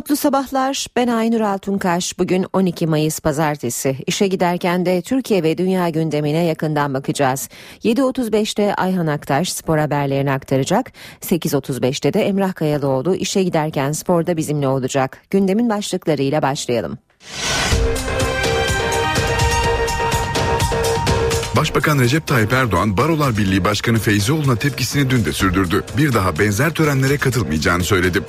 Mutlu 0.00 0.16
sabahlar. 0.16 0.86
Ben 0.96 1.08
Aynur 1.08 1.40
Altunkaş. 1.40 2.18
Bugün 2.18 2.46
12 2.52 2.86
Mayıs 2.86 3.20
Pazartesi. 3.20 3.96
İşe 4.06 4.26
giderken 4.26 4.86
de 4.86 5.02
Türkiye 5.02 5.42
ve 5.42 5.58
dünya 5.58 5.88
gündemine 5.88 6.44
yakından 6.44 6.94
bakacağız. 6.94 7.48
7.35'te 7.84 8.74
Ayhan 8.74 9.06
Aktaş 9.06 9.52
spor 9.52 9.78
haberlerini 9.78 10.32
aktaracak. 10.32 10.92
8.35'te 11.20 12.12
de 12.12 12.22
Emrah 12.22 12.54
Kayalıoğlu 12.54 13.14
işe 13.14 13.42
giderken 13.42 13.92
sporda 13.92 14.36
bizimle 14.36 14.68
olacak. 14.68 15.22
Gündemin 15.30 15.70
başlıklarıyla 15.70 16.42
başlayalım. 16.42 16.98
Başbakan 21.56 21.98
Recep 21.98 22.26
Tayyip 22.26 22.52
Erdoğan 22.52 22.96
Barolar 22.96 23.36
Birliği 23.36 23.64
Başkanı 23.64 23.98
Feyzioğlu'na 23.98 24.56
tepkisini 24.56 25.10
dün 25.10 25.24
de 25.24 25.32
sürdürdü. 25.32 25.84
Bir 25.96 26.12
daha 26.12 26.38
benzer 26.38 26.74
törenlere 26.74 27.18
katılmayacağını 27.18 27.84
söyledi. 27.84 28.20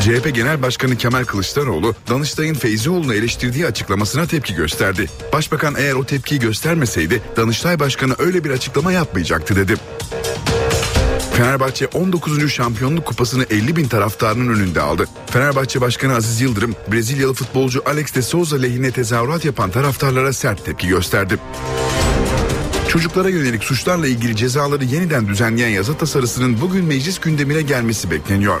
CHP 0.00 0.34
Genel 0.34 0.62
Başkanı 0.62 0.96
Kemal 0.96 1.24
Kılıçdaroğlu, 1.24 1.94
Danıştay'ın 2.08 2.54
Feyzioğlu'nu 2.54 3.14
eleştirdiği 3.14 3.66
açıklamasına 3.66 4.26
tepki 4.26 4.54
gösterdi. 4.54 5.10
Başbakan 5.32 5.74
eğer 5.78 5.94
o 5.94 6.04
tepkiyi 6.04 6.40
göstermeseydi 6.40 7.22
Danıştay 7.36 7.80
Başkanı 7.80 8.14
öyle 8.18 8.44
bir 8.44 8.50
açıklama 8.50 8.92
yapmayacaktı 8.92 9.56
dedi. 9.56 9.74
Fenerbahçe 11.34 11.86
19. 11.86 12.52
şampiyonluk 12.52 13.06
kupasını 13.06 13.44
50 13.50 13.76
bin 13.76 13.88
taraftarının 13.88 14.54
önünde 14.54 14.80
aldı. 14.80 15.08
Fenerbahçe 15.26 15.80
Başkanı 15.80 16.14
Aziz 16.14 16.40
Yıldırım, 16.40 16.74
Brezilyalı 16.92 17.34
futbolcu 17.34 17.82
Alex 17.86 18.14
de 18.14 18.22
Souza 18.22 18.56
lehine 18.56 18.90
tezahürat 18.90 19.44
yapan 19.44 19.70
taraftarlara 19.70 20.32
sert 20.32 20.64
tepki 20.64 20.88
gösterdi. 20.88 21.38
Çocuklara 22.88 23.28
yönelik 23.28 23.64
suçlarla 23.64 24.06
ilgili 24.06 24.36
cezaları 24.36 24.84
yeniden 24.84 25.28
düzenleyen 25.28 25.68
yasa 25.68 25.96
tasarısının 25.96 26.60
bugün 26.60 26.84
meclis 26.84 27.18
gündemine 27.18 27.62
gelmesi 27.62 28.10
bekleniyor. 28.10 28.60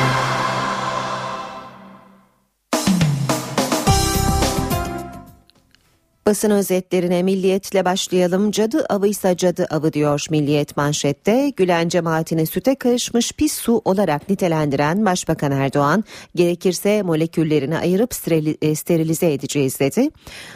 Basın 6.31 6.51
özetlerine 6.51 7.23
milliyetle 7.23 7.85
başlayalım. 7.85 8.51
Cadı 8.51 8.85
avıysa 8.89 9.37
cadı 9.37 9.67
avı 9.69 9.93
diyor 9.93 10.25
milliyet 10.29 10.77
manşette. 10.77 11.49
Gülen 11.49 11.89
cemaatini 11.89 12.45
süte 12.45 12.75
karışmış 12.75 13.31
pis 13.31 13.53
su 13.53 13.81
olarak 13.85 14.29
nitelendiren 14.29 15.05
Başbakan 15.05 15.51
Erdoğan 15.51 16.03
gerekirse 16.35 17.01
moleküllerini 17.01 17.77
ayırıp 17.77 18.11
e, 18.61 18.75
sterilize 18.75 19.33
edeceğiz 19.33 19.79
dedi. 19.79 20.09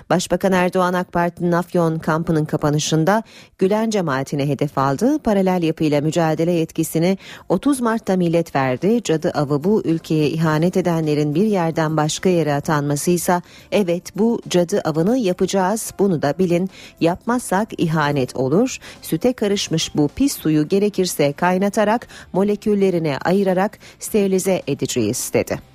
Başbakan 0.09 0.51
Erdoğan 0.51 0.93
AK 0.93 1.11
Parti'nin 1.11 1.51
Afyon 1.51 1.99
kampının 1.99 2.45
kapanışında 2.45 3.23
Gülen 3.57 3.89
cemaatine 3.89 4.47
hedef 4.47 4.77
aldı. 4.77 5.19
Paralel 5.19 5.63
yapıyla 5.63 6.01
mücadele 6.01 6.51
yetkisini 6.51 7.17
30 7.49 7.81
Mart'ta 7.81 8.15
millet 8.15 8.55
verdi. 8.55 9.03
Cadı 9.03 9.31
avı 9.31 9.63
bu 9.63 9.81
ülkeye 9.85 10.29
ihanet 10.29 10.77
edenlerin 10.77 11.35
bir 11.35 11.45
yerden 11.45 11.97
başka 11.97 12.29
yere 12.29 12.53
atanmasıysa 12.53 13.41
evet 13.71 14.17
bu 14.17 14.41
cadı 14.49 14.81
avını 14.85 15.17
yapacağı 15.17 15.64
yapacağız. 15.65 15.93
Bunu 15.99 16.21
da 16.21 16.33
bilin. 16.39 16.69
Yapmazsak 16.99 17.69
ihanet 17.77 18.35
olur. 18.35 18.77
Süte 19.01 19.33
karışmış 19.33 19.95
bu 19.95 20.07
pis 20.07 20.37
suyu 20.37 20.67
gerekirse 20.67 21.33
kaynatarak 21.33 22.07
moleküllerine 22.33 23.17
ayırarak 23.25 23.79
sterilize 23.99 24.61
edeceğiz 24.67 25.31
dedi. 25.33 25.74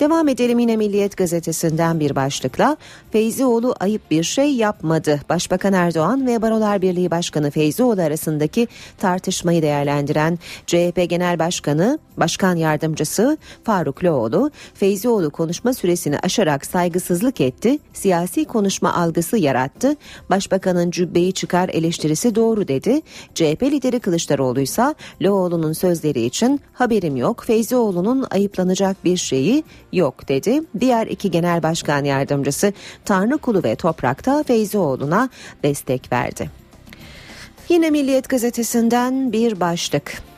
Devam 0.00 0.28
edelim 0.28 0.58
yine 0.58 0.76
Milliyet 0.76 1.16
gazetesinden 1.16 2.00
bir 2.00 2.16
başlıkla. 2.16 2.76
Feyzioğlu 3.10 3.74
ayıp 3.80 4.10
bir 4.10 4.22
şey 4.22 4.54
yapmadı. 4.54 5.20
Başbakan 5.28 5.72
Erdoğan 5.72 6.26
ve 6.26 6.42
Barolar 6.42 6.82
Birliği 6.82 7.10
Başkanı 7.10 7.50
Feyzioğlu 7.50 8.02
arasındaki 8.02 8.68
tartışmayı 8.98 9.62
değerlendiren 9.62 10.38
CHP 10.66 11.10
Genel 11.10 11.38
Başkanı, 11.38 11.98
Başkan 12.16 12.56
Yardımcısı 12.56 13.38
Faruk 13.64 14.04
Loğlu, 14.04 14.50
Feyzioğlu 14.74 15.30
konuşma 15.30 15.74
süresini 15.74 16.18
aşarak 16.18 16.66
saygısızlık 16.66 17.40
etti, 17.40 17.78
siyasi 17.92 18.44
konuşma 18.44 18.94
algısı 18.94 19.36
yarattı, 19.36 19.96
Başbakanın 20.30 20.90
cübbeyi 20.90 21.32
çıkar 21.32 21.68
eleştirisi 21.68 22.34
doğru 22.34 22.68
dedi. 22.68 23.00
CHP 23.34 23.62
lideri 23.62 24.00
Kılıçdaroğlu 24.00 24.60
ise 24.60 24.94
Loğlu'nun 25.22 25.72
sözleri 25.72 26.20
için 26.20 26.60
haberim 26.72 27.16
yok, 27.16 27.44
Feyzioğlu'nun 27.46 28.26
ayıplanacak 28.30 29.04
bir 29.04 29.16
şeyi 29.16 29.64
yok 29.92 30.28
dedi. 30.28 30.60
Diğer 30.80 31.06
iki 31.06 31.30
genel 31.30 31.62
başkan 31.62 32.04
yardımcısı 32.04 32.72
Tanrıkulu 33.04 33.64
ve 33.64 33.74
Toprak'ta 33.74 34.42
Feyzioğlu'na 34.42 35.28
destek 35.62 36.12
verdi. 36.12 36.50
Yine 37.68 37.90
Milliyet 37.90 38.28
gazetesinden 38.28 39.32
bir 39.32 39.60
başlık. 39.60 40.29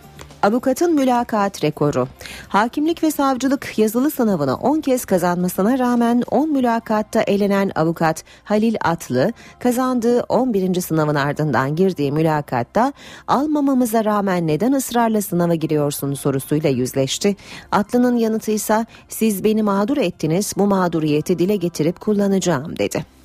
Avukatın 0.43 0.95
mülakat 0.95 1.65
rekoru. 1.65 2.09
Hakimlik 2.49 3.03
ve 3.03 3.11
savcılık 3.11 3.79
yazılı 3.79 4.11
sınavını 4.11 4.57
10 4.57 4.81
kez 4.81 5.05
kazanmasına 5.05 5.79
rağmen 5.79 6.23
10 6.31 6.53
mülakatta 6.53 7.23
elenen 7.23 7.71
avukat 7.75 8.25
Halil 8.45 8.75
Atlı 8.81 9.33
kazandığı 9.59 10.21
11. 10.21 10.81
sınavın 10.81 11.15
ardından 11.15 11.77
girdiği 11.77 12.13
mülakatta 12.13 12.93
almamamıza 13.27 14.05
rağmen 14.05 14.47
neden 14.47 14.73
ısrarla 14.73 15.23
sınava 15.23 15.55
giriyorsun 15.55 16.15
sorusuyla 16.15 16.71
yüzleşti. 16.71 17.37
Atlı'nın 17.73 18.17
yanıtı 18.17 18.51
ise 18.51 18.87
siz 19.09 19.45
beni 19.45 19.63
mağdur 19.63 19.97
ettiniz 19.97 20.53
bu 20.57 20.67
mağduriyeti 20.67 21.39
dile 21.39 21.57
getirip 21.57 22.01
kullanacağım 22.01 22.79
dedi. 22.79 23.22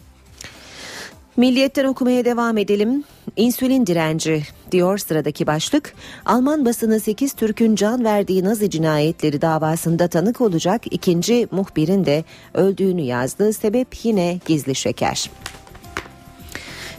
Milliyetten 1.38 1.86
okumaya 1.86 2.25
devam 2.25 2.58
edelim. 2.58 3.03
İnsülin 3.36 3.86
direnci 3.86 4.44
diyor 4.72 4.98
sıradaki 4.98 5.48
başlık. 5.48 5.94
Alman 6.25 6.66
basını 6.66 7.00
8 7.00 7.34
Türk'ün 7.34 7.75
can 7.75 8.03
verdiği 8.03 8.44
Nazi 8.44 8.70
cinayetleri 8.70 9.42
davasında 9.42 10.08
tanık 10.08 10.42
olacak 10.42 10.81
ikinci 10.92 11.47
muhbirin 11.52 12.06
de 12.06 12.24
öldüğünü 12.53 13.02
yazdı. 13.02 13.53
Sebep 13.53 14.06
yine 14.06 14.40
gizli 14.46 14.76
şeker. 14.76 15.30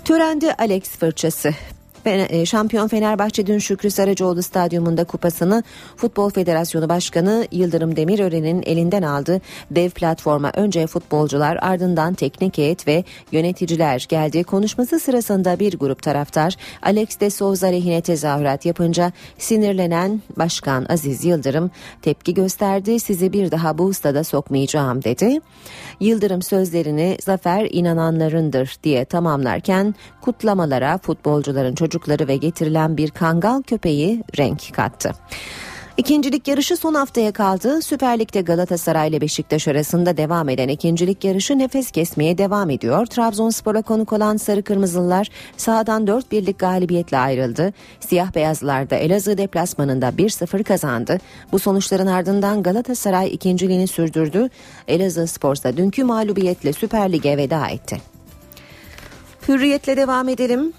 Törende 0.04 0.54
Alex 0.54 0.82
fırçası 0.82 1.50
şampiyon 2.46 2.88
Fenerbahçe 2.88 3.46
dün 3.46 3.58
Şükrü 3.58 3.91
Saracoğlu 3.91 4.42
stadyumunda 4.42 5.04
kupasını 5.04 5.62
Futbol 5.96 6.30
Federasyonu 6.30 6.88
Başkanı 6.88 7.46
Yıldırım 7.52 7.96
Demirören'in 7.96 8.62
elinden 8.66 9.02
aldı. 9.02 9.41
Dev 9.70 9.91
platforma 9.91 10.52
önce 10.54 10.86
futbolcular 10.86 11.58
ardından 11.62 12.14
teknik 12.14 12.58
heyet 12.58 12.86
ve 12.86 13.04
yöneticiler 13.32 14.06
geldi. 14.08 14.44
Konuşması 14.44 15.00
sırasında 15.00 15.58
bir 15.58 15.78
grup 15.78 16.02
taraftar 16.02 16.56
Alex 16.82 17.20
de 17.20 17.30
Souza 17.30 17.66
lehine 17.66 18.00
tezahürat 18.00 18.66
yapınca 18.66 19.12
sinirlenen 19.38 20.22
Başkan 20.36 20.86
Aziz 20.88 21.24
Yıldırım 21.24 21.70
tepki 22.02 22.34
gösterdi. 22.34 23.00
Sizi 23.00 23.32
bir 23.32 23.50
daha 23.50 23.78
bu 23.78 23.94
stada 23.94 24.24
sokmayacağım 24.24 25.04
dedi. 25.04 25.41
Yıldırım 26.00 26.42
sözlerini 26.42 27.16
zafer 27.24 27.68
inananlarındır 27.70 28.76
diye 28.82 29.04
tamamlarken 29.04 29.94
kutlamalara 30.20 30.98
futbolcuların 30.98 31.74
çocukları 31.98 32.28
ve 32.28 32.36
getirilen 32.36 32.97
bir 32.97 33.10
kangal 33.10 33.62
köpeği 33.62 34.22
renk 34.38 34.75
kattı. 34.75 35.12
İkincilik 35.97 36.48
yarışı 36.48 36.76
son 36.76 36.94
haftaya 36.94 37.32
kaldı. 37.32 37.82
Süper 37.82 38.19
Lig'de 38.19 38.41
Galatasaray 38.41 39.09
ile 39.09 39.20
Beşiktaş 39.20 39.69
arasında 39.69 40.16
devam 40.16 40.48
eden 40.48 40.69
ikincilik 40.69 41.25
yarışı 41.25 41.59
nefes 41.59 41.91
kesmeye 41.91 42.38
devam 42.38 42.70
ediyor. 42.70 43.06
Trabzonspor'a 43.06 43.82
konuk 43.82 44.12
olan 44.12 44.36
Sarı 44.36 44.62
Kırmızılılar 44.62 45.28
sahadan 45.56 46.06
4 46.06 46.32
birlik 46.32 46.59
galibiyetle 46.59 47.19
ayrıldı. 47.19 47.72
Siyah 48.00 48.34
Beyazlılar 48.34 48.91
da 48.91 48.97
Elazığ 48.97 49.39
deplasmanında 49.39 50.09
1-0 50.09 50.65
kazandı. 50.65 51.18
Bu 51.53 51.59
sonuçların 51.59 52.06
ardından 52.06 52.62
Galatasaray 52.62 53.34
ikinciliğini 53.34 53.86
sürdürdü. 53.86 54.48
Elazığ 54.89 55.27
Spor'sa 55.27 55.77
dünkü 55.77 56.04
mağlubiyetle 56.04 56.72
Süper 56.72 57.12
Lig'e 57.12 57.36
veda 57.36 57.68
etti. 57.68 58.00
Hürriyetle 59.48 59.97
devam 59.97 60.28
edelim. 60.28 60.72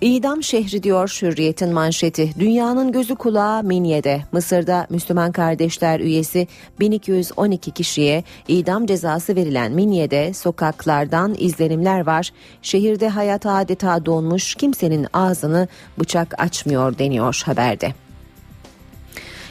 İdam 0.00 0.42
şehri 0.42 0.82
diyor 0.82 1.18
Hürriyet'in 1.22 1.72
manşeti. 1.72 2.30
Dünyanın 2.38 2.92
gözü 2.92 3.14
kulağı 3.14 3.62
Minye'de. 3.62 4.22
Mısır'da 4.32 4.86
Müslüman 4.90 5.32
Kardeşler 5.32 6.00
üyesi 6.00 6.46
1212 6.80 7.70
kişiye 7.70 8.24
idam 8.48 8.86
cezası 8.86 9.36
verilen 9.36 9.72
Minye'de 9.72 10.34
sokaklardan 10.34 11.34
izlenimler 11.38 12.06
var. 12.06 12.30
Şehirde 12.62 13.08
hayat 13.08 13.46
adeta 13.46 14.06
donmuş 14.06 14.54
kimsenin 14.54 15.06
ağzını 15.12 15.68
bıçak 15.98 16.34
açmıyor 16.42 16.98
deniyor 16.98 17.42
haberde. 17.46 17.94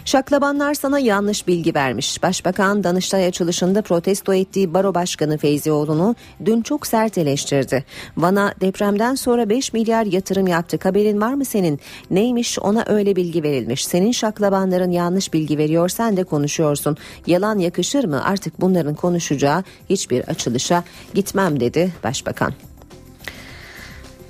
Şaklabanlar 0.10 0.74
sana 0.74 1.00
yanlış 1.00 1.48
bilgi 1.48 1.76
vermiş. 1.76 2.24
Başbakan 2.24 2.84
Danıştay 2.84 3.26
açılışında 3.26 3.82
protesto 3.82 4.34
ettiği 4.34 4.74
Baro 4.74 4.96
Başkanı 4.96 5.38
Feyzioğlu'nu 5.38 6.16
dün 6.46 6.62
çok 6.62 6.88
sert 6.88 7.18
eleştirdi. 7.18 7.86
Van'a 8.18 8.54
depremden 8.62 9.16
sonra 9.16 9.50
5 9.50 9.74
milyar 9.74 10.06
yatırım 10.06 10.48
yaptık. 10.48 10.86
Haberin 10.86 11.22
var 11.22 11.34
mı 11.34 11.46
senin? 11.46 11.80
Neymiş 12.12 12.60
ona 12.60 12.84
öyle 12.88 13.16
bilgi 13.16 13.44
verilmiş. 13.44 13.86
Senin 13.86 14.12
şaklabanların 14.12 14.92
yanlış 14.92 15.34
bilgi 15.34 15.58
veriyor 15.58 15.90
sen 15.90 16.18
de 16.18 16.24
konuşuyorsun. 16.24 16.98
Yalan 17.28 17.60
yakışır 17.60 18.04
mı? 18.04 18.24
Artık 18.26 18.62
bunların 18.62 18.96
konuşacağı 18.96 19.64
hiçbir 19.90 20.30
açılışa 20.30 20.84
gitmem 21.14 21.60
dedi 21.60 21.94
Başbakan. 22.04 22.54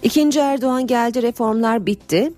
İkinci 0.03 0.39
Erdoğan 0.39 0.87
geldi 0.87 1.21
reformlar 1.21 1.85
bitti. 1.85 2.31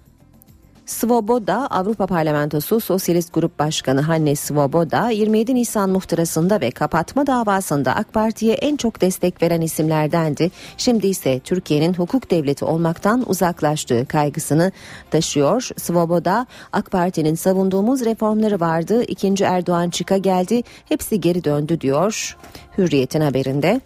Svoboda 0.91 1.67
Avrupa 1.67 2.07
Parlamentosu 2.07 2.79
Sosyalist 2.79 3.33
Grup 3.33 3.59
Başkanı 3.59 4.01
Hannes 4.01 4.39
Svoboda 4.39 5.09
27 5.09 5.55
Nisan 5.55 5.89
muhtırasında 5.89 6.61
ve 6.61 6.71
kapatma 6.71 7.27
davasında 7.27 7.95
AK 7.95 8.13
Parti'ye 8.13 8.53
en 8.53 8.75
çok 8.75 9.01
destek 9.01 9.41
veren 9.41 9.61
isimlerdendi. 9.61 10.51
Şimdi 10.77 11.07
ise 11.07 11.39
Türkiye'nin 11.39 11.93
hukuk 11.93 12.31
devleti 12.31 12.65
olmaktan 12.65 13.29
uzaklaştığı 13.29 14.05
kaygısını 14.05 14.71
taşıyor. 15.11 15.69
Svoboda 15.77 16.47
AK 16.71 16.91
Parti'nin 16.91 17.35
savunduğumuz 17.35 18.05
reformları 18.05 18.59
vardı. 18.59 19.03
İkinci 19.03 19.43
Erdoğan 19.43 19.89
çıka 19.89 20.17
geldi. 20.17 20.63
Hepsi 20.89 21.21
geri 21.21 21.43
döndü 21.43 21.81
diyor. 21.81 22.37
Hürriyet'in 22.77 23.21
haberinde. 23.21 23.81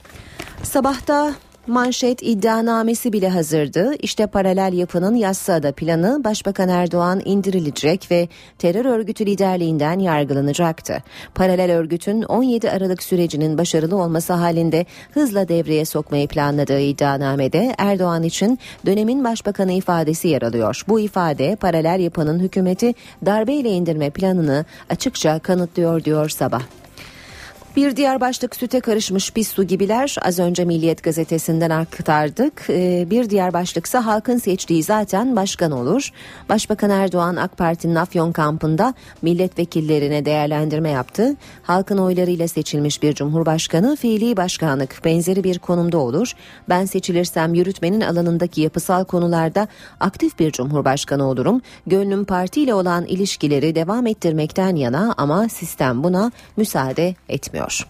Sabahta 0.63 1.33
Manşet 1.67 2.23
iddianamesi 2.23 3.13
bile 3.13 3.29
hazırdı. 3.29 3.93
İşte 3.99 4.27
paralel 4.27 4.73
yapının 4.73 5.15
yassıada 5.15 5.71
planı 5.71 6.23
Başbakan 6.23 6.69
Erdoğan 6.69 7.21
indirilecek 7.25 8.11
ve 8.11 8.27
terör 8.57 8.85
örgütü 8.85 9.25
liderliğinden 9.25 9.99
yargılanacaktı. 9.99 11.03
Paralel 11.35 11.71
örgütün 11.71 12.21
17 12.21 12.71
Aralık 12.71 13.03
sürecinin 13.03 13.57
başarılı 13.57 13.95
olması 13.95 14.33
halinde 14.33 14.85
hızla 15.11 15.47
devreye 15.47 15.85
sokmayı 15.85 16.27
planladığı 16.27 16.79
iddianamede 16.79 17.75
Erdoğan 17.77 18.23
için 18.23 18.59
dönemin 18.85 19.23
başbakanı 19.23 19.71
ifadesi 19.71 20.27
yer 20.27 20.41
alıyor. 20.41 20.81
Bu 20.87 20.99
ifade 20.99 21.55
paralel 21.55 21.99
yapının 21.99 22.39
hükümeti 22.39 22.93
darbeyle 23.25 23.69
indirme 23.69 24.09
planını 24.09 24.65
açıkça 24.89 25.39
kanıtlıyor 25.39 26.03
diyor 26.03 26.29
sabah. 26.29 26.61
Bir 27.75 27.95
diğer 27.95 28.21
başlık 28.21 28.55
süte 28.55 28.79
karışmış 28.79 29.31
pis 29.31 29.47
su 29.51 29.63
gibiler. 29.63 30.15
Az 30.21 30.39
önce 30.39 30.65
Milliyet 30.65 31.03
gazetesinden 31.03 31.69
aktardık. 31.69 32.65
Ee, 32.69 33.07
bir 33.09 33.29
diğer 33.29 33.53
başlıksa 33.53 34.05
halkın 34.05 34.37
seçtiği 34.37 34.83
zaten 34.83 35.35
başkan 35.35 35.71
olur. 35.71 36.11
Başbakan 36.49 36.89
Erdoğan 36.89 37.35
AK 37.35 37.57
Parti'nin 37.57 37.95
Afyon 37.95 38.31
kampında 38.31 38.93
milletvekillerine 39.21 40.25
değerlendirme 40.25 40.89
yaptı. 40.89 41.35
Halkın 41.63 41.97
oylarıyla 41.97 42.47
seçilmiş 42.47 43.03
bir 43.03 43.13
cumhurbaşkanı 43.13 43.95
fiili 43.95 44.37
başkanlık 44.37 45.01
benzeri 45.05 45.43
bir 45.43 45.59
konumda 45.59 45.97
olur. 45.97 46.33
Ben 46.69 46.85
seçilirsem 46.85 47.53
yürütmenin 47.53 48.01
alanındaki 48.01 48.61
yapısal 48.61 49.05
konularda 49.05 49.67
aktif 49.99 50.39
bir 50.39 50.51
cumhurbaşkanı 50.51 51.29
olurum. 51.29 51.61
Gönlüm 51.87 52.25
partiyle 52.25 52.73
olan 52.73 53.05
ilişkileri 53.05 53.75
devam 53.75 54.07
ettirmekten 54.07 54.75
yana 54.75 55.13
ama 55.17 55.49
sistem 55.49 56.03
buna 56.03 56.31
müsaade 56.57 57.15
etmiyor 57.29 57.64
ediyor. 57.65 57.85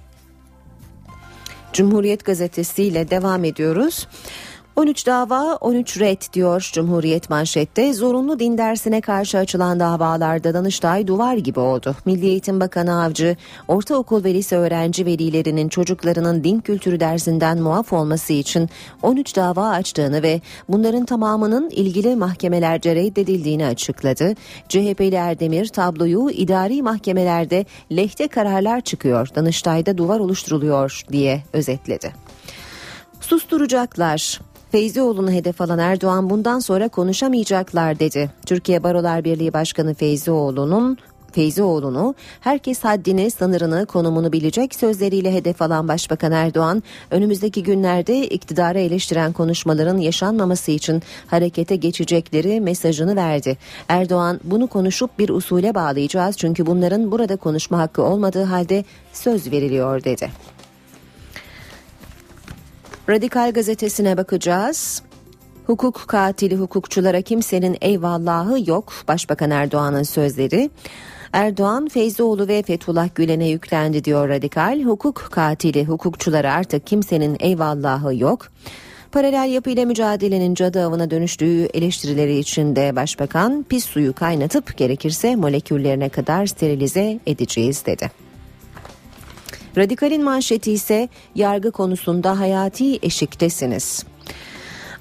Cumhuriyet 1.73 2.25
Gazetesi 2.25 2.83
ile 2.83 3.09
devam 3.09 3.43
ediyoruz. 3.43 4.07
13 4.75 5.05
dava 5.05 5.55
13 5.55 5.99
red 5.99 6.21
diyor 6.33 6.69
Cumhuriyet 6.73 7.29
manşette. 7.29 7.93
Zorunlu 7.93 8.39
din 8.39 8.57
dersine 8.57 9.01
karşı 9.01 9.37
açılan 9.37 9.79
davalarda 9.79 10.53
Danıştay 10.53 11.07
duvar 11.07 11.35
gibi 11.35 11.59
oldu. 11.59 11.95
Milli 12.05 12.25
Eğitim 12.25 12.59
Bakanı 12.59 13.03
Avcı, 13.03 13.35
ortaokul 13.67 14.23
ve 14.23 14.33
lise 14.33 14.57
öğrenci 14.57 15.05
velilerinin 15.05 15.69
çocuklarının 15.69 16.43
din 16.43 16.59
kültürü 16.59 16.99
dersinden 16.99 17.61
muaf 17.61 17.93
olması 17.93 18.33
için 18.33 18.69
13 19.03 19.35
dava 19.35 19.69
açtığını 19.69 20.23
ve 20.23 20.41
bunların 20.69 21.05
tamamının 21.05 21.69
ilgili 21.69 22.15
mahkemelerce 22.15 22.95
reddedildiğini 22.95 23.65
açıkladı. 23.65 24.33
CHP'li 24.69 25.15
Erdemir 25.15 25.67
tabloyu 25.67 26.29
idari 26.29 26.81
mahkemelerde 26.81 27.65
lehte 27.91 28.27
kararlar 28.27 28.81
çıkıyor, 28.81 29.27
Danıştay'da 29.35 29.97
duvar 29.97 30.19
oluşturuluyor 30.19 31.01
diye 31.11 31.43
özetledi. 31.53 32.13
Susturacaklar. 33.21 34.39
Feyzioğlu'nu 34.75 35.31
hedef 35.31 35.61
alan 35.61 35.79
Erdoğan 35.79 36.29
bundan 36.29 36.59
sonra 36.59 36.89
konuşamayacaklar 36.89 37.99
dedi. 37.99 38.31
Türkiye 38.45 38.83
Barolar 38.83 39.23
Birliği 39.23 39.53
Başkanı 39.53 39.93
Feyzioğlu'nun 39.93 40.97
Feyzioğlu'nu 41.31 42.15
herkes 42.39 42.83
haddini, 42.83 43.31
sınırını, 43.31 43.85
konumunu 43.85 44.31
bilecek 44.31 44.75
sözleriyle 44.75 45.33
hedef 45.33 45.61
alan 45.61 45.87
Başbakan 45.87 46.31
Erdoğan, 46.31 46.83
önümüzdeki 47.11 47.63
günlerde 47.63 48.27
iktidarı 48.27 48.79
eleştiren 48.79 49.33
konuşmaların 49.33 49.97
yaşanmaması 49.97 50.71
için 50.71 51.03
harekete 51.27 51.75
geçecekleri 51.75 52.61
mesajını 52.61 53.15
verdi. 53.15 53.57
Erdoğan 53.87 54.39
bunu 54.43 54.67
konuşup 54.67 55.19
bir 55.19 55.29
usule 55.29 55.75
bağlayacağız 55.75 56.37
çünkü 56.37 56.65
bunların 56.65 57.11
burada 57.11 57.35
konuşma 57.35 57.77
hakkı 57.79 58.03
olmadığı 58.03 58.43
halde 58.43 58.83
söz 59.13 59.51
veriliyor 59.51 60.03
dedi. 60.03 60.54
Radikal 63.09 63.51
gazetesine 63.53 64.17
bakacağız. 64.17 65.01
Hukuk 65.65 66.03
katili 66.07 66.55
hukukçulara 66.55 67.21
kimsenin 67.21 67.77
eyvallahı 67.81 68.69
yok. 68.69 68.93
Başbakan 69.07 69.51
Erdoğan'ın 69.51 70.03
sözleri. 70.03 70.69
Erdoğan, 71.33 71.87
Feyzoğlu 71.87 72.47
ve 72.47 72.63
Fethullah 72.63 73.09
Gülen'e 73.15 73.47
yüklendi 73.47 74.03
diyor 74.03 74.29
Radikal. 74.29 74.83
Hukuk 74.83 75.27
katili 75.31 75.85
hukukçulara 75.85 76.53
artık 76.53 76.87
kimsenin 76.87 77.37
eyvallahı 77.39 78.15
yok. 78.15 78.47
Paralel 79.11 79.49
yapıyla 79.53 79.85
mücadelenin 79.85 80.55
cadı 80.55 80.85
avına 80.85 81.11
dönüştüğü 81.11 81.65
eleştirileri 81.65 82.37
içinde 82.37 82.95
başbakan 82.95 83.65
pis 83.69 83.85
suyu 83.85 84.13
kaynatıp 84.13 84.77
gerekirse 84.77 85.35
moleküllerine 85.35 86.09
kadar 86.09 86.45
sterilize 86.45 87.19
edeceğiz 87.27 87.85
dedi. 87.85 88.24
Radikalin 89.77 90.23
manşeti 90.23 90.71
ise 90.71 91.09
yargı 91.35 91.71
konusunda 91.71 92.39
hayati 92.39 92.99
eşiktesiniz. 93.01 94.05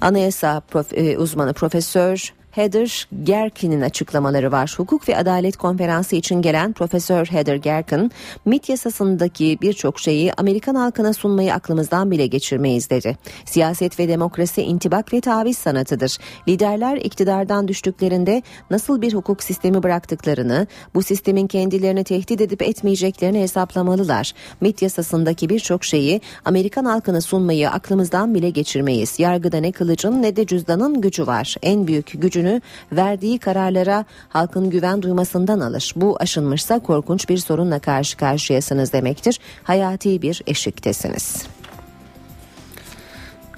Anayasa 0.01 0.59
prof, 0.59 0.93
e, 0.93 1.17
uzmanı 1.17 1.53
Profesör 1.53 2.33
Heather 2.55 3.07
Gerkin'in 3.23 3.81
açıklamaları 3.81 4.51
var. 4.51 4.73
Hukuk 4.77 5.09
ve 5.09 5.17
Adalet 5.17 5.57
Konferansı 5.57 6.15
için 6.15 6.41
gelen 6.41 6.73
Profesör 6.73 7.25
Heather 7.25 7.55
Gerkin, 7.55 8.11
MIT 8.45 8.69
yasasındaki 8.69 9.57
birçok 9.61 9.99
şeyi 9.99 10.33
Amerikan 10.33 10.75
halkına 10.75 11.13
sunmayı 11.13 11.53
aklımızdan 11.53 12.11
bile 12.11 12.27
geçirmeyiz 12.27 12.89
dedi. 12.89 13.17
Siyaset 13.45 13.99
ve 13.99 14.07
demokrasi 14.07 14.61
intibak 14.61 15.13
ve 15.13 15.21
taviz 15.21 15.57
sanatıdır. 15.57 16.17
Liderler 16.47 16.97
iktidardan 16.97 17.67
düştüklerinde 17.67 18.41
nasıl 18.69 19.01
bir 19.01 19.13
hukuk 19.13 19.43
sistemi 19.43 19.83
bıraktıklarını, 19.83 20.67
bu 20.93 21.03
sistemin 21.03 21.47
kendilerini 21.47 22.03
tehdit 22.03 22.41
edip 22.41 22.61
etmeyeceklerini 22.61 23.41
hesaplamalılar. 23.41 24.33
MIT 24.61 24.81
yasasındaki 24.81 25.49
birçok 25.49 25.83
şeyi 25.83 26.21
Amerikan 26.45 26.85
halkına 26.85 27.21
sunmayı 27.21 27.69
aklımızdan 27.69 28.35
bile 28.35 28.49
geçirmeyiz. 28.49 29.19
Yargıda 29.19 29.57
ne 29.57 29.71
kılıcın 29.71 30.21
ne 30.21 30.35
de 30.35 30.45
cüzdanın 30.45 31.01
gücü 31.01 31.27
var. 31.27 31.55
En 31.61 31.87
büyük 31.87 32.21
gücünü 32.21 32.44
gücünü 32.45 32.61
verdiği 32.91 33.39
kararlara 33.39 34.05
halkın 34.29 34.69
güven 34.69 35.01
duymasından 35.01 35.59
alır. 35.59 35.93
Bu 35.95 36.17
aşınmışsa 36.19 36.79
korkunç 36.79 37.29
bir 37.29 37.37
sorunla 37.37 37.79
karşı 37.79 38.17
karşıyasınız 38.17 38.93
demektir. 38.93 39.39
Hayati 39.63 40.21
bir 40.21 40.41
eşiktesiniz. 40.47 41.54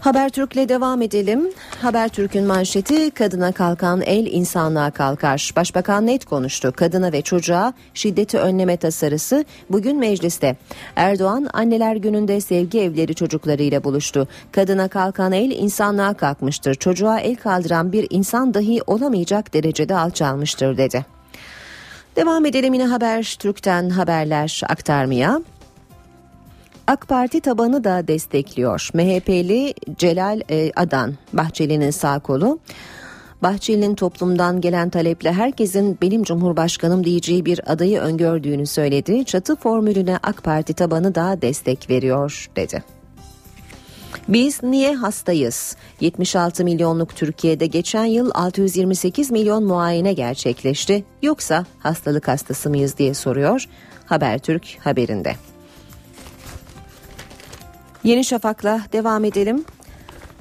Habertürk'le 0.07 0.69
devam 0.69 1.01
edelim. 1.01 1.49
Habertürk'ün 1.81 2.45
manşeti 2.45 3.11
kadına 3.11 3.51
kalkan 3.51 4.01
el 4.01 4.25
insanlığa 4.25 4.91
kalkar. 4.91 5.51
Başbakan 5.55 6.07
net 6.07 6.25
konuştu. 6.25 6.73
Kadına 6.75 7.11
ve 7.11 7.21
çocuğa 7.21 7.73
şiddeti 7.93 8.37
önleme 8.37 8.77
tasarısı 8.77 9.45
bugün 9.69 9.99
mecliste. 9.99 10.55
Erdoğan 10.95 11.49
anneler 11.53 11.95
gününde 11.95 12.41
sevgi 12.41 12.79
evleri 12.79 13.15
çocuklarıyla 13.15 13.83
buluştu. 13.83 14.27
Kadına 14.51 14.87
kalkan 14.87 15.31
el 15.31 15.51
insanlığa 15.51 16.13
kalkmıştır. 16.13 16.75
Çocuğa 16.75 17.19
el 17.19 17.35
kaldıran 17.35 17.91
bir 17.91 18.07
insan 18.09 18.53
dahi 18.53 18.81
olamayacak 18.87 19.53
derecede 19.53 19.95
alçalmıştır 19.95 20.77
dedi. 20.77 21.05
Devam 22.15 22.45
edelim 22.45 22.73
yine 22.73 22.85
Habertürk'ten 22.85 23.89
haberler 23.89 24.61
aktarmaya. 24.69 25.41
AK 26.87 27.07
Parti 27.07 27.41
tabanı 27.41 27.83
da 27.83 28.07
destekliyor. 28.07 28.89
MHP'li 28.93 29.73
Celal 29.97 30.41
e, 30.49 30.71
Adan, 30.75 31.13
Bahçeli'nin 31.33 31.91
sağ 31.91 32.19
kolu. 32.19 32.59
Bahçeli'nin 33.43 33.95
toplumdan 33.95 34.61
gelen 34.61 34.89
taleple 34.89 35.33
herkesin 35.33 35.97
benim 36.01 36.23
cumhurbaşkanım 36.23 37.03
diyeceği 37.03 37.45
bir 37.45 37.71
adayı 37.71 37.99
öngördüğünü 37.99 38.65
söyledi. 38.65 39.25
Çatı 39.25 39.55
formülüne 39.55 40.17
AK 40.23 40.43
Parti 40.43 40.73
tabanı 40.73 41.15
da 41.15 41.41
destek 41.41 41.89
veriyor 41.89 42.49
dedi. 42.55 42.83
Biz 44.27 44.63
niye 44.63 44.95
hastayız? 44.95 45.75
76 45.99 46.63
milyonluk 46.63 47.15
Türkiye'de 47.15 47.65
geçen 47.65 48.05
yıl 48.05 48.31
628 48.33 49.31
milyon 49.31 49.63
muayene 49.63 50.13
gerçekleşti. 50.13 51.03
Yoksa 51.21 51.65
hastalık 51.79 52.27
hastası 52.27 52.69
mıyız 52.69 52.97
diye 52.97 53.13
soruyor 53.13 53.65
Habertürk 54.05 54.77
haberinde. 54.79 55.35
Yeni 58.07 58.23
Şafak'la 58.23 58.81
devam 58.93 59.23
edelim. 59.25 59.65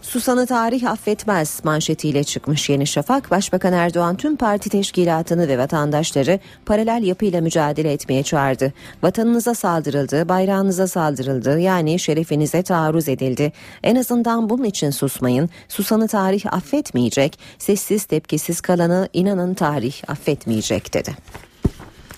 Susan'ı 0.03 0.47
tarih 0.47 0.91
affetmez 0.91 1.61
manşetiyle 1.65 2.25
çıkmış 2.25 2.71
Yeni 2.71 2.87
Şafak, 2.87 3.31
Başbakan 3.31 3.73
Erdoğan 3.73 4.17
tüm 4.17 4.37
parti 4.37 4.71
teşkilatını 4.71 5.49
ve 5.49 5.59
vatandaşları 5.59 6.41
paralel 6.67 7.03
yapıyla 7.03 7.41
mücadele 7.41 7.93
etmeye 7.93 8.23
çağırdı. 8.23 8.73
Vatanınıza 9.03 9.55
saldırıldı, 9.55 10.29
bayrağınıza 10.29 10.87
saldırıldı, 10.89 11.61
yani 11.61 11.99
şerefinize 11.99 12.63
taarruz 12.63 13.09
edildi. 13.09 13.53
En 13.83 13.97
azından 13.97 14.51
bunun 14.51 14.65
için 14.65 14.91
susmayın. 14.91 15.51
Susan'ı 15.69 16.09
tarih 16.09 16.55
affetmeyecek, 16.55 17.39
sessiz 17.59 18.05
tepkisiz 18.05 18.61
kalanı 18.61 19.09
inanın 19.13 19.55
tarih 19.55 19.95
affetmeyecek 20.09 20.95
dedi. 20.95 21.17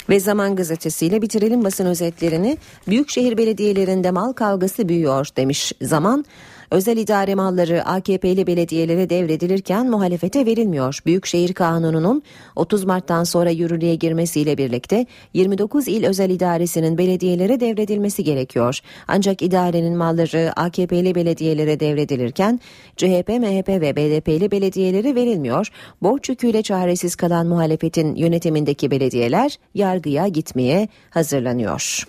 Ve 0.08 0.20
Zaman 0.20 0.56
Gazetesi'yle 0.56 1.22
bitirelim 1.22 1.64
basın 1.64 1.86
özetlerini. 1.86 2.58
Büyükşehir 2.88 3.36
belediyelerinde 3.36 4.10
mal 4.10 4.32
kavgası 4.32 4.88
büyüyor 4.88 5.28
demiş 5.36 5.72
Zaman. 5.82 6.24
Özel 6.70 6.96
idare 6.96 7.34
malları 7.34 7.84
AKP'li 7.84 8.46
belediyelere 8.46 9.10
devredilirken 9.10 9.90
muhalefete 9.90 10.46
verilmiyor. 10.46 10.98
Büyükşehir 11.06 11.54
Kanunu'nun 11.54 12.22
30 12.56 12.84
Mart'tan 12.84 13.24
sonra 13.24 13.50
yürürlüğe 13.50 13.94
girmesiyle 13.94 14.58
birlikte 14.58 15.06
29 15.34 15.88
il 15.88 16.04
özel 16.04 16.30
idaresinin 16.30 16.98
belediyelere 16.98 17.60
devredilmesi 17.60 18.24
gerekiyor. 18.24 18.80
Ancak 19.08 19.42
idarenin 19.42 19.96
malları 19.96 20.52
AKP'li 20.56 21.14
belediyelere 21.14 21.80
devredilirken 21.80 22.60
CHP, 22.96 23.28
MHP 23.28 23.68
ve 23.68 23.96
BDP'li 23.96 24.50
belediyelere 24.50 25.14
verilmiyor. 25.14 25.68
Borç 26.02 26.28
yüküyle 26.28 26.62
çaresiz 26.62 27.16
kalan 27.16 27.46
muhalefetin 27.46 28.14
yönetimindeki 28.14 28.90
belediyeler 28.90 29.58
yargıya 29.74 30.28
gitmeye 30.28 30.88
hazırlanıyor. 31.10 32.04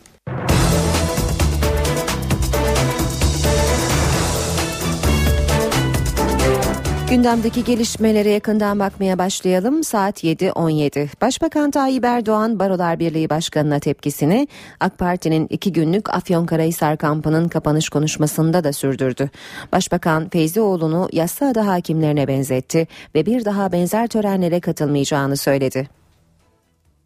Gündemdeki 7.09 7.63
gelişmelere 7.63 8.29
yakından 8.29 8.79
bakmaya 8.79 9.17
başlayalım. 9.17 9.83
Saat 9.83 10.23
7.17. 10.23 11.07
Başbakan 11.21 11.71
Tayyip 11.71 12.05
Erdoğan 12.05 12.59
Barolar 12.59 12.99
Birliği 12.99 13.29
Başkanı'na 13.29 13.79
tepkisini 13.79 14.47
AK 14.79 14.97
Parti'nin 14.97 15.47
iki 15.49 15.73
günlük 15.73 16.09
Afyonkarahisar 16.09 16.97
kampının 16.97 17.47
kapanış 17.47 17.89
konuşmasında 17.89 18.63
da 18.63 18.73
sürdürdü. 18.73 19.29
Başbakan 19.71 20.29
Feyzioğlu'nu 20.29 21.09
Yassıada 21.11 21.67
hakimlerine 21.67 22.27
benzetti 22.27 22.87
ve 23.15 23.25
bir 23.25 23.45
daha 23.45 23.71
benzer 23.71 24.07
törenlere 24.07 24.59
katılmayacağını 24.59 25.37
söyledi. 25.37 25.89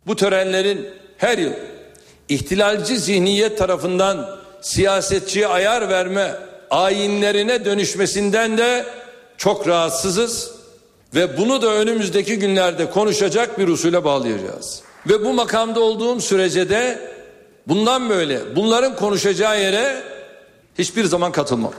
Bu 0.08 0.16
törenlerin 0.16 0.88
her 1.18 1.38
yıl 1.38 1.54
ihtilalci 2.30 2.98
zihniyet 2.98 3.58
tarafından 3.58 4.40
siyasetçiye 4.62 5.48
ayar 5.48 5.90
verme 5.90 6.32
ayinlerine 6.70 7.66
dönüşmesinden 7.66 8.58
de 8.58 8.86
çok 9.44 9.68
rahatsızız 9.68 10.52
ve 11.16 11.38
bunu 11.38 11.62
da 11.62 11.74
önümüzdeki 11.74 12.40
günlerde 12.40 12.90
konuşacak 12.90 13.60
bir 13.60 13.68
usule 13.68 14.04
bağlayacağız. 14.04 14.82
Ve 15.08 15.26
bu 15.26 15.34
makamda 15.34 15.80
olduğum 15.80 16.22
sürece 16.22 16.70
de 16.70 17.10
bundan 17.68 18.10
böyle 18.10 18.56
bunların 18.56 18.96
konuşacağı 18.96 19.62
yere 19.62 20.04
hiçbir 20.78 21.04
zaman 21.04 21.32
katılmam. 21.32 21.72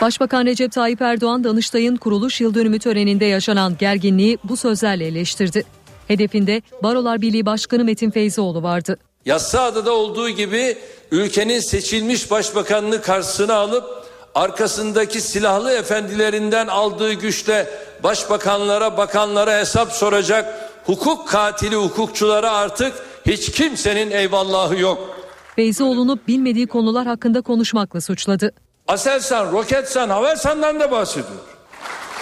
Başbakan 0.00 0.46
Recep 0.46 0.72
Tayyip 0.72 1.02
Erdoğan 1.02 1.44
Danıştay'ın 1.44 1.96
kuruluş 1.96 2.40
yıl 2.40 2.54
dönümü 2.54 2.78
töreninde 2.78 3.24
yaşanan 3.24 3.76
gerginliği 3.78 4.38
bu 4.44 4.56
sözlerle 4.56 5.06
eleştirdi. 5.06 5.64
Hedefinde 6.08 6.62
Barolar 6.82 7.22
Birliği 7.22 7.46
Başkanı 7.46 7.84
Metin 7.84 8.10
Feyzioğlu 8.10 8.62
vardı. 8.62 8.98
Yassıada'da 9.24 9.92
olduğu 9.92 10.28
gibi 10.28 10.78
ülkenin 11.10 11.60
seçilmiş 11.60 12.30
başbakanını 12.30 13.02
karşısına 13.02 13.54
alıp 13.54 14.02
arkasındaki 14.34 15.20
silahlı 15.20 15.72
efendilerinden 15.72 16.66
aldığı 16.66 17.12
güçle 17.12 17.68
başbakanlara, 18.02 18.96
bakanlara 18.96 19.58
hesap 19.58 19.92
soracak 19.92 20.70
hukuk 20.86 21.28
katili 21.28 21.76
hukukçulara 21.76 22.52
artık 22.52 22.92
hiç 23.26 23.50
kimsenin 23.50 24.10
eyvallahı 24.10 24.78
yok. 24.78 25.16
Feyzioğlu'nu 25.56 26.18
bilmediği 26.28 26.66
konular 26.66 27.06
hakkında 27.06 27.40
konuşmakla 27.40 28.00
suçladı. 28.00 28.52
Aselsan, 28.88 29.52
Roketsan, 29.52 30.10
Havelsan'dan 30.10 30.80
da 30.80 30.90
bahsediyor. 30.90 31.40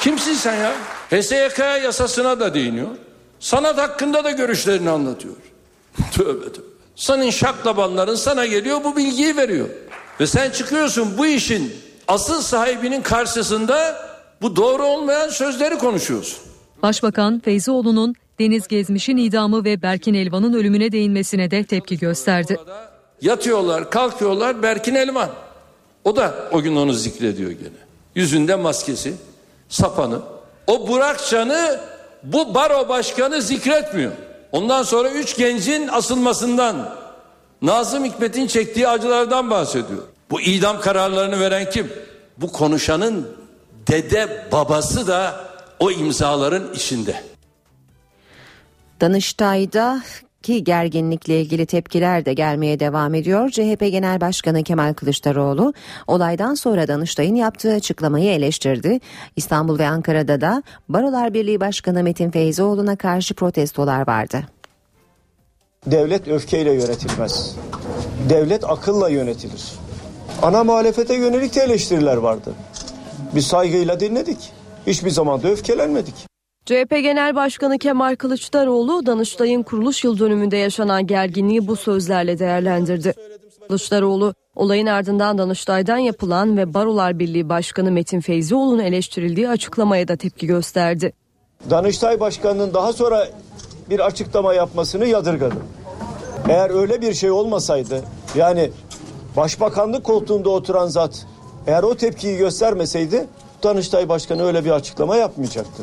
Kimsin 0.01 0.35
sen 0.35 0.55
ya? 0.55 0.73
HSYK 1.11 1.59
yasasına 1.59 2.41
da 2.41 2.55
değiniyor. 2.55 2.89
Sanat 3.41 3.79
hakkında 3.79 4.25
da 4.25 4.31
görüşlerini 4.31 4.91
anlatıyor. 4.91 5.35
tövbe 6.13 6.53
tövbe. 6.53 6.67
Senin 6.97 7.31
şaklabanların 7.31 8.15
sana 8.15 8.47
geliyor 8.47 8.85
bu 8.85 8.97
bilgiyi 8.97 9.37
veriyor. 9.37 9.69
Ve 10.21 10.27
sen 10.27 10.51
çıkıyorsun 10.51 11.19
bu 11.19 11.27
işin 11.27 11.73
asıl 12.11 12.43
sahibinin 12.43 13.03
karşısında 13.03 13.97
bu 14.43 14.57
doğru 14.57 14.85
olmayan 14.85 15.29
sözleri 15.29 15.79
konuşuyorsun. 15.79 16.39
Başbakan 16.83 17.41
Feyzioğlu'nun 17.41 18.15
Deniz 18.39 18.69
Gezmiş'in 18.69 19.17
idamı 19.17 19.65
ve 19.65 19.83
Berkin 19.83 20.15
Elvan'ın 20.15 20.53
ölümüne 20.53 20.93
değinmesine 20.93 21.51
de 21.51 21.65
tepki 21.65 21.99
gösterdi. 21.99 22.57
Yatıyorlar, 23.23 23.91
kalkıyorlar 23.91 24.63
Berkin 24.63 24.95
Elvan. 24.95 25.31
O 26.05 26.17
da 26.17 26.35
o 26.53 26.63
gün 26.63 26.77
onu 26.77 26.93
zikrediyor 26.93 27.51
gene. 27.51 27.81
Yüzünde 28.15 28.55
maskesi, 28.55 29.15
sapanı. 29.69 30.19
O 30.67 30.89
Burakcan'ı 30.89 31.81
bu 32.23 32.55
baro 32.55 32.89
başkanı 32.89 33.43
zikretmiyor. 33.43 34.13
Ondan 34.53 34.83
sonra 34.83 35.11
üç 35.11 35.37
gencin 35.37 35.89
asılmasından, 35.89 36.95
Nazım 37.63 38.05
Hikmet'in 38.05 38.47
çektiği 38.47 38.89
acılardan 38.89 39.51
bahsediyor. 39.51 40.03
Bu 40.31 40.41
idam 40.41 40.81
kararlarını 40.81 41.41
veren 41.41 41.71
kim? 41.71 41.93
Bu 42.39 42.53
konuşanın 42.53 43.29
dede 43.87 44.47
babası 44.53 45.07
da 45.07 45.45
o 45.79 45.91
imzaların 45.91 46.73
içinde. 46.75 47.23
Danıştay'da 49.01 50.03
ki 50.43 50.65
gerginlikle 50.65 51.41
ilgili 51.41 51.67
tepkiler 51.67 52.25
de 52.27 52.35
gelmeye 52.35 52.81
devam 52.81 53.15
ediyor. 53.15 53.51
CHP 53.51 53.81
Genel 53.81 54.21
Başkanı 54.21 54.63
Kemal 54.63 54.95
Kılıçdaroğlu 54.95 55.75
olaydan 56.07 56.55
sonra 56.55 56.89
Danıştay'ın 56.89 57.35
yaptığı 57.35 57.73
açıklamayı 57.73 58.31
eleştirdi. 58.31 59.01
İstanbul 59.37 59.79
ve 59.79 59.87
Ankara'da 59.89 60.41
da 60.41 60.63
Barolar 60.89 61.35
Birliği 61.35 61.61
Başkanı 61.61 62.03
Metin 62.03 62.31
Feyzoğlu'na 62.31 62.97
karşı 62.97 63.35
protestolar 63.35 64.07
vardı. 64.07 64.43
Devlet 65.87 66.29
öfkeyle 66.29 66.73
yönetilmez. 66.73 67.57
Devlet 68.29 68.65
akılla 68.65 69.09
yönetilir. 69.09 69.63
Ana 70.43 70.65
muhalefete 70.65 71.15
yönelik 71.15 71.57
de 71.57 71.61
eleştiriler 71.61 72.17
vardı. 72.17 72.55
Biz 73.35 73.47
saygıyla 73.47 74.01
dinledik. 74.01 74.39
Hiçbir 74.87 75.11
zaman 75.11 75.43
da 75.43 75.49
öfkelenmedik. 75.49 76.15
CHP 76.67 76.91
Genel 76.91 77.35
Başkanı 77.35 77.79
Kemal 77.79 78.17
Kılıçdaroğlu 78.17 79.07
Danıştay'ın 79.07 79.63
kuruluş 79.63 80.05
yıl 80.05 80.19
dönümünde 80.19 80.57
yaşanan 80.57 81.07
gerginliği 81.07 81.69
bu 81.69 81.77
sözlerle 81.77 82.39
değerlendirdi. 82.39 83.15
Kılıçdaroğlu 83.69 84.35
olayın 84.57 84.87
ardından 84.87 85.39
Danıştay'dan 85.39 85.99
yapılan 85.99 86.57
ve 86.57 86.75
Barolar 86.75 87.19
Birliği 87.19 87.49
Başkanı 87.49 87.91
Metin 87.91 88.21
Feyzioğlu'nun 88.21 88.83
eleştirildiği 88.83 89.49
açıklamaya 89.49 90.09
da 90.09 90.17
tepki 90.17 90.47
gösterdi. 90.47 91.13
Danıştay 91.71 92.21
Başkanı'nın 92.21 92.75
daha 92.75 92.93
sonra 92.93 93.29
bir 93.91 94.01
açıklama 94.01 94.55
yapmasını 94.55 95.07
yadırgadı. 95.07 95.57
Eğer 96.49 96.71
öyle 96.71 97.03
bir 97.03 97.15
şey 97.15 97.31
olmasaydı 97.31 98.03
yani 98.35 98.71
başbakanlık 99.37 100.05
koltuğunda 100.05 100.51
oturan 100.51 100.89
zat 100.89 101.27
eğer 101.67 101.83
o 101.83 101.95
tepkiyi 101.95 102.37
göstermeseydi 102.37 103.27
Danıştay 103.63 104.09
Başkanı 104.09 104.45
öyle 104.45 104.65
bir 104.65 104.71
açıklama 104.71 105.17
yapmayacaktı. 105.17 105.83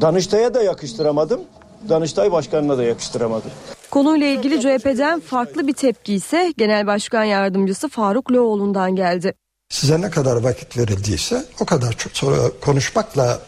Danıştay'a 0.00 0.54
da 0.54 0.62
yakıştıramadım, 0.62 1.40
Danıştay 1.88 2.32
Başkanı'na 2.32 2.78
da 2.78 2.84
yakıştıramadım. 2.84 3.50
Konuyla 3.90 4.26
ilgili 4.26 4.60
CHP'den 4.60 5.20
farklı 5.20 5.66
bir 5.66 5.72
tepki 5.72 6.14
ise 6.14 6.54
Genel 6.56 6.86
Başkan 6.86 7.24
Yardımcısı 7.24 7.88
Faruk 7.88 8.32
Loğlu'ndan 8.32 8.96
geldi. 8.96 9.34
Size 9.68 10.00
ne 10.00 10.10
kadar 10.10 10.36
vakit 10.36 10.78
verildiyse 10.78 11.44
o 11.60 11.64
kadar 11.64 11.92
çok 11.92 12.12
sonra 12.12 12.36
konuşmakla 12.64 13.38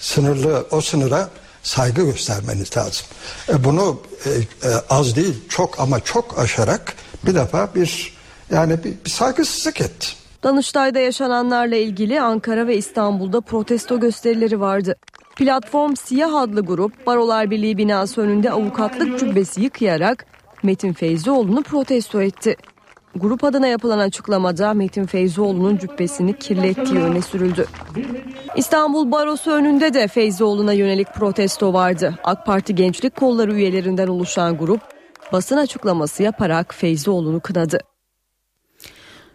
sınırlı 0.00 0.66
o 0.70 0.80
sınıra 0.80 1.28
saygı 1.62 2.02
göstermeniz 2.02 2.76
lazım. 2.76 3.06
E 3.48 3.64
bunu 3.64 4.00
e, 4.26 4.30
e, 4.68 4.72
az 4.90 5.16
değil 5.16 5.34
çok 5.48 5.80
ama 5.80 6.00
çok 6.00 6.38
aşarak 6.38 6.94
bir 7.26 7.34
defa 7.34 7.74
bir 7.74 8.13
yani 8.50 8.84
bir, 8.84 9.04
bir 9.04 9.10
saygısızlık 9.10 9.80
etti. 9.80 10.06
Danıştay'da 10.42 10.98
yaşananlarla 10.98 11.76
ilgili 11.76 12.20
Ankara 12.20 12.66
ve 12.66 12.76
İstanbul'da 12.76 13.40
protesto 13.40 14.00
gösterileri 14.00 14.60
vardı. 14.60 14.96
Platform 15.36 15.94
Siyah 15.96 16.34
adlı 16.34 16.60
grup 16.60 17.06
Barolar 17.06 17.50
Birliği 17.50 17.78
binası 17.78 18.20
önünde 18.20 18.50
avukatlık 18.50 19.18
cübbesi 19.18 19.60
yıkayarak 19.60 20.26
Metin 20.62 20.92
Feyzioğlu'nu 20.92 21.62
protesto 21.62 22.22
etti. 22.22 22.56
Grup 23.16 23.44
adına 23.44 23.66
yapılan 23.66 23.98
açıklamada 23.98 24.74
Metin 24.74 25.06
Feyzoğlu'nun 25.06 25.76
cübbesini 25.76 26.38
kirlettiği 26.38 27.00
öne 27.00 27.22
sürüldü. 27.22 27.66
İstanbul 28.56 29.12
Barosu 29.12 29.50
önünde 29.50 29.94
de 29.94 30.08
Feyzoğlu'na 30.08 30.72
yönelik 30.72 31.14
protesto 31.14 31.72
vardı. 31.72 32.14
AK 32.24 32.46
Parti 32.46 32.74
Gençlik 32.74 33.16
Kolları 33.16 33.54
üyelerinden 33.54 34.06
oluşan 34.06 34.58
grup 34.58 34.80
basın 35.32 35.56
açıklaması 35.56 36.22
yaparak 36.22 36.74
Feyzoğlu'nu 36.74 37.40
kınadı. 37.40 37.93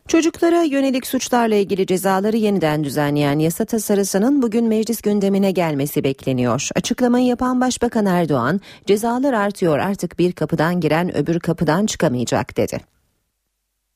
Çocuklara 0.09 0.61
yönelik 0.61 1.07
suçlarla 1.07 1.55
ilgili 1.55 1.85
cezaları 1.85 2.37
yeniden 2.37 2.83
düzenleyen 2.83 3.39
yasa 3.39 3.65
tasarısının 3.65 4.41
bugün 4.41 4.65
meclis 4.65 5.01
gündemine 5.01 5.51
gelmesi 5.51 6.03
bekleniyor. 6.03 6.69
Açıklamayı 6.75 7.25
yapan 7.25 7.61
Başbakan 7.61 8.05
Erdoğan, 8.05 8.61
cezalar 8.85 9.33
artıyor 9.33 9.79
artık 9.79 10.19
bir 10.19 10.31
kapıdan 10.31 10.79
giren 10.79 11.17
öbür 11.17 11.39
kapıdan 11.39 11.85
çıkamayacak 11.85 12.57
dedi. 12.57 12.79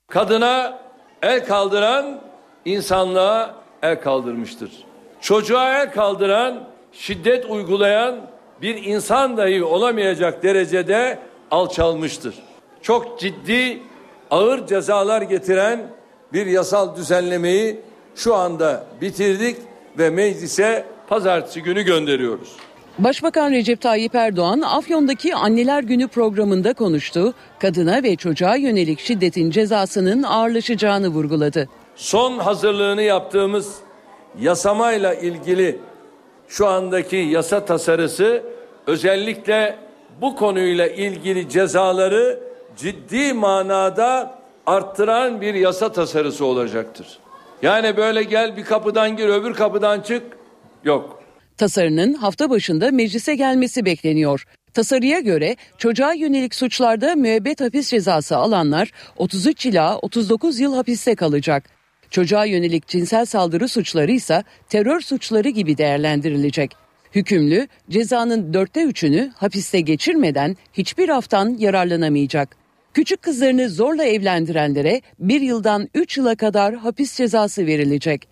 Kadına 0.07 0.79
el 1.21 1.45
kaldıran 1.45 2.21
insanlığa 2.65 3.55
el 3.81 4.01
kaldırmıştır. 4.01 4.71
Çocuğa 5.21 5.81
el 5.81 5.91
kaldıran, 5.91 6.63
şiddet 6.91 7.45
uygulayan 7.45 8.15
bir 8.61 8.83
insan 8.83 9.37
dahi 9.37 9.63
olamayacak 9.63 10.43
derecede 10.43 11.19
alçalmıştır. 11.51 12.35
Çok 12.81 13.19
ciddi 13.19 13.81
ağır 14.31 14.67
cezalar 14.67 15.21
getiren 15.21 16.02
bir 16.33 16.45
yasal 16.45 16.95
düzenlemeyi 16.95 17.79
şu 18.15 18.35
anda 18.35 18.85
bitirdik 19.01 19.57
ve 19.97 20.09
meclise 20.09 20.85
pazartesi 21.07 21.63
günü 21.63 21.81
gönderiyoruz. 21.83 22.55
Başbakan 22.99 23.51
Recep 23.51 23.81
Tayyip 23.81 24.15
Erdoğan 24.15 24.61
Afyon'daki 24.61 25.35
Anneler 25.35 25.83
Günü 25.83 26.07
programında 26.07 26.73
konuştu. 26.73 27.33
Kadına 27.59 28.03
ve 28.03 28.15
çocuğa 28.15 28.55
yönelik 28.55 28.99
şiddetin 28.99 29.51
cezasının 29.51 30.23
ağırlaşacağını 30.23 31.07
vurguladı. 31.07 31.69
Son 31.95 32.39
hazırlığını 32.39 33.01
yaptığımız 33.01 33.75
yasamayla 34.39 35.13
ilgili 35.13 35.79
şu 36.47 36.67
andaki 36.67 37.15
yasa 37.15 37.65
tasarısı 37.65 38.43
özellikle 38.87 39.75
bu 40.21 40.35
konuyla 40.35 40.87
ilgili 40.87 41.49
cezaları 41.49 42.39
ciddi 42.77 43.33
manada 43.33 44.42
arttıran 44.65 45.41
bir 45.41 45.53
yasa 45.53 45.91
tasarısı 45.91 46.45
olacaktır. 46.45 47.19
Yani 47.61 47.97
böyle 47.97 48.23
gel 48.23 48.57
bir 48.57 48.63
kapıdan 48.63 49.17
gir 49.17 49.27
öbür 49.27 49.53
kapıdan 49.53 50.01
çık 50.01 50.23
yok. 50.83 51.23
Tasarının 51.57 52.13
hafta 52.13 52.49
başında 52.49 52.91
meclise 52.91 53.35
gelmesi 53.35 53.85
bekleniyor. 53.85 54.45
Tasarıya 54.73 55.19
göre 55.19 55.55
çocuğa 55.77 56.13
yönelik 56.13 56.55
suçlarda 56.55 57.15
müebbet 57.15 57.61
hapis 57.61 57.89
cezası 57.89 58.37
alanlar 58.37 58.91
33 59.17 59.65
ila 59.65 59.97
39 59.97 60.59
yıl 60.59 60.75
hapiste 60.75 61.15
kalacak. 61.15 61.63
Çocuğa 62.09 62.45
yönelik 62.45 62.87
cinsel 62.87 63.25
saldırı 63.25 63.67
suçları 63.67 64.11
ise 64.11 64.43
terör 64.69 65.01
suçları 65.01 65.49
gibi 65.49 65.77
değerlendirilecek. 65.77 66.71
Hükümlü 67.15 67.67
cezanın 67.89 68.53
dörtte 68.53 68.83
üçünü 68.83 69.31
hapiste 69.35 69.81
geçirmeden 69.81 70.57
hiçbir 70.73 71.09
haftan 71.09 71.55
yararlanamayacak. 71.59 72.62
Küçük 72.93 73.21
kızlarını 73.21 73.69
zorla 73.69 74.03
evlendirenlere 74.03 75.01
bir 75.19 75.41
yıldan 75.41 75.89
üç 75.93 76.17
yıla 76.17 76.35
kadar 76.35 76.75
hapis 76.75 77.17
cezası 77.17 77.65
verilecek. 77.65 78.27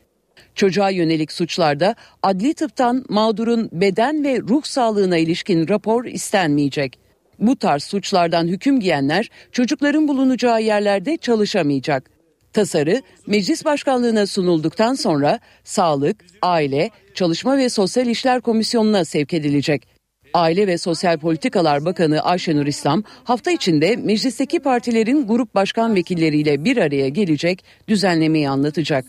Çocuğa 0.56 0.90
yönelik 0.90 1.32
suçlarda 1.32 1.96
adli 2.24 2.54
tıptan 2.54 3.06
mağdurun 3.10 3.70
beden 3.72 4.24
ve 4.24 4.40
ruh 4.40 4.64
sağlığına 4.64 5.18
ilişkin 5.18 5.68
rapor 5.68 6.06
istenmeyecek. 6.06 7.00
Bu 7.40 7.56
tarz 7.56 7.84
suçlardan 7.84 8.48
hüküm 8.48 8.80
giyenler 8.80 9.30
çocukların 9.52 10.08
bulunacağı 10.08 10.62
yerlerde 10.62 11.18
çalışamayacak. 11.18 12.10
Tasarı 12.54 13.02
meclis 13.28 13.66
başkanlığına 13.66 14.28
sunulduktan 14.28 14.94
sonra 14.94 15.40
Sağlık, 15.64 16.26
Aile, 16.42 16.90
Çalışma 17.14 17.58
ve 17.58 17.70
Sosyal 17.70 18.08
İşler 18.08 18.42
Komisyonu'na 18.42 19.06
sevk 19.06 19.34
edilecek. 19.34 20.01
Aile 20.34 20.68
ve 20.68 20.78
Sosyal 20.78 21.18
Politikalar 21.18 21.86
Bakanı 21.86 22.22
Ayşenur 22.22 22.66
İslam 22.66 23.04
hafta 23.24 23.52
içinde 23.52 23.96
meclisteki 23.96 24.60
partilerin 24.60 25.28
grup 25.28 25.56
başkan 25.56 25.96
vekilleriyle 25.96 26.66
bir 26.66 26.78
araya 26.78 27.10
gelecek, 27.10 27.64
düzenlemeyi 27.88 28.50
anlatacak. 28.50 29.06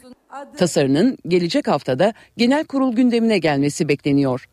Tasarının 0.56 1.18
gelecek 1.28 1.68
haftada 1.68 2.12
genel 2.36 2.64
kurul 2.64 2.92
gündemine 2.92 3.38
gelmesi 3.38 3.88
bekleniyor. 3.88 4.48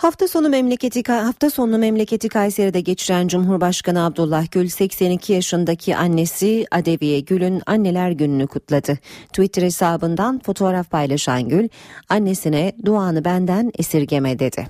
Hafta 0.00 0.28
sonu 0.28 0.48
memleketi 0.48 1.12
hafta 1.12 1.50
sonu 1.50 1.78
memleketi 1.78 2.28
Kayseri'de 2.28 2.80
geçiren 2.80 3.28
Cumhurbaşkanı 3.28 4.04
Abdullah 4.04 4.50
Gül 4.50 4.68
82 4.68 5.32
yaşındaki 5.32 5.96
annesi 5.96 6.66
Adeviye 6.70 7.20
Gül'ün 7.20 7.62
anneler 7.66 8.10
gününü 8.10 8.46
kutladı. 8.46 8.98
Twitter 9.28 9.62
hesabından 9.62 10.38
fotoğraf 10.38 10.90
paylaşan 10.90 11.48
Gül, 11.48 11.68
annesine 12.08 12.72
duanı 12.84 13.24
benden 13.24 13.72
esirgeme 13.78 14.38
dedi. 14.38 14.66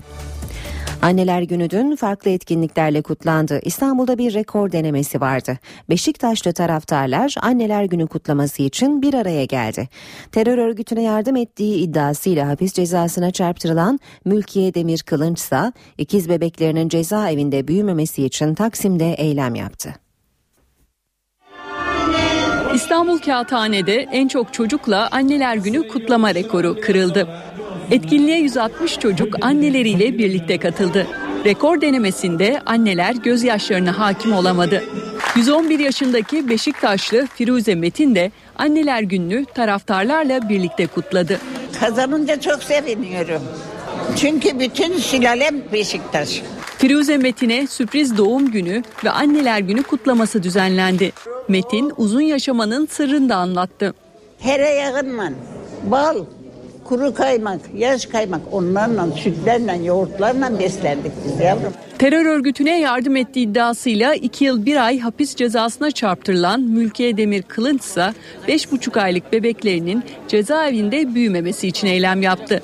Anneler 1.03 1.43
Günü 1.43 1.71
dün 1.71 1.97
farklı 1.97 2.31
etkinliklerle 2.31 3.03
kutlandı. 3.03 3.61
İstanbul'da 3.63 4.19
bir 4.19 4.35
rekor 4.35 4.73
denemesi 4.73 5.21
vardı. 5.21 5.59
Beşiktaşlı 5.89 6.53
taraftarlar 6.53 7.35
Anneler 7.41 7.85
Günü 7.85 8.07
kutlaması 8.07 8.63
için 8.63 9.03
bir 9.03 9.15
araya 9.15 9.45
geldi. 9.45 9.89
Terör 10.33 10.59
örgütüne 10.59 11.03
yardım 11.03 11.37
ettiği 11.37 11.77
iddiasıyla 11.77 12.49
hapis 12.49 12.73
cezasına 12.73 13.31
çarptırılan 13.31 14.01
Mülkiye 14.25 14.75
Demir 14.75 14.99
Kılınç 14.99 15.39
ise 15.39 15.73
ikiz 15.99 16.29
bebeklerinin 16.29 16.89
cezaevinde 16.89 17.69
büyümemesi 17.69 18.25
için 18.25 18.55
Taksim'de 18.55 19.15
eylem 19.15 19.55
yaptı. 19.55 19.95
İstanbul 22.75 23.19
Kağıthane'de 23.19 23.95
en 24.13 24.29
çok 24.29 24.55
çocukla 24.55 25.09
Anneler 25.13 25.57
Günü 25.57 25.89
kutlama 25.89 26.35
rekoru 26.35 26.81
kırıldı. 26.81 27.29
Etkinliğe 27.91 28.39
160 28.39 28.99
çocuk 28.99 29.45
anneleriyle 29.45 30.19
birlikte 30.19 30.59
katıldı. 30.59 31.07
Rekor 31.45 31.81
denemesinde 31.81 32.61
anneler 32.67 33.15
gözyaşlarına 33.15 33.99
hakim 33.99 34.33
olamadı. 34.33 34.85
111 35.37 35.79
yaşındaki 35.79 36.49
Beşiktaşlı 36.49 37.27
Firuze 37.27 37.75
Metin 37.75 38.15
de 38.15 38.31
anneler 38.59 39.03
gününü 39.03 39.45
taraftarlarla 39.45 40.49
birlikte 40.49 40.87
kutladı. 40.87 41.39
Kazanınca 41.81 42.41
çok 42.41 42.63
seviniyorum. 42.63 43.43
Çünkü 44.17 44.61
bütün 44.61 44.99
sülalem 44.99 45.63
Beşiktaş. 45.73 46.43
Firuze 46.79 47.17
Metin'e 47.17 47.67
sürpriz 47.67 48.19
doğum 48.19 48.51
günü 48.51 48.83
ve 49.05 49.11
anneler 49.11 49.61
günü 49.61 49.83
kutlaması 49.83 50.43
düzenlendi. 50.43 51.13
Metin 51.49 51.93
uzun 51.97 52.21
yaşamanın 52.21 52.87
sırrını 52.87 53.29
da 53.29 53.37
anlattı. 53.37 53.95
Tereyağınla, 54.43 55.33
bal, 55.85 56.17
kuru 56.91 57.15
kaymak, 57.15 57.61
yaş 57.77 58.07
kaymak 58.07 58.41
onlarla, 58.53 59.07
sütlerle, 59.17 59.85
yoğurtlarla 59.85 60.59
beslendik 60.59 61.13
biz 61.25 61.41
yavrum. 61.41 61.73
Terör 61.99 62.27
örgütüne 62.27 62.81
yardım 62.81 63.17
ettiği 63.17 63.47
iddiasıyla 63.47 64.15
2 64.15 64.45
yıl 64.45 64.67
1 64.67 64.87
ay 64.87 65.01
hapis 65.01 65.35
cezasına 65.35 65.91
çarptırılan 65.91 66.61
Mülkiye 66.61 67.17
Demir 67.17 67.43
Kılınç 67.43 67.81
ise 67.81 68.13
5,5 68.49 69.01
aylık 69.01 69.33
bebeklerinin 69.33 70.05
cezaevinde 70.29 71.15
büyümemesi 71.15 71.69
için 71.69 71.87
eylem 71.87 72.23
yaptı. 72.23 72.63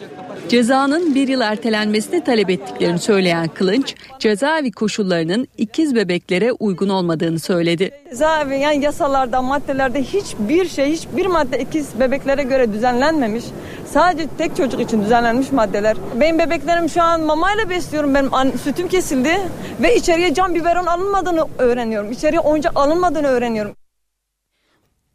Cezanın 0.48 1.14
bir 1.14 1.28
yıl 1.28 1.40
ertelenmesini 1.40 2.24
talep 2.24 2.50
ettiklerini 2.50 2.98
söyleyen 2.98 3.48
Kılınç, 3.48 3.94
cezaevi 4.18 4.72
koşullarının 4.72 5.48
ikiz 5.58 5.94
bebeklere 5.94 6.52
uygun 6.52 6.88
olmadığını 6.88 7.38
söyledi. 7.38 7.90
Cezaevi 8.10 8.58
yani 8.58 8.84
yasalarda, 8.84 9.42
maddelerde 9.42 10.02
hiçbir 10.02 10.68
şey, 10.68 10.92
hiçbir 10.92 11.26
madde 11.26 11.60
ikiz 11.60 12.00
bebeklere 12.00 12.42
göre 12.42 12.72
düzenlenmemiş. 12.72 13.44
Sadece 13.92 14.28
tek 14.38 14.56
çocuk 14.56 14.80
için 14.80 15.04
düzenlenmiş 15.04 15.52
maddeler. 15.52 15.96
Benim 16.20 16.38
bebeklerim 16.38 16.88
şu 16.88 17.02
an 17.02 17.20
mamayla 17.20 17.70
besliyorum. 17.70 18.14
Benim 18.14 18.58
sütüm 18.58 18.88
kesildi 18.88 19.36
ve 19.82 19.96
içeriye 19.96 20.34
cam 20.34 20.54
biberon 20.54 20.86
alınmadığını 20.86 21.44
öğreniyorum. 21.58 22.12
İçeriye 22.12 22.40
oyuncak 22.40 22.72
alınmadığını 22.76 23.26
öğreniyorum. 23.26 23.72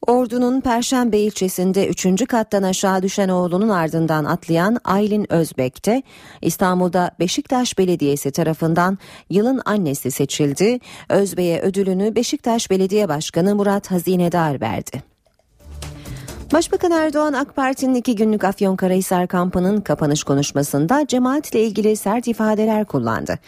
Ordu'nun 0.07 0.61
Perşembe 0.61 1.17
ilçesinde 1.17 1.87
3. 1.87 2.27
kattan 2.27 2.63
aşağı 2.63 3.03
düşen 3.03 3.29
oğlunun 3.29 3.69
ardından 3.69 4.25
atlayan 4.25 4.77
Aylin 4.83 5.33
Özbek'te 5.33 6.03
İstanbul'da 6.41 7.11
Beşiktaş 7.19 7.77
Belediyesi 7.77 8.31
tarafından 8.31 8.97
yılın 9.29 9.61
annesi 9.65 10.11
seçildi. 10.11 10.79
Özbek'e 11.09 11.61
ödülünü 11.61 12.15
Beşiktaş 12.15 12.69
Belediye 12.71 13.09
Başkanı 13.09 13.55
Murat 13.55 13.91
Hazinedar 13.91 14.61
verdi. 14.61 15.11
Başbakan 16.53 16.91
Erdoğan 16.91 17.33
AK 17.33 17.55
Parti'nin 17.55 17.95
iki 17.95 18.15
günlük 18.15 18.43
Afyonkarahisar 18.43 19.27
kampının 19.27 19.81
kapanış 19.81 20.23
konuşmasında 20.23 21.07
cemaatle 21.07 21.63
ilgili 21.63 21.95
sert 21.97 22.27
ifadeler 22.27 22.85
kullandı. 22.85 23.39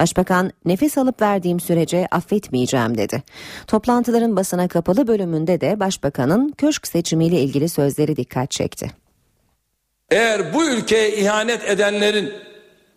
Başbakan 0.00 0.52
nefes 0.64 0.98
alıp 0.98 1.22
verdiğim 1.22 1.60
sürece 1.60 2.06
affetmeyeceğim 2.10 2.98
dedi. 2.98 3.22
Toplantıların 3.66 4.36
basına 4.36 4.68
kapalı 4.68 5.06
bölümünde 5.06 5.60
de 5.60 5.80
başbakanın 5.80 6.52
köşk 6.58 6.86
seçimiyle 6.86 7.40
ilgili 7.40 7.68
sözleri 7.68 8.16
dikkat 8.16 8.50
çekti. 8.50 8.90
Eğer 10.10 10.54
bu 10.54 10.64
ülkeye 10.64 11.16
ihanet 11.16 11.68
edenlerin 11.68 12.32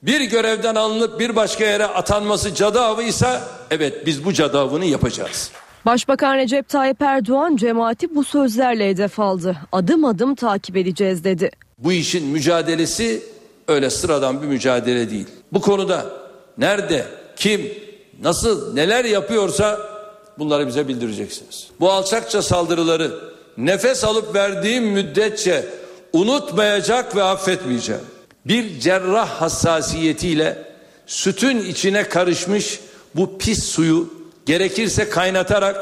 bir 0.03 0.21
görevden 0.21 0.75
alınıp 0.75 1.19
bir 1.19 1.35
başka 1.35 1.63
yere 1.63 1.85
atanması 1.85 2.55
cadı 2.55 2.81
avıysa 2.81 3.41
evet 3.71 4.05
biz 4.05 4.25
bu 4.25 4.33
cadı 4.33 4.59
avını 4.59 4.85
yapacağız. 4.85 5.51
Başbakan 5.85 6.37
Recep 6.37 6.69
Tayyip 6.69 7.01
Erdoğan 7.01 7.55
cemaati 7.55 8.15
bu 8.15 8.23
sözlerle 8.23 8.89
hedef 8.89 9.19
aldı. 9.19 9.57
Adım 9.71 10.05
adım 10.05 10.35
takip 10.35 10.77
edeceğiz 10.77 11.23
dedi. 11.23 11.51
Bu 11.77 11.91
işin 11.91 12.27
mücadelesi 12.27 13.23
öyle 13.67 13.89
sıradan 13.89 14.41
bir 14.41 14.47
mücadele 14.47 15.09
değil. 15.09 15.27
Bu 15.53 15.61
konuda 15.61 16.22
nerede, 16.57 17.05
kim, 17.35 17.73
nasıl, 18.21 18.73
neler 18.73 19.05
yapıyorsa 19.05 19.79
bunları 20.39 20.67
bize 20.67 20.87
bildireceksiniz. 20.87 21.67
Bu 21.79 21.91
alçakça 21.91 22.41
saldırıları 22.41 23.11
nefes 23.57 24.03
alıp 24.03 24.35
verdiğim 24.35 24.83
müddetçe 24.83 25.65
unutmayacak 26.13 27.15
ve 27.15 27.23
affetmeyeceğim. 27.23 28.01
Bir 28.45 28.79
cerrah 28.79 29.29
hassasiyetiyle 29.29 30.57
sütün 31.07 31.59
içine 31.59 32.03
karışmış 32.09 32.79
bu 33.15 33.37
pis 33.37 33.63
suyu 33.63 34.13
gerekirse 34.45 35.09
kaynatarak 35.09 35.77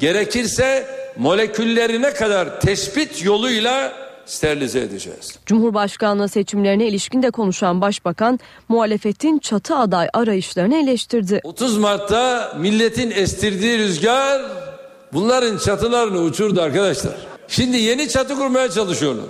gerekirse 0.00 0.86
moleküllerine 1.16 2.14
kadar 2.14 2.60
tespit 2.60 3.24
yoluyla 3.24 3.92
sterilize 4.30 4.80
edeceğiz. 4.80 5.38
Cumhurbaşkanlığı 5.46 6.28
seçimlerine 6.28 6.86
ilişkin 6.86 7.22
de 7.22 7.30
konuşan 7.30 7.80
başbakan 7.80 8.38
muhalefetin 8.68 9.38
çatı 9.38 9.76
aday 9.76 10.08
arayışlarını 10.12 10.76
eleştirdi. 10.76 11.40
30 11.44 11.78
Mart'ta 11.78 12.52
milletin 12.58 13.10
estirdiği 13.10 13.78
rüzgar 13.78 14.42
bunların 15.12 15.58
çatılarını 15.58 16.18
uçurdu 16.18 16.60
arkadaşlar. 16.60 17.14
Şimdi 17.48 17.76
yeni 17.76 18.08
çatı 18.08 18.34
kurmaya 18.34 18.70
çalışıyorlar. 18.70 19.24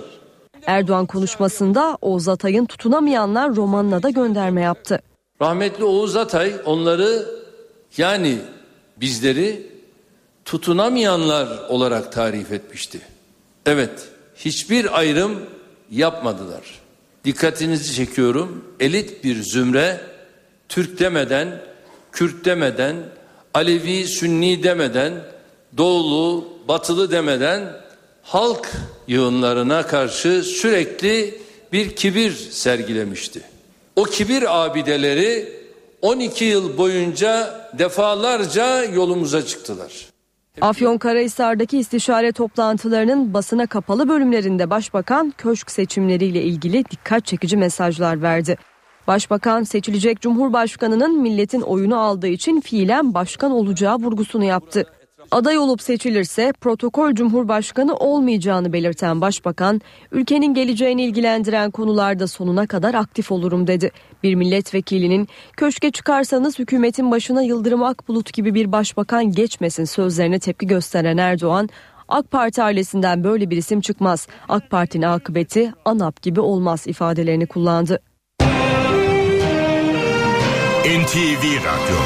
Erdoğan 0.65 1.05
konuşmasında 1.05 1.97
Oğuz 2.01 2.27
Atay'ın 2.27 2.65
tutunamayanlar 2.65 3.55
romanına 3.55 4.03
da 4.03 4.09
gönderme 4.09 4.61
yaptı. 4.61 5.01
Rahmetli 5.41 5.83
Oğuz 5.83 6.15
Atay 6.15 6.53
onları 6.65 7.25
yani 7.97 8.37
bizleri 8.97 9.71
tutunamayanlar 10.45 11.47
olarak 11.69 12.11
tarif 12.11 12.51
etmişti. 12.51 13.01
Evet, 13.65 14.10
hiçbir 14.45 14.99
ayrım 14.99 15.39
yapmadılar. 15.91 16.61
Dikkatinizi 17.25 17.95
çekiyorum. 17.95 18.65
Elit 18.79 19.23
bir 19.23 19.43
zümre 19.43 20.01
Türk 20.69 20.99
demeden, 20.99 21.61
Kürt 22.11 22.45
demeden, 22.45 22.95
Alevi, 23.53 24.07
Sünni 24.07 24.63
demeden, 24.63 25.13
Doğulu, 25.77 26.47
Batılı 26.67 27.11
demeden 27.11 27.73
halk 28.23 28.71
yığınlarına 29.07 29.87
karşı 29.87 30.43
sürekli 30.43 31.39
bir 31.71 31.95
kibir 31.95 32.31
sergilemişti. 32.31 33.41
O 33.95 34.03
kibir 34.03 34.63
abideleri 34.65 35.61
12 36.01 36.45
yıl 36.45 36.77
boyunca 36.77 37.61
defalarca 37.77 38.83
yolumuza 38.83 39.45
çıktılar. 39.45 40.10
Afyonkarahisar'daki 40.61 41.77
istişare 41.77 42.31
toplantılarının 42.31 43.33
basına 43.33 43.67
kapalı 43.67 44.09
bölümlerinde 44.09 44.69
Başbakan 44.69 45.33
köşk 45.37 45.71
seçimleriyle 45.71 46.41
ilgili 46.41 46.85
dikkat 46.91 47.25
çekici 47.25 47.57
mesajlar 47.57 48.21
verdi. 48.21 48.57
Başbakan 49.07 49.63
seçilecek 49.63 50.21
Cumhurbaşkanının 50.21 51.21
milletin 51.21 51.61
oyunu 51.61 51.99
aldığı 51.99 52.27
için 52.27 52.61
fiilen 52.61 53.13
başkan 53.13 53.51
olacağı 53.51 53.95
vurgusunu 53.95 54.43
yaptı. 54.43 54.85
Aday 55.31 55.57
olup 55.57 55.81
seçilirse 55.81 56.53
protokol 56.61 57.13
cumhurbaşkanı 57.13 57.95
olmayacağını 57.95 58.73
belirten 58.73 59.21
başbakan, 59.21 59.81
ülkenin 60.11 60.53
geleceğini 60.53 61.03
ilgilendiren 61.03 61.71
konularda 61.71 62.27
sonuna 62.27 62.67
kadar 62.67 62.93
aktif 62.93 63.31
olurum 63.31 63.67
dedi. 63.67 63.91
Bir 64.23 64.35
milletvekilinin 64.35 65.27
köşke 65.57 65.91
çıkarsanız 65.91 66.59
hükümetin 66.59 67.11
başına 67.11 67.41
Yıldırım 67.41 67.83
Akbulut 67.83 68.33
gibi 68.33 68.53
bir 68.53 68.71
başbakan 68.71 69.31
geçmesin 69.31 69.85
sözlerine 69.85 70.39
tepki 70.39 70.67
gösteren 70.67 71.17
Erdoğan, 71.17 71.69
AK 72.07 72.31
Parti 72.31 72.63
ailesinden 72.63 73.23
böyle 73.23 73.49
bir 73.49 73.57
isim 73.57 73.81
çıkmaz. 73.81 74.27
AK 74.49 74.69
Parti'nin 74.69 75.05
akıbeti 75.05 75.73
ANAP 75.85 76.21
gibi 76.21 76.39
olmaz 76.39 76.87
ifadelerini 76.87 77.45
kullandı. 77.45 77.99
NTV 80.85 81.43
Radyo 81.43 81.97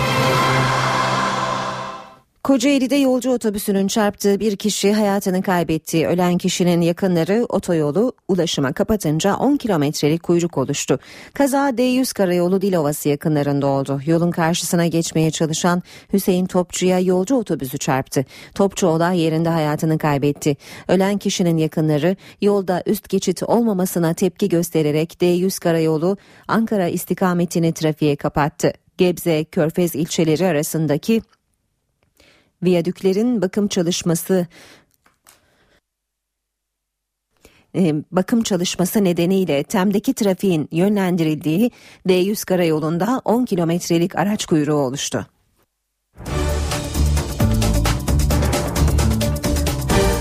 Kocaeli'de 2.45 2.95
yolcu 2.95 3.31
otobüsünün 3.31 3.88
çarptığı 3.88 4.39
bir 4.39 4.55
kişi 4.55 4.93
hayatını 4.93 5.41
kaybetti. 5.41 6.08
Ölen 6.08 6.38
kişinin 6.38 6.81
yakınları 6.81 7.45
otoyolu 7.49 8.13
ulaşıma 8.27 8.73
kapatınca 8.73 9.36
10 9.36 9.58
kilometrelik 9.58 10.23
kuyruk 10.23 10.58
oluştu. 10.58 10.99
Kaza 11.34 11.69
D100 11.69 12.13
karayolu 12.13 12.62
Dilovası 12.62 13.10
yakınlarında 13.10 13.67
oldu. 13.67 14.01
Yolun 14.05 14.31
karşısına 14.31 14.88
geçmeye 14.88 15.31
çalışan 15.31 15.84
Hüseyin 16.13 16.45
Topçu'ya 16.45 16.99
yolcu 16.99 17.36
otobüsü 17.36 17.77
çarptı. 17.77 18.25
Topçu 18.55 18.88
olay 18.88 19.19
yerinde 19.19 19.49
hayatını 19.49 19.97
kaybetti. 19.97 20.58
Ölen 20.88 21.17
kişinin 21.17 21.58
yakınları 21.58 22.15
yolda 22.41 22.84
üst 22.86 23.10
geçit 23.10 23.43
olmamasına 23.43 24.13
tepki 24.13 24.49
göstererek 24.49 25.13
D100 25.21 25.60
karayolu 25.60 26.17
Ankara 26.47 26.88
istikametini 26.88 27.73
trafiğe 27.73 28.15
kapattı. 28.15 28.73
Gebze, 28.97 29.43
Körfez 29.43 29.95
ilçeleri 29.95 30.45
arasındaki 30.45 31.21
viyadüklerin 32.65 33.41
bakım 33.41 33.67
çalışması 33.67 34.47
e, 37.75 37.93
bakım 38.12 38.43
çalışması 38.43 39.04
nedeniyle 39.04 39.63
Tem'deki 39.63 40.13
trafiğin 40.13 40.67
yönlendirildiği 40.71 41.71
D100 42.08 42.45
karayolunda 42.45 43.21
10 43.25 43.45
kilometrelik 43.45 44.15
araç 44.15 44.45
kuyruğu 44.45 44.73
oluştu. 44.73 45.28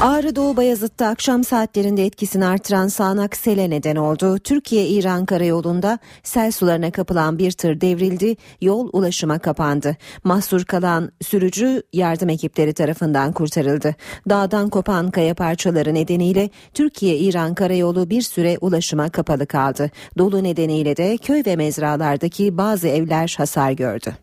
Ağrı 0.05 0.37
Doğu 0.37 0.57
Bayazıt'ta 0.57 1.07
akşam 1.07 1.45
saatlerinde 1.45 2.07
etkisini 2.07 2.47
artıran 2.47 2.89
sağanak 2.89 3.37
sele 3.37 3.71
neden 3.71 3.97
oldu. 3.97 4.39
Türkiye-İran 4.39 5.27
karayolunda 5.27 5.99
sel 6.23 6.51
sularına 6.53 6.91
kapılan 6.91 7.39
bir 7.39 7.53
tır 7.53 7.81
devrildi, 7.81 8.37
yol 8.61 8.89
ulaşıma 8.93 9.39
kapandı. 9.39 9.97
Mahsur 10.25 10.65
kalan 10.65 11.13
sürücü 11.23 11.83
yardım 11.93 12.29
ekipleri 12.29 12.73
tarafından 12.73 13.33
kurtarıldı. 13.33 13.95
Dağdan 14.29 14.69
kopan 14.71 15.11
kaya 15.11 15.35
parçaları 15.35 15.95
nedeniyle 15.95 16.51
Türkiye-İran 16.75 17.55
karayolu 17.55 18.11
bir 18.11 18.23
süre 18.23 18.59
ulaşıma 18.61 19.11
kapalı 19.11 19.47
kaldı. 19.47 19.91
Dolu 20.19 20.45
nedeniyle 20.45 20.97
de 20.97 21.17
köy 21.17 21.43
ve 21.47 21.57
mezralardaki 21.57 22.59
bazı 22.59 22.89
evler 22.89 23.35
hasar 23.39 23.71
gördü. 23.71 24.17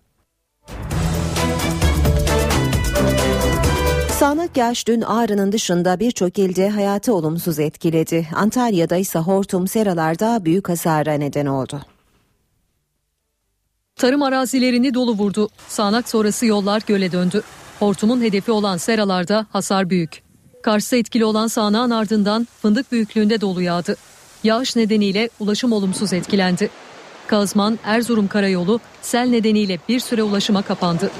Sağnak 4.32 4.58
yağış 4.58 4.88
dün 4.88 5.02
Ağrı'nın 5.02 5.52
dışında 5.52 6.00
birçok 6.00 6.40
ilde 6.40 6.70
hayatı 6.70 7.14
olumsuz 7.14 7.60
etkiledi. 7.60 8.28
Antalya'da 8.36 8.96
ise 8.96 9.20
hortum 9.20 9.68
seralarda 9.68 10.46
büyük 10.46 10.70
hasara 10.70 11.14
neden 11.14 11.46
oldu. 11.46 11.82
Tarım 13.96 14.22
arazilerini 14.22 14.94
dolu 14.94 15.12
vurdu. 15.12 15.50
Sağnak 15.68 16.10
sonrası 16.10 16.46
yollar 16.46 16.82
göle 16.88 17.12
döndü. 17.12 17.42
Hortumun 17.80 18.22
hedefi 18.22 18.52
olan 18.52 18.78
seralarda 18.78 19.46
hasar 19.50 19.90
büyük. 19.90 20.24
Kars'ta 20.64 20.98
etkili 20.98 21.26
olan 21.26 21.48
sağanağın 21.48 21.90
ardından 21.90 22.48
fındık 22.62 22.92
büyüklüğünde 22.92 23.42
dolu 23.42 23.62
yağdı. 23.62 23.96
Yağış 24.44 24.76
nedeniyle 24.76 25.30
ulaşım 25.40 25.72
olumsuz 25.72 26.14
etkilendi. 26.14 26.70
Kazman 27.28 27.80
Erzurum 27.84 28.28
karayolu 28.28 28.80
sel 29.02 29.28
nedeniyle 29.28 29.80
bir 29.90 30.00
süre 30.00 30.24
ulaşıma 30.24 30.62
kapandı. 30.62 31.12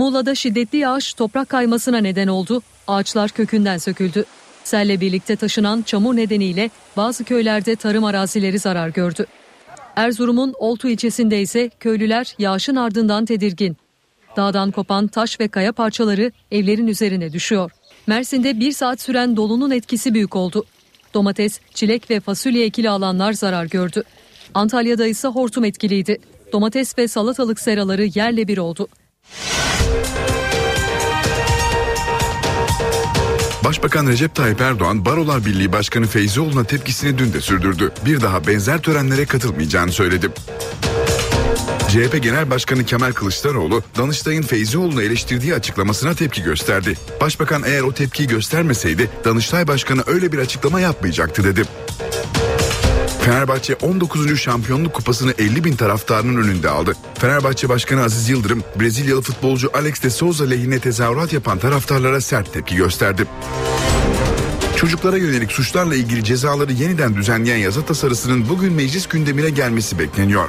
Muğla'da 0.00 0.34
şiddetli 0.34 0.78
yağış 0.78 1.14
toprak 1.14 1.48
kaymasına 1.48 1.98
neden 1.98 2.28
oldu. 2.28 2.62
Ağaçlar 2.86 3.30
kökünden 3.30 3.78
söküldü. 3.78 4.24
Selle 4.64 5.00
birlikte 5.00 5.36
taşınan 5.36 5.82
çamur 5.82 6.16
nedeniyle 6.16 6.70
bazı 6.96 7.24
köylerde 7.24 7.76
tarım 7.76 8.04
arazileri 8.04 8.58
zarar 8.58 8.88
gördü. 8.88 9.26
Erzurum'un 9.96 10.54
Oltu 10.58 10.88
ilçesinde 10.88 11.40
ise 11.40 11.70
köylüler 11.80 12.34
yağışın 12.38 12.76
ardından 12.76 13.24
tedirgin. 13.24 13.76
Dağdan 14.36 14.70
kopan 14.70 15.06
taş 15.06 15.40
ve 15.40 15.48
kaya 15.48 15.72
parçaları 15.72 16.32
evlerin 16.52 16.86
üzerine 16.86 17.32
düşüyor. 17.32 17.70
Mersin'de 18.06 18.60
bir 18.60 18.72
saat 18.72 19.00
süren 19.00 19.36
dolunun 19.36 19.70
etkisi 19.70 20.14
büyük 20.14 20.36
oldu. 20.36 20.64
Domates, 21.14 21.60
çilek 21.74 22.10
ve 22.10 22.20
fasulye 22.20 22.64
ekili 22.64 22.90
alanlar 22.90 23.32
zarar 23.32 23.64
gördü. 23.64 24.02
Antalya'da 24.54 25.06
ise 25.06 25.28
hortum 25.28 25.64
etkiliydi. 25.64 26.18
Domates 26.52 26.98
ve 26.98 27.08
salatalık 27.08 27.60
seraları 27.60 28.04
yerle 28.04 28.48
bir 28.48 28.58
oldu. 28.58 28.88
Başbakan 33.64 34.06
Recep 34.06 34.34
Tayyip 34.34 34.60
Erdoğan 34.60 35.04
Barolar 35.04 35.44
Birliği 35.44 35.72
Başkanı 35.72 36.06
Feyzioğlu'na 36.06 36.64
tepkisini 36.64 37.18
dün 37.18 37.32
de 37.32 37.40
sürdürdü. 37.40 37.92
Bir 38.04 38.20
daha 38.20 38.46
benzer 38.46 38.82
törenlere 38.82 39.26
katılmayacağını 39.26 39.92
söyledi. 39.92 40.30
CHP 41.88 42.22
Genel 42.22 42.50
Başkanı 42.50 42.84
Kemal 42.84 43.12
Kılıçdaroğlu, 43.12 43.82
Danıştay'ın 43.98 44.42
Feyzioğlu'nu 44.42 45.02
eleştirdiği 45.02 45.54
açıklamasına 45.54 46.14
tepki 46.14 46.42
gösterdi. 46.42 46.96
Başbakan 47.20 47.62
eğer 47.66 47.82
o 47.82 47.92
tepkiyi 47.92 48.28
göstermeseydi 48.28 49.10
Danıştay 49.24 49.68
Başkanı 49.68 50.02
öyle 50.06 50.32
bir 50.32 50.38
açıklama 50.38 50.80
yapmayacaktı 50.80 51.44
dedi. 51.44 51.64
Fenerbahçe 53.24 53.74
19. 53.74 54.40
şampiyonluk 54.40 54.94
kupasını 54.94 55.34
50 55.38 55.64
bin 55.64 55.76
taraftarının 55.76 56.42
önünde 56.42 56.68
aldı. 56.68 56.96
Fenerbahçe 57.18 57.68
Başkanı 57.68 58.02
Aziz 58.02 58.28
Yıldırım, 58.28 58.64
Brezilyalı 58.80 59.22
futbolcu 59.22 59.70
Alex 59.74 60.02
de 60.02 60.10
Souza 60.10 60.44
lehine 60.44 60.78
tezahürat 60.78 61.32
yapan 61.32 61.58
taraftarlara 61.58 62.20
sert 62.20 62.52
tepki 62.52 62.76
gösterdi. 62.76 63.26
Çocuklara 64.76 65.16
yönelik 65.16 65.52
suçlarla 65.52 65.94
ilgili 65.94 66.24
cezaları 66.24 66.72
yeniden 66.72 67.16
düzenleyen 67.16 67.58
yasa 67.58 67.84
tasarısının 67.84 68.48
bugün 68.48 68.72
meclis 68.72 69.08
gündemine 69.08 69.50
gelmesi 69.50 69.98
bekleniyor. 69.98 70.48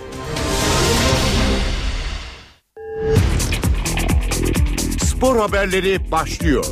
Spor 5.04 5.38
haberleri 5.38 6.12
başlıyor. 6.12 6.66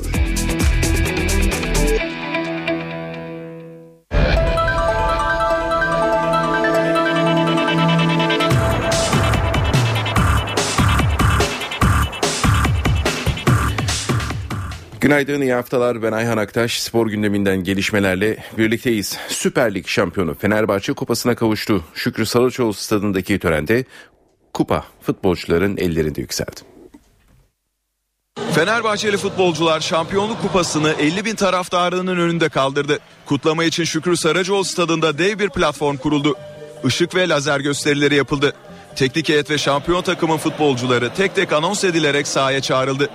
Günaydın, 15.09 15.41
iyi 15.41 15.53
haftalar. 15.53 16.03
Ben 16.03 16.11
Ayhan 16.11 16.37
Aktaş. 16.37 16.81
Spor 16.81 17.07
gündeminden 17.07 17.63
gelişmelerle 17.63 18.37
birlikteyiz. 18.57 19.17
Süper 19.27 19.75
Lig 19.75 19.87
şampiyonu 19.87 20.35
Fenerbahçe 20.35 20.93
kupasına 20.93 21.35
kavuştu. 21.35 21.83
Şükrü 21.93 22.25
Saraçoğlu 22.25 22.73
stadındaki 22.73 23.39
törende 23.39 23.85
kupa 24.53 24.85
futbolcuların 25.01 25.77
ellerinde 25.77 26.21
yükseldi. 26.21 26.61
Fenerbahçeli 28.55 29.17
futbolcular 29.17 29.79
şampiyonluk 29.79 30.41
kupasını 30.41 30.93
50 30.99 31.25
bin 31.25 31.35
taraftarının 31.35 32.17
önünde 32.17 32.49
kaldırdı. 32.49 32.99
Kutlama 33.25 33.63
için 33.63 33.83
Şükrü 33.83 34.17
Saracoğlu 34.17 34.63
stadında 34.63 35.17
dev 35.17 35.39
bir 35.39 35.49
platform 35.49 35.97
kuruldu. 35.97 36.35
Işık 36.83 37.15
ve 37.15 37.29
lazer 37.29 37.59
gösterileri 37.59 38.15
yapıldı. 38.15 38.53
Teknik 38.95 39.29
heyet 39.29 39.49
ve 39.49 39.57
şampiyon 39.57 40.01
takımın 40.01 40.37
futbolcuları 40.37 41.13
tek 41.13 41.35
tek 41.35 41.53
anons 41.53 41.83
edilerek 41.83 42.27
sahaya 42.27 42.61
çağrıldı. 42.61 43.09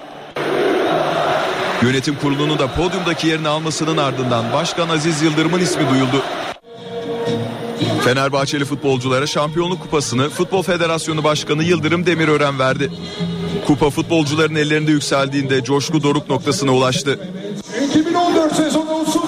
Yönetim 1.82 2.16
kurulunun 2.18 2.58
da 2.58 2.74
podyumdaki 2.74 3.26
yerini 3.26 3.48
almasının 3.48 3.96
ardından 3.96 4.52
Başkan 4.52 4.88
Aziz 4.88 5.22
Yıldırım'ın 5.22 5.60
ismi 5.60 5.90
duyuldu. 5.90 6.22
Fenerbahçeli 8.04 8.64
futbolculara 8.64 9.26
şampiyonluk 9.26 9.82
kupasını 9.82 10.30
Futbol 10.30 10.62
Federasyonu 10.62 11.24
Başkanı 11.24 11.64
Yıldırım 11.64 12.06
Demirören 12.06 12.58
verdi. 12.58 12.90
Kupa 13.66 13.90
futbolcuların 13.90 14.54
ellerinde 14.54 14.90
yükseldiğinde 14.90 15.64
coşku 15.64 16.02
doruk 16.02 16.30
noktasına 16.30 16.70
ulaştı. 16.70 17.18
2014 17.90 18.56
sezonu 18.56 19.04
Spor 19.10 19.23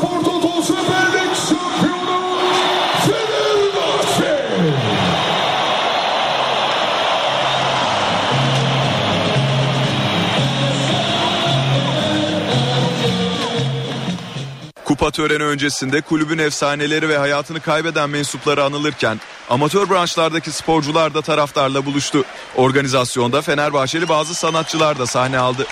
Kupa 14.97 15.11
töreni 15.11 15.43
öncesinde 15.43 16.01
kulübün 16.01 16.39
efsaneleri 16.39 17.09
ve 17.09 17.19
hayatını 17.19 17.61
kaybeden 17.61 18.11
mensupları 18.11 18.65
anılırken 18.65 19.21
amatör 19.51 19.91
branşlardaki 19.91 20.51
sporcular 20.51 21.15
da 21.15 21.23
taraftarla 21.23 21.87
buluştu. 21.87 22.25
Organizasyonda 22.57 23.43
Fenerbahçeli 23.43 24.09
bazı 24.09 24.35
sanatçılar 24.35 24.99
da 24.99 25.07
sahne 25.07 25.39
aldı. 25.39 25.67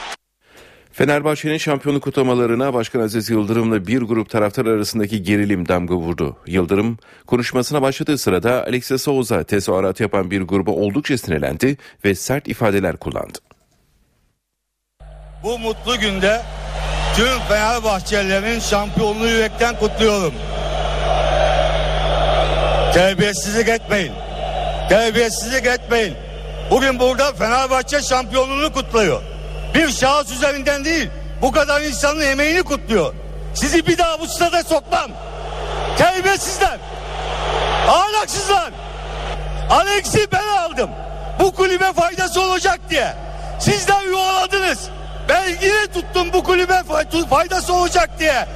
Fenerbahçe'nin 0.92 1.58
şampiyonluk 1.58 2.02
kutlamalarına 2.02 2.74
Başkan 2.74 3.00
Aziz 3.00 3.30
Yıldırım'la 3.30 3.86
bir 3.86 4.02
grup 4.02 4.30
taraftar 4.30 4.66
arasındaki 4.66 5.22
gerilim 5.22 5.68
damga 5.68 5.94
vurdu. 5.94 6.36
Yıldırım 6.46 6.98
konuşmasına 7.26 7.82
başladığı 7.82 8.18
sırada 8.18 8.64
Alexia 8.64 8.98
Souza 8.98 9.42
tezahürat 9.42 10.00
yapan 10.00 10.30
bir 10.30 10.42
gruba 10.42 10.70
oldukça 10.70 11.18
sinirlendi 11.18 11.76
ve 12.04 12.14
sert 12.14 12.48
ifadeler 12.48 12.96
kullandı. 12.96 13.38
Bu 15.42 15.58
mutlu 15.58 16.00
günde 16.00 16.42
tüm 17.16 17.40
Fenerbahçelilerin 17.48 18.60
şampiyonluğu 18.60 19.26
yürekten 19.26 19.78
kutluyorum. 19.78 20.34
Terbiyesizlik 22.94 23.68
etmeyin. 23.68 24.12
Terbiyesizlik 24.88 25.66
etmeyin. 25.66 26.16
Bugün 26.70 26.98
burada 26.98 27.32
Fenerbahçe 27.32 28.02
şampiyonluğunu 28.02 28.72
kutluyor. 28.72 29.22
Bir 29.74 29.92
şahıs 29.92 30.30
üzerinden 30.32 30.84
değil, 30.84 31.10
bu 31.42 31.52
kadar 31.52 31.80
insanın 31.80 32.20
emeğini 32.20 32.62
kutluyor. 32.62 33.14
Sizi 33.54 33.86
bir 33.86 33.98
daha 33.98 34.20
bu 34.20 34.26
stada 34.26 34.62
sokmam. 34.62 35.10
Terbiyesizler. 35.98 36.78
Ahlaksızlar. 37.88 38.70
Alex'i 39.70 40.32
ben 40.32 40.46
aldım. 40.46 40.90
Bu 41.40 41.54
kulübe 41.54 41.92
faydası 41.92 42.40
olacak 42.40 42.80
diye. 42.90 43.14
Sizden 43.60 44.00
yuvaladınız. 44.00 44.78
Ben 45.28 45.48
yine 45.48 45.86
tuttum 45.94 46.32
bu 46.32 46.44
kulübe 46.44 46.82
faydası 47.30 47.74
olacak 47.74 48.10
diye. 48.18 48.46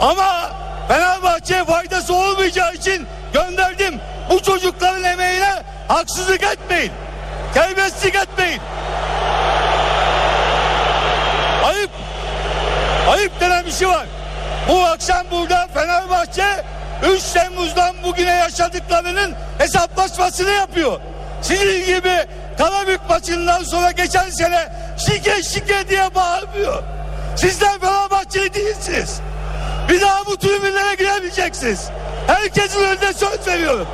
Ama 0.00 0.50
Fenerbahçe'ye 0.88 1.64
faydası 1.64 2.14
olmayacağı 2.14 2.74
için 2.74 3.06
gönderdim. 3.32 4.00
Bu 4.30 4.42
çocukların 4.42 5.04
emeğine 5.04 5.62
haksızlık 5.88 6.42
etmeyin. 6.42 6.92
Terbiyesizlik 7.54 8.14
etmeyin. 8.14 8.60
Ayıp. 11.64 11.90
Ayıp 13.10 13.40
denen 13.40 13.66
bir 13.66 13.72
şey 13.72 13.88
var. 13.88 14.06
Bu 14.68 14.84
akşam 14.84 15.26
burada 15.30 15.68
Fenerbahçe 15.74 16.64
3 17.04 17.22
Temmuz'dan 17.22 17.94
bugüne 18.04 18.34
yaşadıklarının 18.34 19.34
hesaplaşmasını 19.58 20.50
yapıyor. 20.50 21.00
Sizin 21.42 21.86
gibi 21.86 22.26
Karabük 22.58 23.00
maçından 23.10 23.62
sonra 23.62 23.90
geçen 23.90 24.30
sene 24.30 24.68
şike 24.98 25.42
şike 25.42 25.88
diye 25.88 26.14
bağırmıyor. 26.14 26.82
Sizler 27.36 27.78
Fenerbahçeli 27.80 28.54
değilsiniz. 28.54 29.20
Bir 29.88 30.00
daha 30.00 30.26
bu 30.26 30.36
tribünlere 30.36 30.94
giremeyeceksiniz. 30.94 31.88
Herkesin 32.26 32.80
önünde 32.80 33.12
söz 33.12 33.46
veriyorum. 33.46 33.86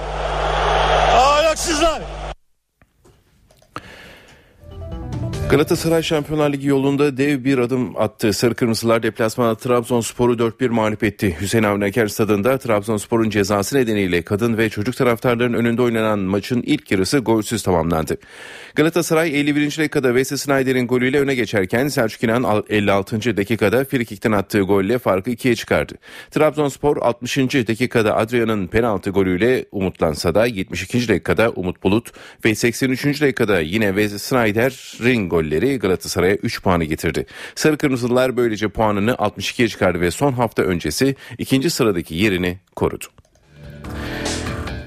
Ahlaksızlar. 1.17 2.03
Galatasaray 5.51 6.03
Şampiyonlar 6.03 6.53
Ligi 6.53 6.69
yolunda 6.69 7.17
dev 7.17 7.45
bir 7.45 7.59
adım 7.59 7.97
attı. 7.97 8.33
Sarı 8.33 8.55
Kırmızılar 8.55 9.03
deplasmanda 9.03 9.55
Trabzonspor'u 9.55 10.33
4-1 10.33 10.69
mağlup 10.69 11.05
etti. 11.05 11.37
Hüseyin 11.41 11.65
Avni 11.65 11.85
Aker 11.85 12.09
stadında 12.09 12.59
Trabzonspor'un 12.59 13.31
cezası 13.31 13.77
nedeniyle 13.77 14.23
kadın 14.23 14.59
ve 14.59 14.69
çocuk 14.69 14.97
taraftarların 14.97 15.55
önünde 15.55 15.83
oynanan 15.83 16.19
maçın 16.19 16.63
ilk 16.63 16.91
yarısı 16.91 17.19
golsüz 17.19 17.63
tamamlandı. 17.63 18.17
Galatasaray 18.75 19.41
51. 19.41 19.79
dakikada 19.79 20.09
Wesley 20.09 20.39
Snyder'in 20.39 20.87
golüyle 20.87 21.21
öne 21.21 21.35
geçerken 21.35 21.89
Selçuk 21.89 22.25
İnan 22.25 22.65
56. 22.69 23.37
dakikada 23.37 23.85
frikikten 23.85 24.33
attığı 24.33 24.61
golle 24.61 24.99
farkı 24.99 25.31
ikiye 25.31 25.57
çıkardı. 25.57 25.95
Trabzonspor 26.31 26.97
60. 26.97 27.39
dakikada 27.39 28.17
Adrian'ın 28.17 28.67
penaltı 28.67 29.11
golüyle 29.11 29.65
umutlansa 29.73 30.35
da 30.35 30.47
72. 30.47 31.09
dakikada 31.09 31.51
Umut 31.51 31.83
Bulut 31.83 32.13
ve 32.45 32.55
83. 32.55 33.21
dakikada 33.21 33.61
yine 33.61 33.87
Wesley 33.87 34.19
Snyder'in 34.19 35.34
golleri 35.35 35.79
Galatasaray'a 35.79 36.35
3 36.35 36.63
puanı 36.63 36.85
getirdi. 36.85 37.27
Sarı 37.55 37.79
Kırmızılar 37.79 38.37
böylece 38.37 38.69
puanını 38.69 39.11
62'ye 39.11 39.69
çıkardı 39.69 40.01
ve 40.01 40.11
son 40.11 40.33
hafta 40.33 40.63
öncesi 40.63 41.17
ikinci 41.39 41.71
sıradaki 41.71 42.15
yerini 42.15 42.59
korudu. 42.77 43.05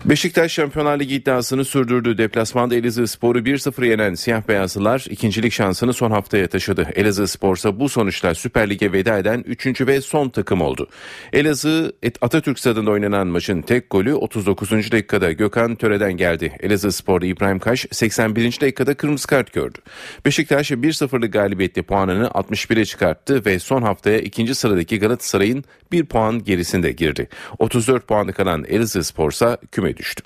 Beşiktaş 0.09 0.51
Şampiyonlar 0.51 0.99
Ligi 0.99 1.15
iddiasını 1.15 1.65
sürdürdü. 1.65 2.17
Deplasmanda 2.17 2.75
Elazığ 2.75 3.07
Spor'u 3.07 3.39
1-0 3.39 3.85
yenen 3.85 4.13
siyah 4.13 4.47
beyazlılar 4.47 5.05
ikincilik 5.09 5.53
şansını 5.53 5.93
son 5.93 6.11
haftaya 6.11 6.47
taşıdı. 6.47 6.87
Elazığ 6.95 7.27
Spor 7.27 7.55
ise 7.55 7.79
bu 7.79 7.89
sonuçla 7.89 8.35
Süper 8.35 8.69
Lig'e 8.69 8.91
veda 8.91 9.17
eden 9.17 9.43
3. 9.47 9.81
ve 9.81 10.01
son 10.01 10.29
takım 10.29 10.61
oldu. 10.61 10.87
Elazığ 11.33 11.93
Atatürk 12.21 12.59
Stadı'nda 12.59 12.91
oynanan 12.91 13.27
maçın 13.27 13.61
tek 13.61 13.89
golü 13.89 14.13
39. 14.13 14.71
dakikada 14.71 15.31
Gökhan 15.31 15.75
Töre'den 15.75 16.13
geldi. 16.13 16.57
Elazığ 16.59 16.91
Spor'da 16.91 17.25
İbrahim 17.25 17.59
Kaş 17.59 17.85
81. 17.91 18.61
dakikada 18.61 18.93
kırmızı 18.93 19.27
kart 19.27 19.53
gördü. 19.53 19.77
Beşiktaş 20.25 20.71
1-0'lık 20.71 21.33
galibiyetle 21.33 21.81
puanını 21.81 22.25
61'e 22.27 22.85
çıkarttı 22.85 23.45
ve 23.45 23.59
son 23.59 23.81
haftaya 23.81 24.19
ikinci 24.19 24.55
sıradaki 24.55 24.99
Galatasaray'ın 24.99 25.63
bir 25.91 26.05
puan 26.05 26.43
gerisinde 26.43 26.91
girdi. 26.91 27.29
34 27.59 28.07
puanı 28.07 28.33
kalan 28.33 28.65
Elazığ 28.67 29.03
Spor 29.03 29.31
ise 29.31 29.57
küme 29.71 29.96
düştü. 29.97 30.23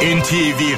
NTV 0.00 0.60
Radyo 0.60 0.69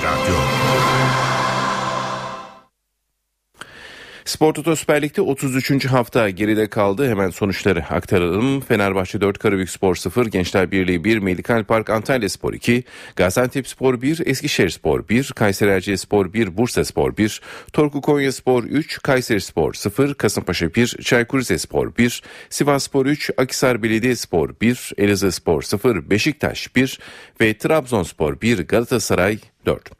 Spor 4.32 4.54
Toto 4.54 4.76
Süper 4.76 5.02
Lig'de 5.02 5.20
33. 5.22 5.86
hafta 5.86 6.30
geride 6.30 6.66
kaldı. 6.66 7.08
Hemen 7.08 7.30
sonuçları 7.30 7.84
aktaralım. 7.90 8.60
Fenerbahçe 8.60 9.20
4, 9.20 9.38
Karabük 9.38 9.70
Spor 9.70 9.94
0, 9.94 10.26
Gençler 10.26 10.70
Birliği 10.70 11.04
1, 11.04 11.18
Medikal 11.18 11.64
Park 11.64 11.90
Antalya 11.90 12.28
Spor 12.28 12.52
2, 12.52 12.84
Gaziantep 13.16 13.68
Spor 13.68 14.02
1, 14.02 14.26
Eskişehir 14.26 14.68
Spor 14.68 15.08
1, 15.08 15.32
Kayseri 15.32 15.70
Erciye 15.70 15.96
Spor 15.96 16.32
1, 16.32 16.56
Bursa 16.56 16.84
Spor 16.84 17.16
1, 17.16 17.40
Torku 17.72 18.00
Konya 18.00 18.32
Spor 18.32 18.64
3, 18.64 19.02
Kayseri 19.02 19.40
Spor 19.40 19.74
0, 19.74 20.14
Kasımpaşa 20.14 20.74
1, 20.74 20.86
Çaykur 20.86 21.38
Rizespor 21.38 21.96
1, 21.96 22.22
Sivas 22.50 22.84
Spor 22.84 23.06
3, 23.06 23.30
Akisar 23.36 23.82
Belediye 23.82 24.16
Spor 24.16 24.50
1, 24.60 24.92
Elazığ 24.98 25.32
Spor 25.32 25.62
0, 25.62 26.10
Beşiktaş 26.10 26.76
1 26.76 26.98
ve 27.40 27.58
Trabzonspor 27.58 28.40
1, 28.40 28.58
Galatasaray 28.58 29.38
4. 29.66 29.90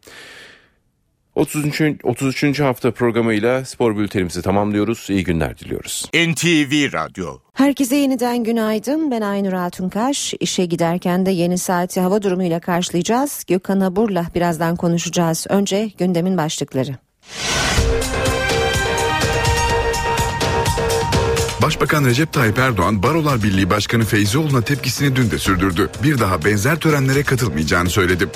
33. 1.34 2.00
33. 2.02 2.60
hafta 2.60 2.90
programıyla 2.90 3.64
spor 3.64 3.96
bültenimizi 3.96 4.42
tamamlıyoruz. 4.42 5.06
İyi 5.10 5.24
günler 5.24 5.58
diliyoruz. 5.58 6.04
NTV 6.14 6.92
Radyo 6.92 7.38
Herkese 7.52 7.96
yeniden 7.96 8.44
günaydın. 8.44 9.10
Ben 9.10 9.20
Aynur 9.20 9.52
Altunkaş. 9.52 10.34
İşe 10.40 10.64
giderken 10.64 11.26
de 11.26 11.30
yeni 11.30 11.58
saati 11.58 12.00
hava 12.00 12.22
durumuyla 12.22 12.60
karşılayacağız. 12.60 13.44
Gökhan 13.48 13.80
Abur'la 13.80 14.26
birazdan 14.34 14.76
konuşacağız. 14.76 15.46
Önce 15.48 15.90
gündemin 15.98 16.36
başlıkları. 16.36 16.96
Başbakan 21.62 22.04
Recep 22.04 22.32
Tayyip 22.32 22.58
Erdoğan 22.58 23.02
Barolar 23.02 23.42
Birliği 23.42 23.70
Başkanı 23.70 24.04
Feyzioğlu'na 24.04 24.62
tepkisini 24.62 25.16
dün 25.16 25.30
de 25.30 25.38
sürdürdü. 25.38 25.90
Bir 26.02 26.18
daha 26.18 26.44
benzer 26.44 26.80
törenlere 26.80 27.22
katılmayacağını 27.22 27.90
söyledi. 27.90 28.28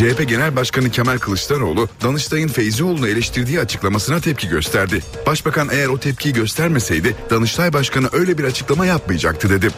CHP 0.00 0.28
Genel 0.28 0.56
Başkanı 0.56 0.90
Kemal 0.90 1.18
Kılıçdaroğlu, 1.18 1.88
Danıştay'ın 2.02 2.48
Feyzioğlu'nu 2.48 3.08
eleştirdiği 3.08 3.60
açıklamasına 3.60 4.20
tepki 4.20 4.48
gösterdi. 4.48 5.02
Başbakan 5.26 5.68
eğer 5.72 5.88
o 5.88 5.98
tepkiyi 5.98 6.34
göstermeseydi 6.34 7.16
Danıştay 7.30 7.72
Başkanı 7.72 8.08
öyle 8.12 8.38
bir 8.38 8.44
açıklama 8.44 8.86
yapmayacaktı 8.86 9.50
dedi. 9.50 9.68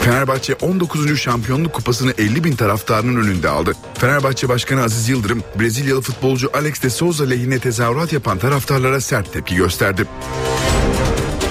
Fenerbahçe 0.00 0.54
19. 0.54 1.18
şampiyonluk 1.20 1.72
kupasını 1.72 2.12
50 2.18 2.44
bin 2.44 2.56
taraftarının 2.56 3.24
önünde 3.24 3.48
aldı. 3.48 3.72
Fenerbahçe 3.98 4.48
Başkanı 4.48 4.82
Aziz 4.82 5.08
Yıldırım, 5.08 5.42
Brezilyalı 5.60 6.00
futbolcu 6.00 6.50
Alex 6.54 6.82
de 6.82 6.90
Souza 6.90 7.24
lehine 7.24 7.58
tezahürat 7.58 8.12
yapan 8.12 8.38
taraftarlara 8.38 9.00
sert 9.00 9.32
tepki 9.32 9.56
gösterdi. 9.56 10.06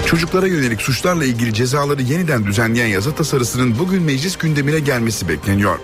Çocuklara 0.06 0.46
yönelik 0.46 0.82
suçlarla 0.82 1.24
ilgili 1.24 1.54
cezaları 1.54 2.02
yeniden 2.02 2.46
düzenleyen 2.46 2.88
yasa 2.88 3.14
tasarısının 3.14 3.78
bugün 3.78 4.02
meclis 4.02 4.36
gündemine 4.36 4.80
gelmesi 4.80 5.28
bekleniyor. 5.28 5.78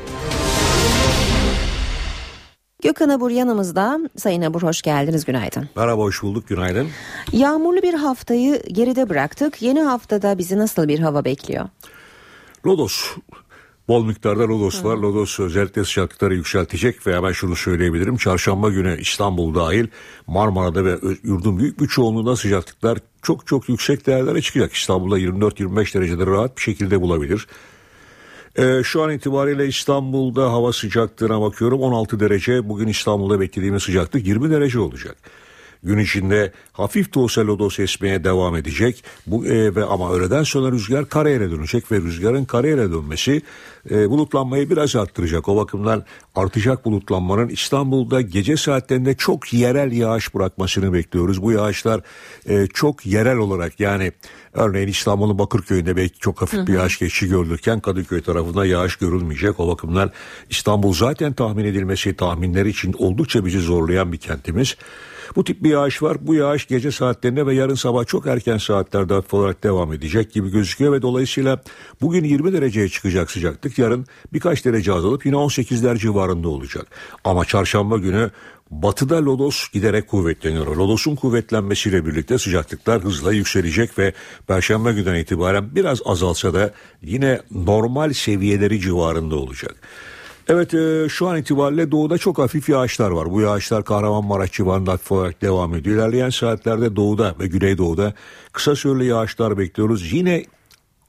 Gökhan 2.82 3.08
Abur 3.08 3.30
yanımızda. 3.30 4.00
Sayın 4.16 4.42
Abur 4.42 4.62
hoş 4.62 4.82
geldiniz 4.82 5.24
günaydın. 5.24 5.68
Merhaba 5.76 6.02
hoş 6.02 6.22
bulduk 6.22 6.48
günaydın. 6.48 6.88
Yağmurlu 7.32 7.82
bir 7.82 7.94
haftayı 7.94 8.62
geride 8.62 9.08
bıraktık. 9.08 9.62
Yeni 9.62 9.80
haftada 9.82 10.38
bizi 10.38 10.58
nasıl 10.58 10.88
bir 10.88 10.98
hava 10.98 11.24
bekliyor? 11.24 11.68
Lodos. 12.66 13.16
Bol 13.88 14.04
miktarda 14.04 14.48
lodos 14.48 14.84
var. 14.84 14.96
Lodos 14.96 15.40
özellikle 15.40 15.84
sıcaklıkları 15.84 16.34
yükseltecek 16.34 17.06
ve 17.06 17.16
hemen 17.16 17.32
şunu 17.32 17.56
söyleyebilirim. 17.56 18.16
Çarşamba 18.16 18.70
günü 18.70 19.00
İstanbul 19.00 19.54
dahil 19.54 19.86
Marmara'da 20.26 20.84
ve 20.84 20.98
yurdun 21.22 21.58
büyük 21.58 21.80
bir 21.80 21.86
çoğunluğunda 21.88 22.36
sıcaklıklar 22.36 22.98
çok 23.22 23.46
çok 23.46 23.68
yüksek 23.68 24.06
değerlere 24.06 24.42
çıkacak. 24.42 24.72
İstanbul'da 24.72 25.18
24-25 25.18 25.94
dereceleri 25.94 26.30
rahat 26.30 26.56
bir 26.56 26.62
şekilde 26.62 27.00
bulabilir. 27.00 27.46
Ee, 28.56 28.80
şu 28.84 29.02
an 29.02 29.10
itibariyle 29.10 29.66
İstanbul'da 29.66 30.52
hava 30.52 30.72
sıcaklığına 30.72 31.40
bakıyorum 31.40 31.80
16 31.80 32.20
derece. 32.20 32.68
Bugün 32.68 32.88
İstanbul'da 32.88 33.40
beklediğimiz 33.40 33.82
sıcaklık 33.82 34.26
20 34.26 34.50
derece 34.50 34.78
olacak. 34.78 35.16
Gün 35.82 35.98
içinde 35.98 36.52
hafif 36.72 37.14
de 37.14 37.18
olsa 37.18 37.46
lodos 37.46 37.78
esmeye 37.78 38.24
devam 38.24 38.56
edecek. 38.56 39.04
Bu 39.26 39.46
e, 39.46 39.74
ve 39.74 39.84
ama 39.84 40.12
öğleden 40.12 40.42
sonra 40.42 40.72
rüzgar 40.72 41.08
karayele 41.08 41.50
dönecek 41.50 41.92
ve 41.92 41.96
rüzgarın 41.96 42.44
karayele 42.44 42.90
dönmesi 42.90 43.42
e, 43.90 44.10
bulutlanmayı 44.10 44.70
biraz 44.70 44.96
arttıracak. 44.96 45.48
O 45.48 45.56
bakımdan 45.56 46.04
artacak 46.34 46.84
bulutlanmanın 46.84 47.48
İstanbul'da 47.48 48.20
gece 48.20 48.56
saatlerinde 48.56 49.14
çok 49.14 49.52
yerel 49.52 49.92
yağış 49.92 50.34
bırakmasını 50.34 50.92
bekliyoruz. 50.92 51.42
Bu 51.42 51.52
yağışlar 51.52 52.00
e, 52.48 52.66
çok 52.66 53.06
yerel 53.06 53.36
olarak 53.36 53.80
yani 53.80 54.12
örneğin 54.52 54.88
İstanbul'un 54.88 55.38
Bakırköy'ünde 55.38 55.96
belki 55.96 56.18
çok 56.18 56.42
hafif 56.42 56.66
bir 56.66 56.72
yağış 56.72 56.98
geçişi 56.98 57.28
görülürken 57.28 57.80
Kadıköy 57.80 58.22
tarafında 58.22 58.66
yağış 58.66 58.96
görülmeyecek. 58.96 59.60
O 59.60 59.68
bakımdan 59.68 60.10
İstanbul 60.50 60.92
zaten 60.92 61.32
tahmin 61.32 61.64
edilmesi 61.64 62.16
tahminleri 62.16 62.68
için 62.68 62.94
oldukça 62.98 63.44
bizi 63.44 63.60
zorlayan 63.60 64.12
bir 64.12 64.18
kentimiz. 64.18 64.76
Bu 65.36 65.44
tip 65.44 65.62
bir 65.62 65.70
yağış 65.70 66.02
var. 66.02 66.16
Bu 66.20 66.34
yağış 66.34 66.66
gece 66.66 66.90
saatlerinde 66.90 67.46
ve 67.46 67.54
yarın 67.54 67.74
sabah 67.74 68.06
çok 68.06 68.26
erken 68.26 68.58
saatlerde 68.58 69.14
hafif 69.14 69.34
olarak 69.34 69.64
devam 69.64 69.92
edecek 69.92 70.32
gibi 70.32 70.50
gözüküyor 70.50 70.92
ve 70.92 71.02
dolayısıyla 71.02 71.62
bugün 72.00 72.24
20 72.24 72.52
dereceye 72.52 72.88
çıkacak 72.88 73.30
sıcaklık. 73.30 73.78
Yarın 73.78 74.06
birkaç 74.32 74.64
derece 74.64 74.92
azalıp 74.92 75.26
yine 75.26 75.36
18'ler 75.36 75.98
civarında 75.98 76.48
olacak. 76.48 76.86
Ama 77.24 77.44
çarşamba 77.44 77.98
günü 77.98 78.30
Batıda 78.70 79.24
lodos 79.24 79.68
giderek 79.72 80.08
kuvvetleniyor. 80.08 80.66
Lodos'un 80.66 81.16
kuvvetlenmesiyle 81.16 82.06
birlikte 82.06 82.38
sıcaklıklar 82.38 83.02
hızla 83.02 83.32
yükselecek 83.32 83.98
ve 83.98 84.12
Perşembe 84.46 84.92
günden 84.92 85.14
itibaren 85.14 85.74
biraz 85.74 86.00
azalsa 86.04 86.54
da 86.54 86.70
yine 87.02 87.40
normal 87.50 88.12
seviyeleri 88.12 88.80
civarında 88.80 89.36
olacak. 89.36 89.74
Evet 90.48 90.74
e, 90.74 91.08
şu 91.08 91.28
an 91.28 91.38
itibariyle 91.38 91.90
doğuda 91.90 92.18
çok 92.18 92.38
hafif 92.38 92.68
yağışlar 92.68 93.10
var. 93.10 93.30
Bu 93.30 93.40
yağışlar 93.40 93.84
Kahramanmaraş 93.84 94.52
civarında 94.52 94.92
hafif 94.92 95.12
olarak 95.12 95.42
devam 95.42 95.74
ediyor. 95.74 95.96
İlerleyen 95.96 96.30
saatlerde 96.30 96.96
doğuda 96.96 97.34
ve 97.40 97.46
güneydoğuda 97.46 98.14
kısa 98.52 98.76
süreli 98.76 99.06
yağışlar 99.06 99.58
bekliyoruz. 99.58 100.12
Yine 100.12 100.44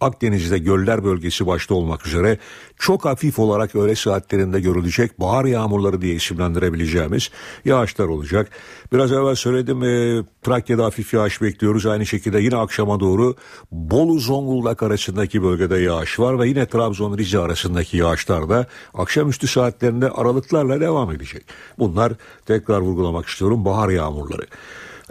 Akdeniz'de 0.01 0.57
göller 0.57 1.03
bölgesi 1.03 1.47
başta 1.47 1.75
olmak 1.75 2.07
üzere 2.07 2.37
çok 2.79 3.05
hafif 3.05 3.39
olarak 3.39 3.75
öğle 3.75 3.95
saatlerinde 3.95 4.59
görülecek 4.59 5.19
bahar 5.19 5.45
yağmurları 5.45 6.01
diye 6.01 6.15
isimlendirebileceğimiz 6.15 7.29
yağışlar 7.65 8.05
olacak. 8.05 8.49
Biraz 8.93 9.11
evvel 9.11 9.35
söyledim 9.35 9.83
e, 9.83 10.23
Trakya'da 10.43 10.85
hafif 10.85 11.13
yağış 11.13 11.41
bekliyoruz. 11.41 11.85
Aynı 11.85 12.05
şekilde 12.05 12.39
yine 12.39 12.55
akşama 12.55 12.99
doğru 12.99 13.35
Bolu 13.71 14.19
Zonguldak 14.19 14.83
arasındaki 14.83 15.43
bölgede 15.43 15.77
yağış 15.77 16.19
var 16.19 16.39
ve 16.39 16.47
yine 16.47 16.65
Trabzon 16.65 17.17
Rize 17.17 17.39
arasındaki 17.39 17.97
yağışlar 17.97 18.49
da 18.49 18.67
akşamüstü 18.93 19.47
saatlerinde 19.47 20.09
aralıklarla 20.09 20.81
devam 20.81 21.11
edecek. 21.11 21.43
Bunlar 21.79 22.13
tekrar 22.45 22.79
vurgulamak 22.79 23.27
istiyorum 23.27 23.65
bahar 23.65 23.89
yağmurları. 23.89 24.45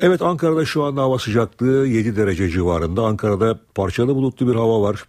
Evet 0.02 0.22
Ankara'da 0.22 0.64
şu 0.64 0.84
anda 0.84 1.02
hava 1.02 1.18
sıcaklığı 1.18 1.86
7 1.86 2.16
derece 2.16 2.48
civarında. 2.48 3.02
Ankara'da 3.02 3.60
parçalı 3.74 4.14
bulutlu 4.14 4.48
bir 4.48 4.54
hava 4.54 4.82
var. 4.82 5.04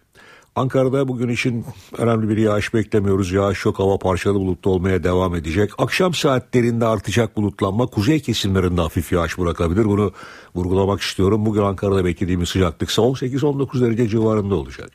Ankara'da 0.56 1.08
bugün 1.08 1.28
için 1.28 1.64
önemli 1.98 2.28
bir 2.28 2.36
yağış 2.36 2.74
beklemiyoruz. 2.74 3.32
Yağış 3.32 3.64
yok 3.64 3.78
hava 3.78 3.98
parçalı 3.98 4.34
bulutlu 4.34 4.70
olmaya 4.70 5.04
devam 5.04 5.34
edecek. 5.34 5.70
Akşam 5.78 6.14
saatlerinde 6.14 6.86
artacak 6.86 7.36
bulutlanma 7.36 7.86
kuzey 7.86 8.20
kesimlerinde 8.20 8.80
hafif 8.80 9.12
yağış 9.12 9.38
bırakabilir. 9.38 9.84
Bunu 9.84 10.12
vurgulamak 10.54 11.00
istiyorum. 11.00 11.46
Bugün 11.46 11.62
Ankara'da 11.62 12.04
beklediğimiz 12.04 12.48
sıcaklık 12.48 12.90
18-19 12.90 13.80
derece 13.80 14.08
civarında 14.08 14.54
olacak. 14.54 14.90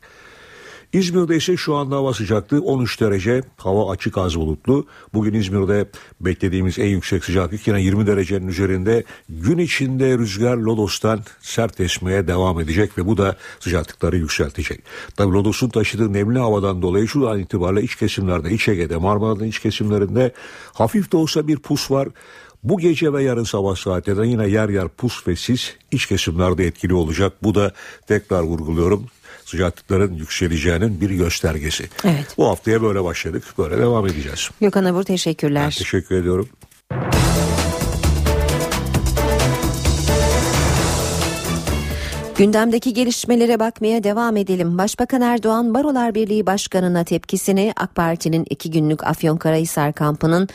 İzmir'de 0.94 1.36
ise 1.36 1.58
şu 1.58 1.76
anda 1.76 1.96
hava 1.96 2.14
sıcaklığı 2.14 2.62
13 2.62 3.02
derece. 3.02 3.42
Hava 3.58 3.92
açık 3.92 4.18
az 4.18 4.36
bulutlu. 4.36 4.86
Bugün 5.14 5.34
İzmir'de 5.34 5.90
beklediğimiz 6.22 6.80
en 6.80 6.88
yüksek 6.88 7.26
sıcaklık 7.26 7.68
yine 7.68 7.82
20 7.82 8.08
derecenin 8.08 8.48
üzerinde. 8.48 9.04
Gün 9.30 9.58
içinde 9.58 10.18
rüzgar 10.18 10.58
Lodos'tan 10.58 11.20
sert 11.42 11.80
esmeye 11.80 12.28
devam 12.28 12.60
edecek 12.60 12.98
ve 12.98 13.06
bu 13.06 13.18
da 13.18 13.36
sıcaklıkları 13.60 14.18
yükseltecek. 14.18 14.84
Tabi 15.16 15.34
Lodos'un 15.34 15.70
taşıdığı 15.70 16.14
nemli 16.14 16.40
havadan 16.40 16.82
dolayı 16.82 17.08
şu 17.08 17.30
an 17.30 17.40
itibariyle 17.40 17.84
iç 17.84 17.96
kesimlerde, 17.96 18.52
iç 18.52 18.68
Ege'de, 18.68 18.98
Marmara'nın 18.98 19.44
iç 19.44 19.60
kesimlerinde 19.60 20.32
hafif 20.74 21.12
de 21.12 21.18
olsa 21.18 21.48
bir 21.48 21.58
pus 21.58 21.92
var. 21.92 22.08
Bu 22.64 22.78
gece 22.78 23.14
ve 23.14 23.24
yarın 23.24 23.44
sabah 23.44 23.76
saatlerinde 23.76 24.28
yine 24.28 24.48
yer 24.48 24.70
yer 24.70 24.88
pus 24.88 25.28
ve 25.28 25.36
sis 25.36 25.74
iç 25.92 26.06
kesimlerde 26.06 26.66
etkili 26.66 26.94
olacak. 26.94 27.34
Bu 27.44 27.56
da 27.56 27.72
tekrar 28.08 28.42
vurguluyorum 28.42 29.06
sıcaklıkların 29.48 30.14
yükseleceğinin 30.14 31.02
bir 31.02 31.10
göstergesi. 31.10 31.90
Evet. 32.04 32.34
Bu 32.38 32.48
haftaya 32.48 32.82
böyle 32.82 33.04
başladık. 33.04 33.44
Böyle 33.58 33.78
devam 33.78 34.08
edeceğiz. 34.08 34.50
Gökhan 34.62 34.86
Abur 34.86 35.04
teşekkürler. 35.04 35.64
Ben 35.64 35.70
teşekkür 35.70 36.16
ediyorum. 36.16 36.50
Gündemdeki 42.38 42.94
gelişmelere 42.94 43.60
bakmaya 43.60 44.04
devam 44.04 44.38
edelim. 44.38 44.78
Başbakan 44.78 45.22
Erdoğan 45.22 45.74
Barolar 45.74 46.16
Birliği 46.16 46.46
Başkanı'na 46.46 47.04
tepkisini 47.04 47.74
AK 47.76 47.96
Parti'nin 47.96 48.46
iki 48.50 48.72
günlük 48.72 49.04
Afyonkarahisar 49.04 49.94
kampının 49.94 50.50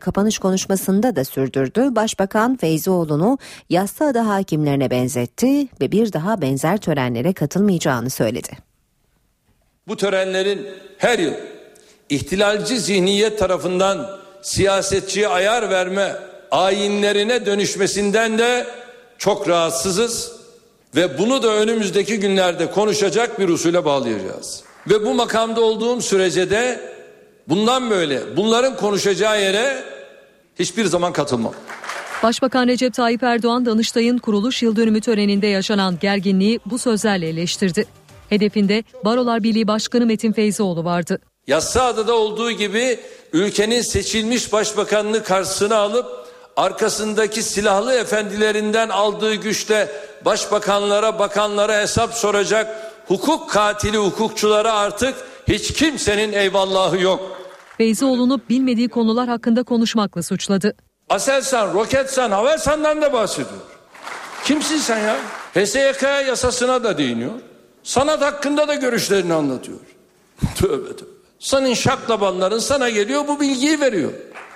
kapanış 0.00 0.38
konuşmasında 0.38 1.16
da 1.16 1.24
sürdürdü. 1.24 1.88
Başbakan 1.90 2.56
Feyzioğlu'nu 2.56 3.38
Yassıada 3.70 4.28
hakimlerine 4.28 4.90
benzetti 4.90 5.68
ve 5.80 5.92
bir 5.92 6.12
daha 6.12 6.42
benzer 6.42 6.76
törenlere 6.76 7.32
katılmayacağını 7.32 8.10
söyledi. 8.10 8.50
Bu 9.88 9.96
törenlerin 9.96 10.66
her 10.98 11.18
yıl 11.18 11.34
ihtilalci 12.08 12.80
zihniyet 12.80 13.38
tarafından 13.38 14.18
siyasetçiye 14.42 15.28
ayar 15.28 15.70
verme 15.70 16.12
ayinlerine 16.50 17.46
dönüşmesinden 17.46 18.38
de 18.38 18.66
çok 19.18 19.48
rahatsızız 19.48 20.37
ve 20.96 21.18
bunu 21.18 21.42
da 21.42 21.48
önümüzdeki 21.48 22.20
günlerde 22.20 22.70
konuşacak 22.70 23.40
bir 23.40 23.48
usule 23.48 23.84
bağlayacağız. 23.84 24.62
Ve 24.90 25.04
bu 25.04 25.14
makamda 25.14 25.60
olduğum 25.60 26.00
sürece 26.00 26.50
de 26.50 26.80
bundan 27.48 27.90
böyle 27.90 28.36
bunların 28.36 28.76
konuşacağı 28.76 29.42
yere 29.42 29.84
hiçbir 30.58 30.84
zaman 30.84 31.12
katılmam. 31.12 31.52
Başbakan 32.22 32.68
Recep 32.68 32.94
Tayyip 32.94 33.22
Erdoğan 33.22 33.66
Danıştay'ın 33.66 34.18
kuruluş 34.18 34.62
yıl 34.62 34.76
dönümü 34.76 35.00
töreninde 35.00 35.46
yaşanan 35.46 35.98
gerginliği 36.00 36.60
bu 36.66 36.78
sözlerle 36.78 37.28
eleştirdi. 37.28 37.86
Hedefinde 38.28 38.84
Barolar 39.04 39.42
Birliği 39.42 39.68
Başkanı 39.68 40.06
Metin 40.06 40.32
Feyzioğlu 40.32 40.84
vardı. 40.84 41.20
Yassıada'da 41.46 42.14
olduğu 42.14 42.50
gibi 42.50 43.00
ülkenin 43.32 43.82
seçilmiş 43.82 44.52
başbakanını 44.52 45.24
karşısına 45.24 45.76
alıp 45.76 46.27
arkasındaki 46.58 47.42
silahlı 47.42 47.94
efendilerinden 47.94 48.88
aldığı 48.88 49.34
güçle 49.34 49.88
başbakanlara, 50.24 51.18
bakanlara 51.18 51.80
hesap 51.80 52.14
soracak 52.14 52.92
hukuk 53.06 53.50
katili 53.50 53.96
hukukçulara 53.96 54.72
artık 54.72 55.14
hiç 55.48 55.72
kimsenin 55.72 56.32
eyvallahı 56.32 57.00
yok. 57.00 57.20
Feyzioğlu'nu 57.76 58.40
bilmediği 58.48 58.88
konular 58.88 59.28
hakkında 59.28 59.62
konuşmakla 59.62 60.22
suçladı. 60.22 60.74
Aselsan, 61.08 61.74
Roketsan, 61.74 62.30
Havelsan'dan 62.30 63.02
da 63.02 63.12
bahsediyor. 63.12 63.60
Kimsin 64.44 64.78
sen 64.78 64.98
ya? 64.98 65.16
HSYK 65.54 66.02
yasasına 66.02 66.84
da 66.84 66.98
değiniyor. 66.98 67.32
Sanat 67.82 68.22
hakkında 68.22 68.68
da 68.68 68.74
görüşlerini 68.74 69.34
anlatıyor. 69.34 69.78
tövbe 70.56 70.96
tövbe. 70.96 71.10
Senin 71.38 71.74
şaklabanların 71.74 72.58
sana 72.58 72.90
geliyor 72.90 73.28
bu 73.28 73.40
bilgiyi 73.40 73.80
veriyor. 73.80 74.12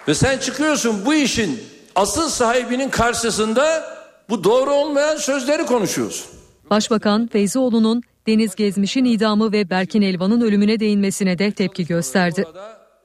Ve 0.08 0.14
sen 0.14 0.38
çıkıyorsun 0.38 1.06
bu 1.06 1.14
işin 1.14 1.72
asıl 1.94 2.28
sahibinin 2.28 2.88
karşısında 2.88 3.84
bu 4.28 4.44
doğru 4.44 4.70
olmayan 4.70 5.16
sözleri 5.16 5.66
konuşuyorsun. 5.66 6.26
Başbakan 6.70 7.26
Feyzioğlu'nun 7.26 8.02
Deniz 8.26 8.54
Gezmiş'in 8.54 9.04
idamı 9.04 9.52
ve 9.52 9.70
Berkin 9.70 10.02
Elvan'ın 10.02 10.40
ölümüne 10.40 10.80
değinmesine 10.80 11.38
de 11.38 11.52
tepki 11.52 11.86
gösterdi. 11.86 12.44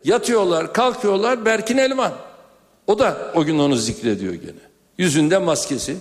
Yatıyorlar, 0.04 0.74
kalkıyorlar 0.74 1.46
Berkin 1.46 1.78
Elvan. 1.78 2.12
O 2.88 3.00
da 3.00 3.32
o 3.36 3.44
gün 3.44 3.60
onu 3.60 3.76
zikrediyor 3.76 4.34
gene. 4.34 4.68
Yüzünde 4.98 5.38
maskesi, 5.38 5.98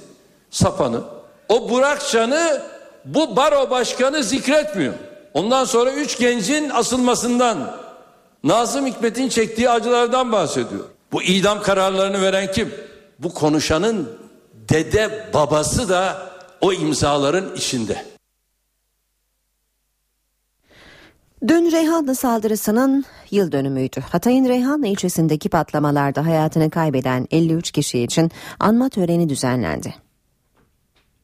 sapanı. 0.50 1.00
O 1.48 1.70
Burakcan'ı 1.70 2.62
bu 3.04 3.36
baro 3.36 3.70
başkanı 3.70 4.22
zikretmiyor. 4.22 4.94
Ondan 5.34 5.64
sonra 5.64 5.92
üç 5.92 6.18
gencin 6.18 6.70
asılmasından, 6.70 7.76
Nazım 8.44 8.86
Hikmet'in 8.86 9.28
çektiği 9.28 9.70
acılardan 9.70 10.32
bahsediyor. 10.32 10.84
Bu 11.12 11.22
idam 11.22 11.62
kararlarını 11.62 12.22
veren 12.22 12.52
kim? 12.52 12.74
Bu 13.18 13.34
konuşanın 13.34 14.18
dede 14.68 15.30
babası 15.34 15.88
da 15.88 16.30
o 16.60 16.72
imzaların 16.72 17.54
içinde. 17.56 18.04
Dün 21.48 21.72
Reyhanlı 21.72 22.14
saldırısının 22.14 23.04
yıl 23.30 23.52
dönümüydü. 23.52 24.00
Hatay'ın 24.00 24.48
Reyhanlı 24.48 24.86
ilçesindeki 24.86 25.48
patlamalarda 25.48 26.26
hayatını 26.26 26.70
kaybeden 26.70 27.26
53 27.30 27.70
kişi 27.70 27.98
için 27.98 28.30
anma 28.60 28.88
töreni 28.88 29.28
düzenlendi. 29.28 29.94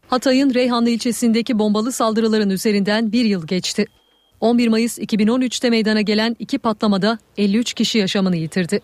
Hatay'ın 0.09 0.55
Reyhanlı 0.55 0.91
ilçesindeki 0.91 1.59
bombalı 1.59 1.93
saldırıların 1.93 2.51
üzerinden 2.51 3.13
bir 3.13 3.25
yıl 3.25 3.47
geçti. 3.47 3.87
11 4.41 4.69
Mayıs 4.69 4.99
2013'te 4.99 5.71
meydana 5.71 6.01
gelen 6.01 6.37
iki 6.39 6.59
patlamada 6.59 7.19
53 7.37 7.75
kişi 7.75 7.99
yaşamını 7.99 8.37
yitirdi. 8.37 8.81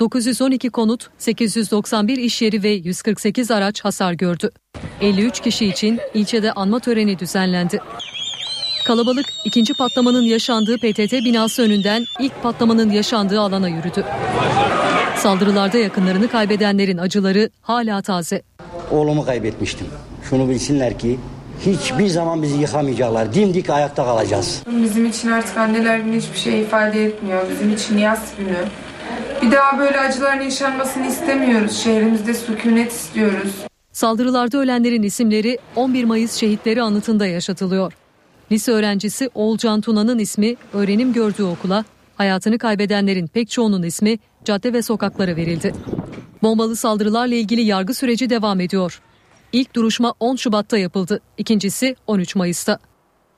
912 0.00 0.70
konut, 0.70 1.08
891 1.18 2.18
iş 2.18 2.42
yeri 2.42 2.62
ve 2.62 2.68
148 2.68 3.50
araç 3.50 3.84
hasar 3.84 4.12
gördü. 4.12 4.50
53 5.00 5.40
kişi 5.40 5.66
için 5.66 6.00
ilçede 6.14 6.52
anma 6.52 6.80
töreni 6.80 7.18
düzenlendi. 7.18 7.78
Kalabalık 8.86 9.26
ikinci 9.44 9.74
patlamanın 9.74 10.22
yaşandığı 10.22 10.76
PTT 10.76 11.12
binası 11.12 11.62
önünden 11.62 12.04
ilk 12.20 12.42
patlamanın 12.42 12.90
yaşandığı 12.90 13.40
alana 13.40 13.68
yürüdü. 13.68 14.04
Saldırılarda 15.16 15.78
yakınlarını 15.78 16.28
kaybedenlerin 16.28 16.98
acıları 16.98 17.50
hala 17.62 18.02
taze. 18.02 18.42
Oğlumu 18.90 19.24
kaybetmiştim. 19.24 19.86
Şunu 20.30 20.48
bilsinler 20.48 20.98
ki 20.98 21.18
hiçbir 21.66 22.06
zaman 22.06 22.42
bizi 22.42 22.60
yıkamayacaklar. 22.60 23.34
Dimdik 23.34 23.70
ayakta 23.70 24.04
kalacağız. 24.04 24.62
Bizim 24.82 25.06
için 25.06 25.30
artık 25.30 25.56
anneler 25.56 25.98
günü 25.98 26.16
hiçbir 26.16 26.38
şey 26.38 26.60
ifade 26.60 27.04
etmiyor. 27.04 27.50
Bizim 27.50 27.74
için 27.74 27.98
yaz 27.98 28.32
günü. 28.38 28.56
Bir 29.46 29.52
daha 29.52 29.78
böyle 29.78 30.00
acıların 30.00 30.42
yaşanmasını 30.42 31.06
istemiyoruz. 31.06 31.76
Şehrimizde 31.76 32.34
sükunet 32.34 32.92
istiyoruz. 32.92 33.52
Saldırılarda 33.92 34.58
ölenlerin 34.58 35.02
isimleri 35.02 35.58
11 35.76 36.04
Mayıs 36.04 36.32
şehitleri 36.32 36.82
anıtında 36.82 37.26
yaşatılıyor. 37.26 37.92
Lise 38.52 38.72
öğrencisi 38.72 39.30
Oğulcan 39.34 39.80
Tuna'nın 39.80 40.18
ismi 40.18 40.56
öğrenim 40.72 41.12
gördüğü 41.12 41.42
okula, 41.42 41.84
hayatını 42.16 42.58
kaybedenlerin 42.58 43.26
pek 43.26 43.50
çoğunun 43.50 43.82
ismi 43.82 44.18
cadde 44.44 44.72
ve 44.72 44.82
sokaklara 44.82 45.36
verildi. 45.36 45.74
Bombalı 46.42 46.76
saldırılarla 46.76 47.34
ilgili 47.34 47.60
yargı 47.62 47.94
süreci 47.94 48.30
devam 48.30 48.60
ediyor. 48.60 49.00
İlk 49.52 49.74
duruşma 49.74 50.14
10 50.20 50.36
Şubat'ta 50.36 50.78
yapıldı, 50.78 51.20
ikincisi 51.38 51.96
13 52.06 52.36
Mayıs'ta. 52.36 52.78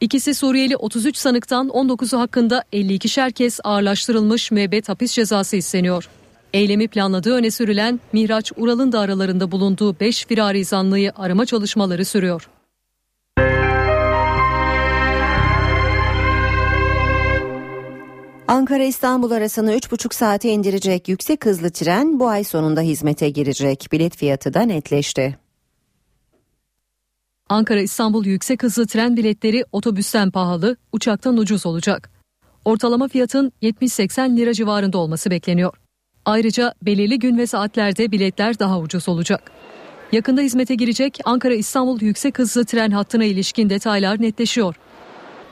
İkisi 0.01 0.35
Suriyeli 0.35 0.77
33 0.77 1.17
sanıktan 1.17 1.69
19'u 1.69 2.19
hakkında 2.19 2.65
52'şer 2.73 3.33
kez 3.33 3.61
ağırlaştırılmış 3.65 4.51
müebbet 4.51 4.89
hapis 4.89 5.13
cezası 5.13 5.57
isteniyor. 5.57 6.09
Eylemi 6.53 6.89
planladığı 6.89 7.35
öne 7.35 7.51
sürülen 7.51 8.01
Mihraç 8.13 8.53
Ural'ın 8.57 8.93
da 8.93 9.01
aralarında 9.01 9.51
bulunduğu 9.51 10.01
5 10.01 10.27
firari 10.27 10.65
zanlıyı 10.65 11.13
arama 11.17 11.47
çalışmaları 11.47 12.05
sürüyor. 12.05 12.49
Ankara 18.49 18.85
İstanbul 18.85 19.31
arasını 19.31 19.75
3,5 19.75 20.15
saate 20.15 20.51
indirecek 20.51 21.09
yüksek 21.09 21.47
hızlı 21.47 21.71
tren 21.71 22.21
bu 22.21 22.29
ay 22.29 22.45
sonunda 22.45 22.81
hizmete 22.81 23.31
girecek. 23.31 23.89
Bilet 23.93 24.17
fiyatı 24.17 24.55
da 24.55 24.63
netleşti. 24.63 25.48
Ankara 27.49 27.81
İstanbul 27.81 28.25
yüksek 28.25 28.63
hızlı 28.63 28.87
tren 28.87 29.17
biletleri 29.17 29.65
otobüsten 29.73 30.31
pahalı, 30.31 30.77
uçaktan 30.93 31.37
ucuz 31.37 31.67
olacak. 31.67 32.11
Ortalama 32.65 33.09
fiyatın 33.09 33.53
70-80 33.63 34.37
lira 34.37 34.55
civarında 34.55 34.99
olması 34.99 35.31
bekleniyor. 35.31 35.77
Ayrıca 36.25 36.75
belirli 36.83 37.19
gün 37.19 37.39
ve 37.39 37.47
saatlerde 37.47 38.13
biletler 38.13 38.59
daha 38.59 38.79
ucuz 38.79 39.09
olacak. 39.09 39.51
Yakında 40.13 40.41
hizmete 40.41 40.75
girecek 40.75 41.19
Ankara 41.25 41.55
İstanbul 41.55 42.01
yüksek 42.01 42.39
hızlı 42.39 42.65
tren 42.65 42.91
hattına 42.91 43.25
ilişkin 43.25 43.71
detaylar 43.71 44.23
netleşiyor. 44.23 44.75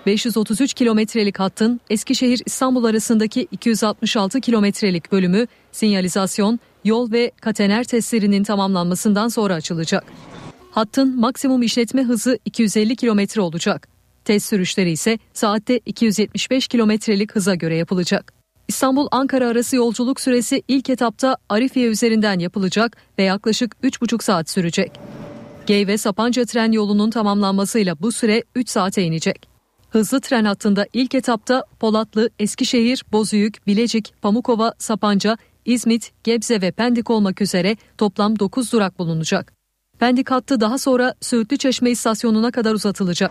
533 0.06 0.74
kilometrelik 0.74 1.38
hattın 1.40 1.80
Eskişehir 1.90 2.42
İstanbul 2.46 2.84
arasındaki 2.84 3.48
266 3.50 4.40
kilometrelik 4.40 5.12
bölümü 5.12 5.46
sinyalizasyon, 5.72 6.60
yol 6.84 7.12
ve 7.12 7.32
katener 7.40 7.84
testlerinin 7.84 8.44
tamamlanmasından 8.44 9.28
sonra 9.28 9.54
açılacak. 9.54 10.04
Hattın 10.76 11.20
maksimum 11.20 11.62
işletme 11.62 12.02
hızı 12.02 12.38
250 12.44 12.96
kilometre 12.96 13.40
olacak. 13.40 13.88
Test 14.24 14.46
sürüşleri 14.46 14.90
ise 14.90 15.18
saatte 15.32 15.78
275 15.86 16.68
kilometrelik 16.68 17.34
hıza 17.34 17.54
göre 17.54 17.76
yapılacak. 17.76 18.32
İstanbul-Ankara 18.68 19.48
arası 19.48 19.76
yolculuk 19.76 20.20
süresi 20.20 20.62
ilk 20.68 20.90
etapta 20.90 21.36
Arifiye 21.48 21.86
üzerinden 21.88 22.38
yapılacak 22.38 22.96
ve 23.18 23.22
yaklaşık 23.22 23.76
3,5 23.82 24.22
saat 24.22 24.50
sürecek. 24.50 24.92
Gey 25.66 25.86
ve 25.86 25.98
Sapanca 25.98 26.44
tren 26.44 26.72
yolunun 26.72 27.10
tamamlanmasıyla 27.10 28.00
bu 28.00 28.12
süre 28.12 28.42
3 28.54 28.68
saate 28.68 29.02
inecek. 29.02 29.48
Hızlı 29.90 30.20
tren 30.20 30.44
hattında 30.44 30.86
ilk 30.92 31.14
etapta 31.14 31.64
Polatlı, 31.80 32.30
Eskişehir, 32.38 33.04
Bozüyük, 33.12 33.66
Bilecik, 33.66 34.14
Pamukova, 34.22 34.74
Sapanca, 34.78 35.36
İzmit, 35.64 36.12
Gebze 36.24 36.60
ve 36.60 36.70
Pendik 36.70 37.10
olmak 37.10 37.42
üzere 37.42 37.76
toplam 37.98 38.38
9 38.38 38.72
durak 38.72 38.98
bulunacak. 38.98 39.55
Pendik 39.98 40.30
hattı 40.30 40.60
daha 40.60 40.78
sonra 40.78 41.14
Söğütlü 41.20 41.56
Çeşme 41.56 41.90
istasyonuna 41.90 42.50
kadar 42.50 42.72
uzatılacak. 42.72 43.30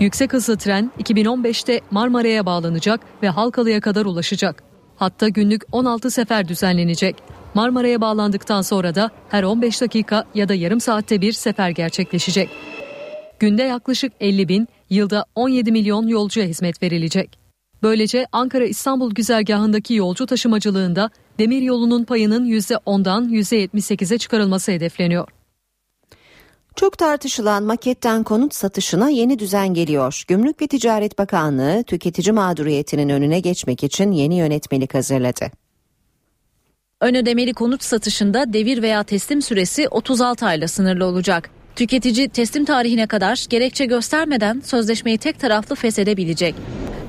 Yüksek 0.00 0.32
hızlı 0.32 0.56
tren 0.56 0.90
2015'te 0.98 1.80
Marmara'ya 1.90 2.46
bağlanacak 2.46 3.00
ve 3.22 3.28
Halkalı'ya 3.28 3.80
kadar 3.80 4.04
ulaşacak. 4.04 4.62
Hatta 4.96 5.28
günlük 5.28 5.62
16 5.72 6.10
sefer 6.10 6.48
düzenlenecek. 6.48 7.16
Marmara'ya 7.54 8.00
bağlandıktan 8.00 8.62
sonra 8.62 8.94
da 8.94 9.10
her 9.28 9.42
15 9.42 9.80
dakika 9.80 10.24
ya 10.34 10.48
da 10.48 10.54
yarım 10.54 10.80
saatte 10.80 11.20
bir 11.20 11.32
sefer 11.32 11.70
gerçekleşecek. 11.70 12.48
Günde 13.38 13.62
yaklaşık 13.62 14.12
50 14.20 14.48
bin, 14.48 14.68
yılda 14.90 15.24
17 15.34 15.72
milyon 15.72 16.06
yolcuya 16.06 16.46
hizmet 16.46 16.82
verilecek. 16.82 17.38
Böylece 17.82 18.26
Ankara-İstanbul 18.32 19.14
güzergahındaki 19.14 19.94
yolcu 19.94 20.26
taşımacılığında 20.26 21.10
demir 21.38 21.62
yolunun 21.62 22.04
payının 22.04 22.46
%10'dan 22.46 23.28
%78'e 23.28 24.18
çıkarılması 24.18 24.72
hedefleniyor. 24.72 25.35
Çok 26.76 26.98
tartışılan 26.98 27.62
maketten 27.62 28.22
konut 28.22 28.54
satışına 28.54 29.08
yeni 29.08 29.38
düzen 29.38 29.74
geliyor. 29.74 30.24
Gümrük 30.28 30.62
ve 30.62 30.66
Ticaret 30.66 31.18
Bakanlığı 31.18 31.82
tüketici 31.82 32.32
mağduriyetinin 32.32 33.08
önüne 33.08 33.40
geçmek 33.40 33.84
için 33.84 34.12
yeni 34.12 34.36
yönetmelik 34.36 34.94
hazırladı. 34.94 35.44
Ön 37.00 37.14
ödemeli 37.14 37.54
konut 37.54 37.82
satışında 37.82 38.52
devir 38.52 38.82
veya 38.82 39.02
teslim 39.02 39.42
süresi 39.42 39.88
36 39.88 40.46
ayla 40.46 40.68
sınırlı 40.68 41.06
olacak. 41.06 41.50
Tüketici 41.76 42.28
teslim 42.28 42.64
tarihine 42.64 43.06
kadar 43.06 43.46
gerekçe 43.50 43.84
göstermeden 43.86 44.62
sözleşmeyi 44.64 45.18
tek 45.18 45.40
taraflı 45.40 45.74
feshedebilecek. 45.74 46.54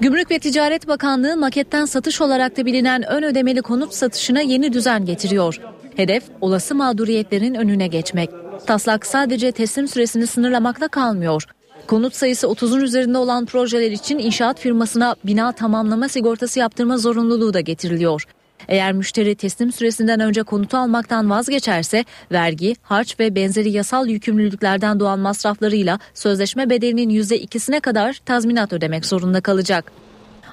Gümrük 0.02 0.32
ve 0.32 0.40
Ticaret 0.40 0.88
Bakanlığı 0.88 1.38
maketten 1.38 1.86
satış 1.86 2.22
olarak 2.22 2.58
da 2.58 2.66
bilinen 2.66 3.04
ön 3.12 3.24
ödemeli 3.24 3.62
konut 3.62 3.94
satışına 3.94 4.42
yeni 4.42 4.74
düzen 4.74 5.06
getiriyor. 5.06 5.62
Hedef 5.96 6.24
olası 6.42 6.76
mağduriyetlerin 6.76 7.56
önüne 7.56 7.88
geçmek. 7.88 8.47
Taslak 8.66 9.06
sadece 9.06 9.52
teslim 9.52 9.88
süresini 9.88 10.28
sınırlamakla 10.28 10.88
kalmıyor. 10.88 11.44
Konut 11.88 12.16
sayısı 12.16 12.48
30'un 12.48 12.82
üzerinde 12.82 13.18
olan 13.18 13.46
projeler 13.46 13.92
için 13.92 14.20
inşaat 14.20 14.60
firmasına 14.60 15.16
bina 15.24 15.52
tamamlama 15.52 16.10
sigortası 16.10 16.60
yaptırma 16.60 16.98
zorunluluğu 16.98 17.54
da 17.54 17.60
getiriliyor. 17.60 18.24
Eğer 18.68 18.94
müşteri 18.94 19.36
teslim 19.36 19.72
süresinden 19.72 20.20
önce 20.20 20.44
konutu 20.44 20.78
almaktan 20.78 21.30
vazgeçerse 21.30 22.06
vergi, 22.32 22.76
harç 22.82 23.20
ve 23.20 23.36
benzeri 23.36 23.72
yasal 23.72 24.08
yükümlülüklerden 24.08 25.00
doğan 25.00 25.20
masraflarıyla 25.20 26.00
sözleşme 26.14 26.70
bedelinin 26.70 27.10
%2'sine 27.10 27.80
kadar 27.80 28.22
tazminat 28.26 28.74
ödemek 28.74 29.06
zorunda 29.06 29.42
kalacak. 29.42 30.07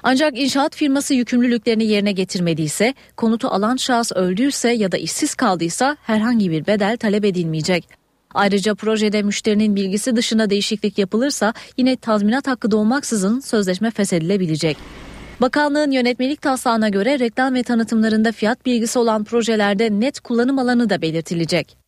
Ancak 0.07 0.39
inşaat 0.39 0.75
firması 0.75 1.13
yükümlülüklerini 1.13 1.85
yerine 1.85 2.11
getirmediyse, 2.11 2.93
konutu 3.17 3.47
alan 3.47 3.75
şahıs 3.75 4.11
öldüyse 4.11 4.69
ya 4.69 4.91
da 4.91 4.97
işsiz 4.97 5.35
kaldıysa 5.35 5.97
herhangi 6.03 6.51
bir 6.51 6.67
bedel 6.67 6.97
talep 6.97 7.25
edilmeyecek. 7.25 7.89
Ayrıca 8.33 8.75
projede 8.75 9.21
müşterinin 9.23 9.75
bilgisi 9.75 10.15
dışında 10.15 10.49
değişiklik 10.49 10.97
yapılırsa 10.97 11.53
yine 11.77 11.95
tazminat 11.95 12.47
hakkı 12.47 12.71
doğmaksızın 12.71 13.39
sözleşme 13.39 13.91
feshedilebilecek. 13.91 14.77
Bakanlığın 15.41 15.91
yönetmelik 15.91 16.41
taslağına 16.41 16.89
göre 16.89 17.19
reklam 17.19 17.53
ve 17.53 17.63
tanıtımlarında 17.63 18.31
fiyat 18.31 18.65
bilgisi 18.65 18.99
olan 18.99 19.23
projelerde 19.23 19.89
net 19.99 20.19
kullanım 20.19 20.59
alanı 20.59 20.89
da 20.89 21.01
belirtilecek. 21.01 21.84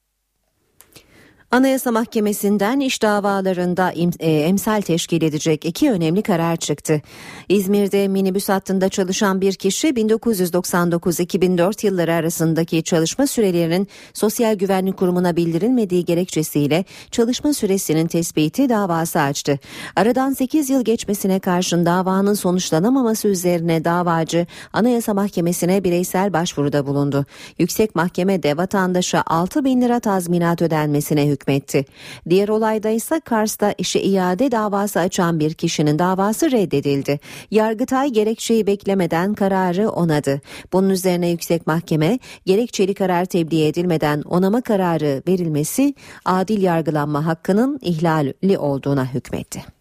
Anayasa 1.52 1.91
Mahkemesi'nden 1.91 2.80
iş 2.80 3.02
davalarında 3.02 3.91
im, 3.91 4.12
e, 4.20 4.32
emsal 4.32 4.82
teşkil 4.82 5.22
edecek 5.22 5.66
iki 5.66 5.91
önemli 5.91 6.22
karar 6.22 6.56
çıktı. 6.56 7.02
İzmir'de 7.50 8.08
minibüs 8.08 8.50
hattında 8.50 8.89
çalışan 8.89 9.41
bir 9.41 9.54
kişi 9.54 9.88
1999-2004 9.88 11.86
yılları 11.86 12.14
arasındaki 12.14 12.84
çalışma 12.84 13.28
sürelerinin 13.28 13.88
Sosyal 14.14 14.56
Güvenlik 14.56 14.98
Kurumu'na 14.98 15.36
bildirilmediği 15.36 16.06
gerekçesiyle 16.06 16.86
çalışma 17.12 17.54
süresinin 17.54 18.08
tespiti 18.08 18.70
davası 18.70 19.20
açtı. 19.20 19.60
Aradan 19.95 20.34
8 20.34 20.70
yıl 20.70 20.84
geçmesine 20.84 21.39
karşın 21.39 21.86
davanın 21.86 22.34
sonuçlanamaması 22.34 23.28
üzerine 23.28 23.86
davacı 23.86 24.45
Anayasa 24.74 25.14
Mahkemesi'ne 25.14 25.84
bireysel 25.84 26.34
başvuruda 26.34 26.88
bulundu. 26.88 27.26
Yüksek 27.60 27.95
Mahkeme 27.95 28.43
de 28.43 28.58
vatandaşa 28.58 29.24
6 29.26 29.66
bin 29.66 29.82
lira 29.82 30.00
tazminat 30.00 30.62
ödenmesine 30.62 31.22
hükmetti 31.22 31.36
hükmetti. 31.38 31.85
Diğer 32.29 32.49
olayda 32.49 32.89
ise 32.89 33.19
Kars'ta 33.19 33.73
işe 33.77 33.99
iade 33.99 34.51
davası 34.51 34.99
açan 34.99 35.39
bir 35.39 35.53
kişinin 35.53 35.99
davası 35.99 36.51
reddedildi. 36.51 37.19
Yargıtay 37.51 38.09
gerekçeyi 38.09 38.67
beklemeden 38.67 39.33
kararı 39.33 39.89
onadı. 39.89 40.41
Bunun 40.73 40.89
üzerine 40.89 41.29
yüksek 41.29 41.67
mahkeme 41.67 42.19
gerekçeli 42.45 42.93
karar 42.93 43.25
tebliğ 43.25 43.67
edilmeden 43.67 44.21
onama 44.21 44.61
kararı 44.61 45.23
verilmesi 45.27 45.93
adil 46.25 46.61
yargılanma 46.61 47.25
hakkının 47.25 47.79
ihlali 47.81 48.57
olduğuna 48.57 49.13
hükmetti. 49.13 49.77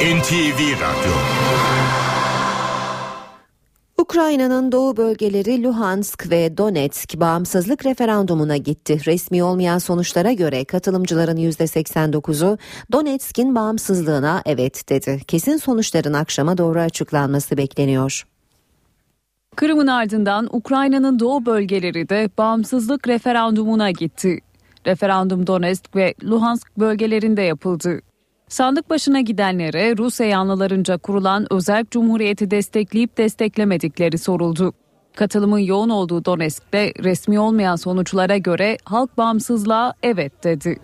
NTV 0.00 0.60
Radyo 0.80 1.14
Ukrayna'nın 4.10 4.72
doğu 4.72 4.96
bölgeleri 4.96 5.62
Luhansk 5.62 6.30
ve 6.30 6.56
Donetsk 6.56 7.20
bağımsızlık 7.20 7.86
referandumuna 7.86 8.56
gitti. 8.56 9.00
Resmi 9.06 9.42
olmayan 9.42 9.78
sonuçlara 9.78 10.32
göre 10.32 10.64
katılımcıların 10.64 11.36
%89'u 11.36 12.58
Donetsk'in 12.92 13.54
bağımsızlığına 13.54 14.42
evet 14.46 14.88
dedi. 14.88 15.20
Kesin 15.26 15.56
sonuçların 15.56 16.12
akşama 16.12 16.58
doğru 16.58 16.80
açıklanması 16.80 17.56
bekleniyor. 17.56 18.24
Kırım'ın 19.56 19.86
ardından 19.86 20.56
Ukrayna'nın 20.56 21.18
doğu 21.18 21.46
bölgeleri 21.46 22.08
de 22.08 22.30
bağımsızlık 22.38 23.08
referandumuna 23.08 23.90
gitti. 23.90 24.40
Referandum 24.86 25.46
Donetsk 25.46 25.96
ve 25.96 26.14
Luhansk 26.24 26.78
bölgelerinde 26.78 27.42
yapıldı. 27.42 28.00
Sandık 28.50 28.90
başına 28.90 29.20
gidenlere 29.20 29.96
Rusya 29.96 30.26
yanlılarınca 30.26 30.98
kurulan 30.98 31.46
özel 31.50 31.84
cumhuriyeti 31.90 32.50
destekleyip 32.50 33.18
desteklemedikleri 33.18 34.18
soruldu. 34.18 34.72
Katılımın 35.16 35.58
yoğun 35.58 35.88
olduğu 35.88 36.24
Donetsk'te 36.24 36.92
resmi 37.02 37.40
olmayan 37.40 37.76
sonuçlara 37.76 38.36
göre 38.36 38.76
halk 38.84 39.18
bağımsızlığa 39.18 39.94
evet 40.02 40.44
dedi. 40.44 40.80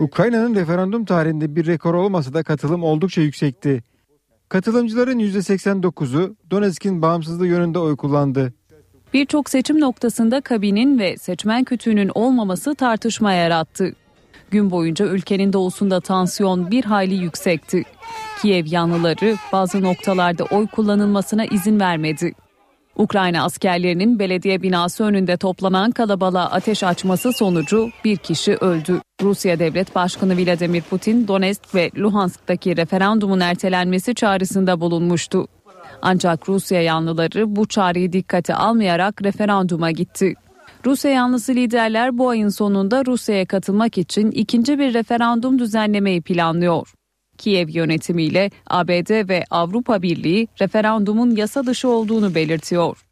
Ukrayna'nın 0.00 0.54
referandum 0.54 1.04
tarihinde 1.04 1.56
bir 1.56 1.66
rekor 1.66 1.94
olmasa 1.94 2.34
da 2.34 2.42
katılım 2.42 2.84
oldukça 2.84 3.20
yüksekti. 3.20 3.82
Katılımcıların 4.48 5.18
%89'u 5.18 6.36
Donetsk'in 6.50 7.02
bağımsızlığı 7.02 7.46
yönünde 7.46 7.78
oy 7.78 7.96
kullandı. 7.96 8.52
Birçok 9.14 9.50
seçim 9.50 9.80
noktasında 9.80 10.40
kabinin 10.40 10.98
ve 10.98 11.16
seçmen 11.16 11.64
kütüğünün 11.64 12.10
olmaması 12.14 12.74
tartışma 12.74 13.32
yarattı. 13.32 13.94
Gün 14.50 14.70
boyunca 14.70 15.06
ülkenin 15.06 15.52
doğusunda 15.52 16.00
tansiyon 16.00 16.70
bir 16.70 16.84
hayli 16.84 17.14
yüksekti. 17.14 17.82
Kiev 18.42 18.66
yanlıları 18.66 19.36
bazı 19.52 19.82
noktalarda 19.82 20.44
oy 20.44 20.66
kullanılmasına 20.66 21.44
izin 21.44 21.80
vermedi. 21.80 22.32
Ukrayna 22.96 23.44
askerlerinin 23.44 24.18
belediye 24.18 24.62
binası 24.62 25.04
önünde 25.04 25.36
toplanan 25.36 25.90
kalabalığa 25.90 26.50
ateş 26.50 26.84
açması 26.84 27.32
sonucu 27.32 27.90
bir 28.04 28.16
kişi 28.16 28.54
öldü. 28.54 29.00
Rusya 29.22 29.58
Devlet 29.58 29.94
Başkanı 29.94 30.36
Vladimir 30.36 30.82
Putin 30.82 31.28
Donetsk 31.28 31.74
ve 31.74 31.90
Luhansk'taki 31.96 32.76
referandumun 32.76 33.40
ertelenmesi 33.40 34.14
çağrısında 34.14 34.80
bulunmuştu. 34.80 35.46
Ancak 36.02 36.48
Rusya 36.48 36.82
yanlıları 36.82 37.56
bu 37.56 37.68
çağrıyı 37.68 38.12
dikkate 38.12 38.54
almayarak 38.54 39.22
referanduma 39.22 39.90
gitti. 39.90 40.34
Rusya 40.86 41.10
yanlısı 41.10 41.54
liderler 41.54 42.18
bu 42.18 42.28
ayın 42.28 42.48
sonunda 42.48 43.06
Rusya'ya 43.06 43.46
katılmak 43.46 43.98
için 43.98 44.30
ikinci 44.30 44.78
bir 44.78 44.94
referandum 44.94 45.58
düzenlemeyi 45.58 46.22
planlıyor. 46.22 46.94
Kiev 47.38 47.68
yönetimiyle 47.68 48.50
ABD 48.66 49.28
ve 49.28 49.44
Avrupa 49.50 50.02
Birliği 50.02 50.48
referandumun 50.60 51.36
yasa 51.36 51.66
dışı 51.66 51.88
olduğunu 51.88 52.34
belirtiyor. 52.34 53.09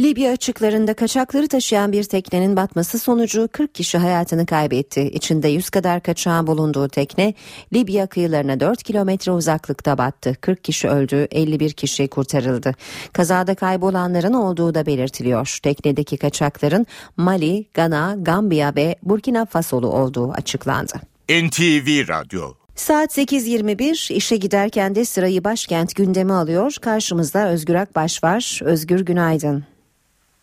Libya 0.00 0.32
açıklarında 0.32 0.94
kaçakları 0.94 1.48
taşıyan 1.48 1.92
bir 1.92 2.04
teknenin 2.04 2.56
batması 2.56 2.98
sonucu 2.98 3.48
40 3.52 3.74
kişi 3.74 3.98
hayatını 3.98 4.46
kaybetti. 4.46 5.00
İçinde 5.00 5.48
100 5.48 5.70
kadar 5.70 6.02
kaçağın 6.02 6.46
bulunduğu 6.46 6.88
tekne 6.88 7.34
Libya 7.72 8.06
kıyılarına 8.06 8.60
4 8.60 8.82
kilometre 8.82 9.32
uzaklıkta 9.32 9.98
battı. 9.98 10.36
40 10.40 10.64
kişi 10.64 10.88
öldü, 10.88 11.28
51 11.30 11.72
kişi 11.72 12.08
kurtarıldı. 12.08 12.74
Kazada 13.12 13.54
kaybolanların 13.54 14.32
olduğu 14.32 14.74
da 14.74 14.86
belirtiliyor. 14.86 15.58
Teknedeki 15.62 16.16
kaçakların 16.16 16.86
Mali, 17.16 17.66
Gana, 17.74 18.16
Gambiya 18.18 18.72
ve 18.76 18.96
Burkina 19.02 19.46
Fasolu 19.46 19.88
olduğu 19.88 20.32
açıklandı. 20.32 20.94
NTV 21.28 22.08
Radyo 22.08 22.54
Saat 22.74 23.18
8.21 23.18 24.12
işe 24.12 24.36
giderken 24.36 24.94
de 24.94 25.04
sırayı 25.04 25.44
başkent 25.44 25.96
gündemi 25.96 26.32
alıyor. 26.32 26.76
Karşımızda 26.80 27.48
Özgür 27.48 27.74
Akbaş 27.74 28.24
var. 28.24 28.60
Özgür 28.62 29.00
günaydın. 29.00 29.73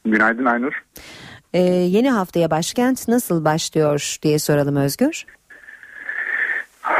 Günaydın 0.05 0.45
Aynur. 0.45 0.83
Ee, 1.53 1.59
yeni 1.61 2.09
haftaya 2.09 2.51
başkent 2.51 3.07
nasıl 3.07 3.45
başlıyor 3.45 4.17
diye 4.23 4.39
soralım 4.39 4.75
Özgür. 4.75 5.25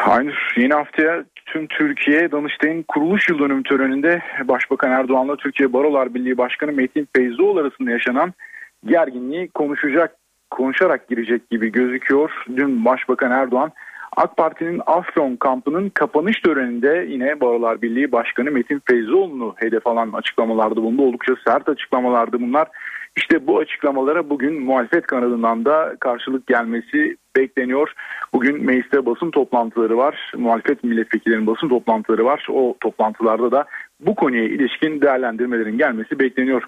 Aynur 0.06 0.54
yeni 0.58 0.74
haftaya 0.74 1.24
tüm 1.46 1.68
Türkiye 1.68 2.32
Danıştay'ın 2.32 2.84
kuruluş 2.84 3.30
yıl 3.30 3.40
dönümü 3.40 3.64
töreninde 3.64 4.22
Başbakan 4.44 4.92
Erdoğan'la 4.92 5.36
Türkiye 5.36 5.74
Barolar 5.74 6.14
Birliği 6.14 6.38
Başkanı 6.38 6.72
Metin 6.72 7.08
Feyzoğlu 7.16 7.60
arasında 7.60 7.92
yaşanan 7.92 8.34
gerginliği 8.86 9.48
konuşacak, 9.48 10.16
konuşarak 10.52 11.08
girecek 11.08 11.50
gibi 11.50 11.72
gözüküyor. 11.72 12.32
Dün 12.56 12.86
Başbakan 12.86 13.32
Erdoğan 13.32 13.72
AK 14.18 14.38
Parti'nin 14.38 14.82
Afyon 14.86 15.36
kampının 15.36 15.90
kapanış 15.90 16.42
töreninde 16.42 17.06
yine 17.10 17.42
Barolar 17.42 17.82
Birliği 17.82 18.12
Başkanı 18.12 18.52
Metin 18.52 18.82
Feyzoğlu'nu 18.86 19.56
hedef 19.58 19.88
alan 19.88 20.12
açıklamalarda 20.14 20.76
bulundu. 20.76 21.02
Oldukça 21.02 21.34
sert 21.48 21.70
açıklamalardı 21.70 22.42
bunlar. 22.42 22.68
İşte 23.18 23.48
bu 23.48 23.60
açıklamalara 23.60 24.30
bugün 24.30 24.62
muhalefet 24.64 25.08
kanadından 25.08 25.66
da 25.66 25.96
karşılık 26.00 26.48
gelmesi 26.48 27.18
bekleniyor. 27.36 27.94
Bugün 28.34 28.66
mecliste 28.66 29.06
basın 29.06 29.32
toplantıları 29.32 29.98
var. 29.98 30.32
Muhalefet 30.38 30.84
milletvekillerinin 30.84 31.48
basın 31.48 31.70
toplantıları 31.70 32.26
var. 32.26 32.48
O 32.50 32.76
toplantılarda 32.80 33.52
da 33.52 33.66
bu 34.00 34.16
konuya 34.16 34.44
ilişkin 34.44 35.02
değerlendirmelerin 35.02 35.78
gelmesi 35.78 36.20
bekleniyor. 36.20 36.64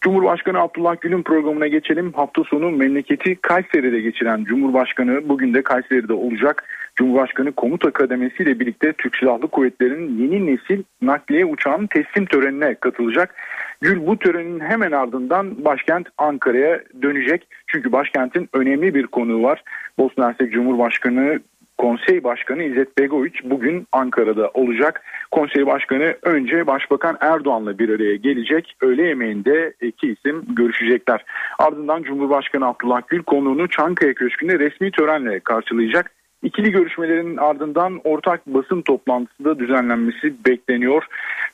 Cumhurbaşkanı 0.00 0.58
Abdullah 0.58 1.00
Gül'ün 1.00 1.22
programına 1.22 1.66
geçelim. 1.66 2.12
Hafta 2.12 2.44
sonu 2.44 2.70
memleketi 2.70 3.36
Kayseri'de 3.36 4.00
geçiren 4.00 4.44
Cumhurbaşkanı 4.44 5.28
bugün 5.28 5.54
de 5.54 5.62
Kayseri'de 5.62 6.12
olacak. 6.12 6.64
Cumhurbaşkanı 6.96 7.52
Komuta 7.52 7.90
Kademesi 7.90 8.42
ile 8.42 8.60
birlikte 8.60 8.92
Türk 8.92 9.16
Silahlı 9.16 9.48
Kuvvetleri'nin 9.48 10.18
yeni 10.18 10.46
nesil 10.46 10.82
nakliye 11.02 11.44
uçağının 11.44 11.86
teslim 11.86 12.26
törenine 12.26 12.74
katılacak. 12.74 13.34
Gül 13.80 14.06
bu 14.06 14.18
törenin 14.18 14.60
hemen 14.60 14.92
ardından 14.92 15.64
başkent 15.64 16.08
Ankara'ya 16.18 16.80
dönecek. 17.02 17.48
Çünkü 17.66 17.92
başkentin 17.92 18.48
önemli 18.52 18.94
bir 18.94 19.06
konuğu 19.06 19.42
var. 19.42 19.62
Bosna 19.98 20.28
Hersek 20.28 20.52
Cumhurbaşkanı 20.52 21.40
Konsey 21.78 22.24
Başkanı 22.24 22.62
İzzet 22.62 22.98
Begoviç 22.98 23.44
bugün 23.44 23.86
Ankara'da 23.92 24.50
olacak. 24.54 25.02
Konsey 25.30 25.66
Başkanı 25.66 26.16
önce 26.22 26.66
Başbakan 26.66 27.16
Erdoğan'la 27.20 27.78
bir 27.78 27.88
araya 27.88 28.16
gelecek. 28.16 28.76
Öğle 28.80 29.02
yemeğinde 29.02 29.74
iki 29.80 30.12
isim 30.12 30.44
görüşecekler. 30.48 31.24
Ardından 31.58 32.02
Cumhurbaşkanı 32.02 32.66
Abdullah 32.66 33.02
Gül 33.08 33.22
konuğunu 33.22 33.68
Çankaya 33.68 34.14
Köşkü'nde 34.14 34.58
resmi 34.58 34.90
törenle 34.90 35.40
karşılayacak. 35.40 36.10
İkili 36.44 36.70
görüşmelerin 36.70 37.36
ardından 37.36 38.00
ortak 38.04 38.46
basın 38.46 38.82
toplantısı 38.82 39.44
da 39.44 39.58
düzenlenmesi 39.58 40.34
bekleniyor. 40.46 41.04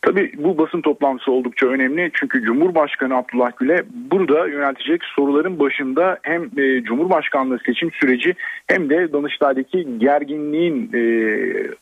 Tabi 0.03 0.32
bu 0.38 0.59
basın 0.59 0.80
toplantısı 0.80 1.32
oldukça 1.32 1.66
önemli 1.66 2.11
çünkü 2.14 2.43
Cumhurbaşkanı 2.43 3.16
Abdullah 3.16 3.51
Gül'e 3.57 3.82
burada 4.11 4.47
yöneltecek 4.47 5.05
soruların 5.05 5.59
başında 5.59 6.18
hem 6.22 6.45
e, 6.59 6.82
Cumhurbaşkanlığı 6.82 7.59
seçim 7.66 7.91
süreci 7.93 8.34
hem 8.66 8.91
de 8.91 9.12
Danıştay'daki 9.12 9.99
gerginliğin 9.99 10.91
e, 10.95 11.03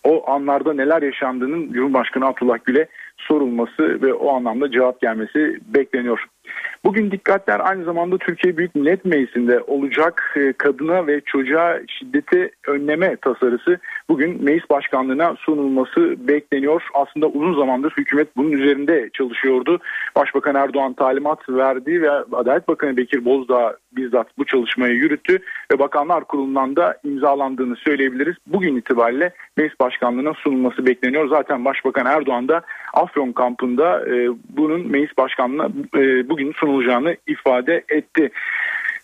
o 0.05 0.31
anlarda 0.31 0.75
neler 0.75 1.03
yaşandığının 1.03 1.73
Cumhurbaşkanı 1.73 2.27
Abdullah 2.27 2.59
Gül'e 2.65 2.87
sorulması 3.17 4.03
ve 4.03 4.15
o 4.15 4.37
anlamda 4.37 4.71
cevap 4.71 5.01
gelmesi 5.01 5.61
bekleniyor. 5.75 6.25
Bugün 6.85 7.11
dikkatler 7.11 7.61
aynı 7.61 7.85
zamanda 7.85 8.19
Türkiye 8.19 8.57
Büyük 8.57 8.75
Millet 8.75 9.05
Meclisi'nde 9.05 9.61
olacak 9.61 10.37
e, 10.37 10.53
kadına 10.53 11.07
ve 11.07 11.21
çocuğa 11.21 11.79
şiddeti 11.89 12.51
önleme 12.67 13.17
tasarısı 13.17 13.79
bugün 14.09 14.45
meclis 14.45 14.71
başkanlığına 14.71 15.37
sunulması 15.39 16.29
bekleniyor. 16.29 16.83
Aslında 16.95 17.27
uzun 17.27 17.55
zamandır 17.55 17.93
hükümet 17.97 18.37
bunun 18.37 18.53
üzerinde 18.53 19.11
çalışıyordu. 19.13 19.81
Başbakan 20.17 20.55
Erdoğan 20.55 20.93
talimat 20.93 21.49
verdi 21.49 22.03
ve 22.03 22.11
Adalet 22.11 22.69
Bakanı 22.69 22.97
Bekir 22.97 23.25
Bozdağ 23.25 23.77
bizzat 23.93 24.39
bu 24.39 24.45
çalışmayı 24.45 24.95
yürüttü 24.95 25.39
ve 25.73 25.79
Bakanlar 25.79 26.25
Kurulu'ndan 26.25 26.77
da 26.77 26.99
imzalandığını 27.05 27.77
söyleyebiliriz. 27.77 28.37
Bugün 28.47 28.77
itibariyle 28.77 29.33
meclis 29.57 29.81
başkanlığına 29.81 30.35
sunulması 30.35 30.87
bekleniyor. 30.87 31.29
Zaten 31.29 31.65
Başbakan 31.65 32.07
Erdoğan 32.07 32.49
da 32.49 32.63
Afyon 32.95 33.33
kampında 33.33 34.07
e, 34.07 34.29
bunun 34.57 34.91
meclis 34.91 35.19
başkanlığına 35.19 35.69
e, 35.95 36.29
bugün 36.39 36.53
sunulacağını 36.53 37.17
ifade 37.27 37.85
etti. 37.89 38.31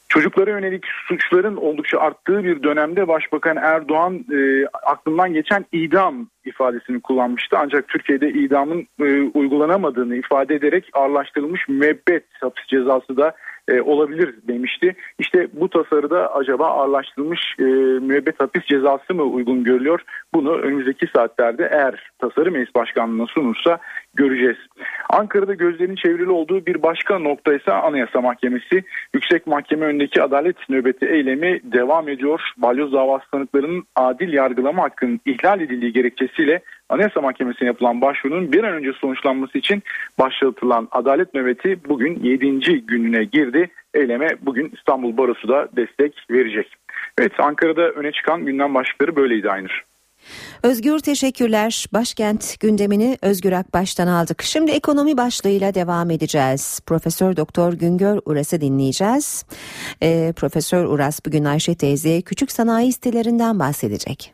Çocuklara 0.09 0.51
yönelik 0.51 0.85
suçların 1.09 1.57
oldukça 1.57 1.99
arttığı 1.99 2.45
bir 2.45 2.63
dönemde 2.63 3.09
Başbakan 3.09 3.57
Erdoğan 3.57 4.25
e, 4.33 4.67
aklından 4.67 5.33
geçen 5.33 5.65
idam 5.73 6.29
ifadesini 6.45 7.01
kullanmıştı. 7.01 7.57
Ancak 7.59 7.89
Türkiye'de 7.89 8.29
idamın 8.29 8.87
e, 9.01 9.05
uygulanamadığını 9.35 10.17
ifade 10.17 10.55
ederek 10.55 10.91
ağırlaştırılmış 10.93 11.69
müebbet 11.69 12.25
hapis 12.41 12.67
cezası 12.67 13.17
da 13.17 13.35
e, 13.69 13.81
olabilir 13.81 14.35
demişti. 14.49 14.95
İşte 15.19 15.49
bu 15.53 15.69
tasarıda 15.69 16.35
acaba 16.35 16.67
ağırlaştırılmış 16.67 17.41
e, 17.59 17.65
müebbet 18.05 18.41
hapis 18.41 18.65
cezası 18.65 19.15
mı 19.15 19.23
uygun 19.23 19.65
görülüyor? 19.65 20.01
Bunu 20.35 20.59
önümüzdeki 20.59 21.07
saatlerde 21.17 21.69
eğer 21.73 22.11
tasarı 22.19 22.53
meclis 22.53 22.75
başkanlığına 22.75 23.27
sunursa 23.27 23.79
göreceğiz. 24.15 24.57
Ankara'da 25.11 25.55
gözlerin 25.55 25.95
çevrili 25.95 26.31
olduğu 26.31 26.67
bir 26.67 26.83
başka 26.83 27.19
nokta 27.19 27.55
ise 27.55 27.73
Anayasa 27.73 28.21
Mahkemesi. 28.21 28.85
Yüksek 29.15 29.47
Mahkeme 29.47 29.87
önündeki 29.87 30.23
adalet 30.23 30.69
nöbeti 30.69 31.07
eylemi 31.07 31.61
devam 31.65 32.09
ediyor. 32.09 32.41
Balyoz 32.57 32.93
davası 32.93 33.31
tanıklarının 33.31 33.85
adil 33.97 34.33
yargılama 34.33 34.83
hakkının 34.83 35.21
ihlal 35.27 35.61
edildiği 35.61 35.93
gerekçesiyle 35.93 36.63
Anayasa 36.95 37.21
Mahkemesi'ne 37.21 37.69
yapılan 37.69 38.01
başvurunun 38.01 38.53
bir 38.53 38.65
an 38.65 38.73
önce 38.75 38.93
sonuçlanması 38.93 39.59
için 39.59 39.83
başlatılan 40.19 40.89
adalet 40.91 41.35
nöbeti 41.35 41.85
bugün 41.89 42.21
7. 42.23 42.87
gününe 42.87 43.25
girdi. 43.25 43.71
Eyleme 43.95 44.29
bugün 44.43 44.73
İstanbul 44.77 45.17
Barosu 45.17 45.49
da 45.49 45.69
destek 45.77 46.15
verecek. 46.31 46.75
Evet 47.19 47.33
Ankara'da 47.39 47.83
öne 47.83 48.13
çıkan 48.13 48.45
gündem 48.45 48.75
başlıkları 48.75 49.17
böyleydi 49.17 49.51
Aynur. 49.51 49.85
Özgür 50.63 50.99
teşekkürler. 50.99 51.87
Başkent 51.93 52.61
gündemini 52.61 53.19
Özgür 53.23 53.53
Akbaş'tan 53.53 54.07
aldık. 54.07 54.43
Şimdi 54.43 54.71
ekonomi 54.71 55.17
başlığıyla 55.17 55.75
devam 55.75 56.11
edeceğiz. 56.11 56.81
Profesör 56.87 57.37
Doktor 57.37 57.73
Güngör 57.73 58.19
Uras'ı 58.25 58.61
dinleyeceğiz. 58.61 59.45
Ee, 60.03 60.33
Profesör 60.37 60.85
Uras 60.85 61.21
bugün 61.27 61.45
Ayşe 61.45 61.75
teyze 61.75 62.23
küçük 62.23 62.53
sanayi 62.53 62.93
sitelerinden 62.93 63.59
bahsedecek. 63.59 64.34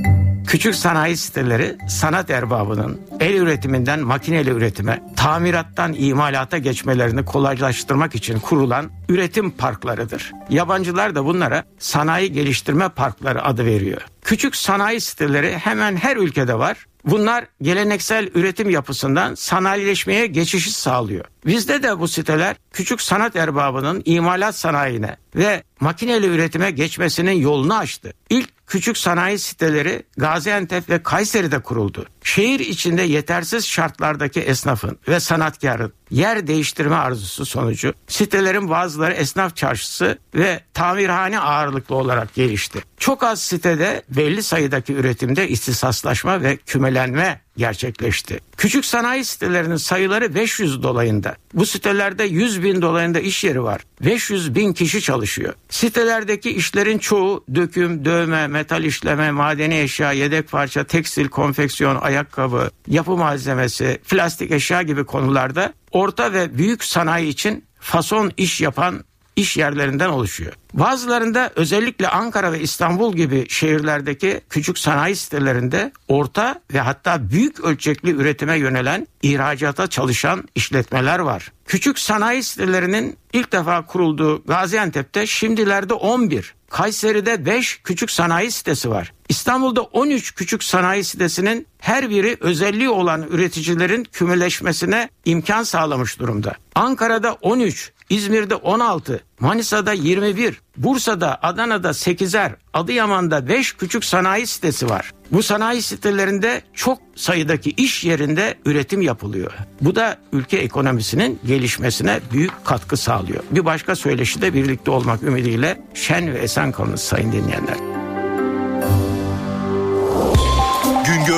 Küçük 0.51 0.75
sanayi 0.75 1.17
siteleri 1.17 1.77
sanat 1.89 2.29
erbabının 2.29 3.01
el 3.19 3.33
üretiminden 3.33 3.99
makineli 3.99 4.49
üretime, 4.49 5.03
tamirattan 5.15 5.95
imalata 5.97 6.57
geçmelerini 6.57 7.25
kolaylaştırmak 7.25 8.15
için 8.15 8.39
kurulan 8.39 8.91
üretim 9.09 9.51
parklarıdır. 9.51 10.31
Yabancılar 10.49 11.15
da 11.15 11.25
bunlara 11.25 11.63
sanayi 11.79 12.31
geliştirme 12.31 12.89
parkları 12.89 13.45
adı 13.45 13.65
veriyor. 13.65 14.01
Küçük 14.21 14.55
sanayi 14.55 15.01
siteleri 15.01 15.57
hemen 15.57 15.95
her 15.95 16.17
ülkede 16.17 16.59
var. 16.59 16.85
Bunlar 17.05 17.45
geleneksel 17.61 18.29
üretim 18.35 18.69
yapısından 18.69 19.35
sanayileşmeye 19.35 20.27
geçişi 20.27 20.71
sağlıyor. 20.71 21.25
Bizde 21.45 21.83
de 21.83 21.99
bu 21.99 22.07
siteler 22.07 22.55
küçük 22.71 23.01
sanat 23.01 23.35
erbabının 23.35 24.01
imalat 24.05 24.55
sanayine 24.55 25.15
ve 25.35 25.63
makineli 25.79 26.27
üretime 26.27 26.71
geçmesinin 26.71 27.31
yolunu 27.31 27.77
açtı. 27.77 28.13
İlk 28.29 28.60
küçük 28.71 28.97
sanayi 28.97 29.39
siteleri 29.39 30.03
Gaziantep 30.17 30.89
ve 30.89 31.03
Kayseri'de 31.03 31.59
kuruldu. 31.59 32.05
Şehir 32.23 32.59
içinde 32.59 33.01
yetersiz 33.01 33.67
şartlardaki 33.67 34.39
esnafın 34.39 34.97
ve 35.07 35.19
sanatkarın 35.19 35.93
yer 36.11 36.47
değiştirme 36.47 36.95
arzusu 36.95 37.45
sonucu 37.45 37.93
sitelerin 38.07 38.69
bazıları 38.69 39.13
esnaf 39.13 39.55
çarşısı 39.55 40.17
ve 40.35 40.63
tamirhane 40.73 41.39
ağırlıklı 41.39 41.95
olarak 41.95 42.33
gelişti. 42.33 42.83
Çok 42.97 43.23
az 43.23 43.41
sitede 43.41 44.03
belli 44.09 44.43
sayıdaki 44.43 44.93
üretimde 44.93 45.49
istisaslaşma 45.49 46.41
ve 46.41 46.57
kümelenme 46.57 47.41
gerçekleşti. 47.57 48.39
Küçük 48.57 48.85
sanayi 48.85 49.25
sitelerinin 49.25 49.75
sayıları 49.75 50.35
500 50.35 50.83
dolayında. 50.83 51.35
Bu 51.53 51.65
sitelerde 51.65 52.23
100 52.23 52.63
bin 52.63 52.81
dolayında 52.81 53.19
iş 53.19 53.43
yeri 53.43 53.63
var. 53.63 53.81
500 54.05 54.55
bin 54.55 54.73
kişi 54.73 55.01
çalışıyor. 55.01 55.53
Sitelerdeki 55.69 56.51
işlerin 56.51 56.97
çoğu 56.97 57.45
döküm, 57.55 58.05
dövme, 58.05 58.47
metal 58.47 58.83
işleme, 58.83 59.31
madeni 59.31 59.79
eşya, 59.79 60.11
yedek 60.11 60.51
parça, 60.51 60.83
tekstil, 60.83 61.27
konfeksiyon, 61.27 61.95
ayakkabı, 62.11 62.71
yapı 62.87 63.17
malzemesi, 63.17 63.99
plastik 64.09 64.51
eşya 64.51 64.81
gibi 64.81 65.03
konularda 65.05 65.73
orta 65.91 66.33
ve 66.33 66.57
büyük 66.57 66.83
sanayi 66.83 67.29
için 67.29 67.65
fason 67.79 68.31
iş 68.37 68.61
yapan 68.61 69.03
iş 69.35 69.57
yerlerinden 69.57 70.09
oluşuyor. 70.09 70.53
Bazılarında 70.73 71.51
özellikle 71.55 72.09
Ankara 72.09 72.51
ve 72.51 72.59
İstanbul 72.59 73.15
gibi 73.15 73.45
şehirlerdeki 73.49 74.41
küçük 74.49 74.77
sanayi 74.77 75.15
sitelerinde 75.15 75.91
orta 76.07 76.61
ve 76.73 76.79
hatta 76.79 77.29
büyük 77.29 77.59
ölçekli 77.59 78.11
üretime 78.11 78.57
yönelen 78.57 79.07
ihracata 79.21 79.87
çalışan 79.87 80.43
işletmeler 80.55 81.19
var. 81.19 81.51
Küçük 81.65 81.99
sanayi 81.99 82.43
sitelerinin 82.43 83.17
ilk 83.33 83.51
defa 83.51 83.85
kurulduğu 83.85 84.43
Gaziantep'te 84.43 85.27
şimdilerde 85.27 85.93
11, 85.93 86.53
Kayseri'de 86.69 87.45
5 87.45 87.79
küçük 87.83 88.11
sanayi 88.11 88.51
sitesi 88.51 88.89
var. 88.89 89.13
İstanbul'da 89.31 89.81
13 89.81 90.35
küçük 90.35 90.63
sanayi 90.63 91.03
sitesinin 91.03 91.67
her 91.79 92.09
biri 92.09 92.37
özelliği 92.39 92.89
olan 92.89 93.27
üreticilerin 93.29 94.03
kümeleşmesine 94.03 95.09
imkan 95.25 95.63
sağlamış 95.63 96.19
durumda. 96.19 96.55
Ankara'da 96.75 97.33
13, 97.33 97.91
İzmir'de 98.09 98.55
16, 98.55 99.23
Manisa'da 99.39 99.93
21, 99.93 100.61
Bursa'da, 100.77 101.39
Adana'da 101.43 101.89
8'er, 101.89 102.51
Adıyaman'da 102.73 103.47
5 103.47 103.73
küçük 103.73 104.05
sanayi 104.05 104.47
sitesi 104.47 104.89
var. 104.89 105.11
Bu 105.31 105.43
sanayi 105.43 105.81
sitelerinde 105.81 106.61
çok 106.73 106.99
sayıdaki 107.15 107.69
iş 107.69 108.03
yerinde 108.03 108.55
üretim 108.65 109.01
yapılıyor. 109.01 109.51
Bu 109.81 109.95
da 109.95 110.17
ülke 110.33 110.57
ekonomisinin 110.57 111.39
gelişmesine 111.45 112.19
büyük 112.31 112.65
katkı 112.65 112.97
sağlıyor. 112.97 113.43
Bir 113.51 113.65
başka 113.65 113.95
söyleşi 113.95 114.41
de 114.41 114.53
birlikte 114.53 114.91
olmak 114.91 115.23
ümidiyle 115.23 115.81
şen 115.93 116.33
ve 116.33 116.37
esen 116.37 116.71
kalınız 116.71 117.01
sayın 117.01 117.31
dinleyenler. 117.31 118.00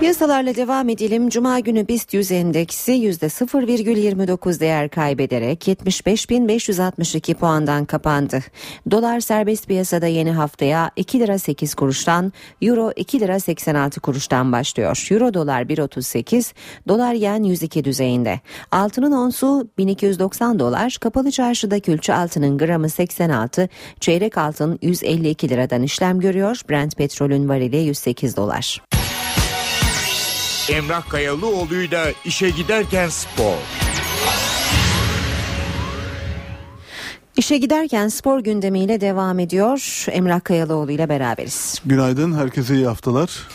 Piyasalarla 0.00 0.56
devam 0.56 0.88
edelim. 0.88 1.28
Cuma 1.28 1.60
günü 1.60 1.88
BIST 1.88 2.14
100 2.14 2.32
endeksi 2.32 2.92
%0,29 2.92 4.60
değer 4.60 4.88
kaybederek 4.88 5.68
75.562 5.68 7.34
puandan 7.34 7.84
kapandı. 7.84 8.40
Dolar 8.90 9.20
serbest 9.20 9.66
piyasada 9.66 10.06
yeni 10.06 10.32
haftaya 10.32 10.90
2 10.96 11.20
lira 11.20 11.38
8 11.38 11.74
kuruştan, 11.74 12.32
Euro 12.62 12.92
2 12.96 13.20
lira 13.20 13.40
86 13.40 14.00
kuruştan 14.00 14.52
başlıyor. 14.52 15.06
Euro 15.10 15.34
dolar 15.34 15.62
1.38, 15.62 16.52
dolar 16.88 17.14
yen 17.14 17.42
102 17.42 17.84
düzeyinde. 17.84 18.40
Altının 18.70 19.12
onsu 19.12 19.68
1290 19.78 20.58
dolar, 20.58 20.96
kapalı 21.00 21.30
çarşıda 21.30 21.80
külçe 21.80 22.14
altının 22.14 22.58
gramı 22.58 22.88
86, 22.88 23.68
çeyrek 24.00 24.38
altın 24.38 24.78
152 24.82 25.48
liradan 25.48 25.82
işlem 25.82 26.20
görüyor. 26.20 26.60
Brent 26.70 26.96
petrolün 26.96 27.48
varili 27.48 27.76
108 27.76 28.36
dolar. 28.36 28.95
Emrah 30.70 31.08
Kayalıoğlu'yla 31.08 32.06
işe 32.24 32.50
giderken 32.50 33.08
spor. 33.08 33.54
İşe 37.36 37.58
giderken 37.58 38.08
spor 38.08 38.40
gündemiyle 38.40 39.00
devam 39.00 39.38
ediyor. 39.38 40.04
Emrah 40.10 40.44
Kayalıoğlu 40.44 40.90
ile 40.90 41.08
beraberiz. 41.08 41.82
Günaydın, 41.84 42.32
herkese 42.38 42.74
iyi 42.74 42.86
haftalar. 42.86 43.48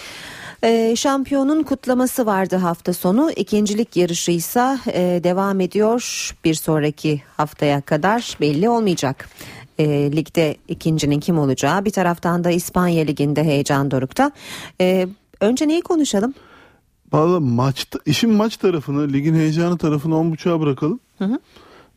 Ee, 0.64 0.96
şampiyonun 0.96 1.64
kutlaması 1.64 2.26
vardı 2.26 2.56
hafta 2.56 2.94
sonu. 2.94 3.32
İkincilik 3.32 3.98
yarışı 3.98 4.32
ise 4.32 4.78
e, 4.88 5.20
devam 5.24 5.60
ediyor. 5.60 6.32
Bir 6.44 6.54
sonraki 6.54 7.22
haftaya 7.38 7.82
kadar 7.82 8.38
belli 8.42 8.70
olmayacak. 8.70 9.30
E, 9.80 9.86
ligde 10.12 10.56
ikincinin 10.68 11.20
kim 11.20 11.40
olacağı 11.40 11.86
bir 11.86 11.92
taraftan 11.92 12.44
da 12.44 12.52
İspanya 12.52 13.06
Ligi'nde 13.06 13.44
heyecan 13.44 13.92
dorukta. 13.92 14.32
E, 14.82 15.08
önce 15.42 15.68
neyi 15.68 15.82
konuşalım? 15.82 16.34
Valla 17.14 17.40
maçta, 17.40 18.00
işin 18.06 18.34
maç 18.34 18.58
tarafını, 18.58 19.14
ligin 19.14 19.34
heyecanı 19.34 19.78
tarafını 19.78 20.18
on 20.18 20.32
buçuğa 20.32 20.60
bırakalım. 20.60 21.00
Hı 21.18 21.26
hı. 21.26 21.40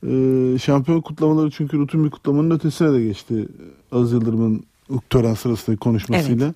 Ee, 0.06 0.58
şampiyon 0.58 1.00
kutlamaları 1.00 1.50
çünkü 1.50 1.78
rutin 1.78 2.04
bir 2.04 2.10
kutlamanın 2.10 2.50
ötesine 2.50 2.92
de 2.92 3.02
geçti. 3.02 3.48
Az 3.92 4.12
Yıldırım'ın 4.12 4.64
tören 5.10 5.34
sırasındaki 5.34 5.80
konuşmasıyla. 5.80 6.46
Evet. 6.46 6.54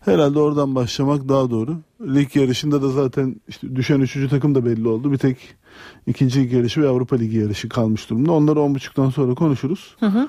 Herhalde 0.00 0.38
oradan 0.38 0.74
başlamak 0.74 1.28
daha 1.28 1.50
doğru. 1.50 1.76
Lig 2.14 2.36
yarışında 2.36 2.82
da 2.82 2.88
zaten 2.88 3.36
işte 3.48 3.76
düşen 3.76 4.00
üçüncü 4.00 4.28
takım 4.28 4.54
da 4.54 4.64
belli 4.64 4.88
oldu. 4.88 5.12
Bir 5.12 5.18
tek 5.18 5.36
ikinci 6.06 6.40
lig 6.40 6.52
yarışı 6.52 6.82
ve 6.82 6.88
Avrupa 6.88 7.16
Ligi 7.16 7.36
yarışı 7.36 7.68
kalmış 7.68 8.10
durumda. 8.10 8.32
Onları 8.32 8.60
on 8.60 8.74
buçuktan 8.74 9.10
sonra 9.10 9.34
konuşuruz. 9.34 9.96
Hı 10.00 10.06
hı. 10.06 10.28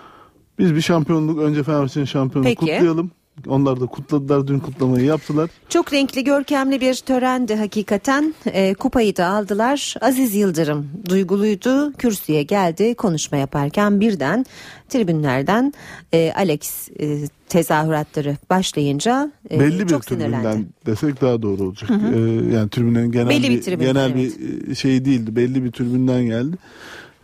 Biz 0.60 0.76
bir 0.76 0.82
şampiyonluk 0.82 1.40
önce 1.40 1.64
Fenerbahçe'nin 1.64 2.06
şampiyonluğunu 2.06 2.50
Peki. 2.50 2.60
kutlayalım. 2.60 3.12
Onlar 3.48 3.82
da 3.82 3.86
kutladılar 3.86 4.48
dün 4.48 4.60
kutlamayı 4.60 5.06
yaptılar. 5.06 5.50
Çok 5.70 5.94
renkli 5.94 6.24
görkemli 6.24 6.82
bir 6.82 6.96
törendi 6.96 7.56
hakikaten. 7.56 8.36
E, 8.46 8.74
kupayı 8.74 9.18
da 9.18 9.28
aldılar. 9.28 9.96
Aziz 10.02 10.36
Yıldırım 10.36 10.90
duyguluydu. 11.10 11.94
Kürsüye 11.94 12.44
geldi 12.44 12.96
konuşma 12.96 13.38
yaparken 13.38 14.00
birden 14.00 14.46
tribünlerden 14.90 15.74
e, 16.14 16.34
Alex 16.36 16.90
e, 17.00 17.28
tezahüratları 17.50 18.38
başlayınca 18.50 19.32
e, 19.52 19.60
belli 19.60 19.80
bir 19.80 19.88
çok 19.88 20.06
tribünden 20.06 20.32
sinirlendi. 20.32 20.68
desek 20.86 21.22
daha 21.22 21.42
doğru 21.42 21.64
olacak. 21.64 21.90
Hı 21.90 21.94
hı. 21.94 22.16
Ee, 22.16 22.56
yani 22.56 22.70
tribünlerin 22.70 23.12
genel 23.12 23.30
Belli 23.30 23.50
bir 23.50 23.50
bir, 23.50 23.62
tribün, 23.62 23.86
genel 23.86 24.12
evet. 24.12 24.40
bir 24.70 24.76
şey 24.76 25.06
değildi. 25.06 25.36
Belli 25.36 25.64
bir 25.64 25.72
tribünden 25.72 26.26
geldi. 26.26 26.58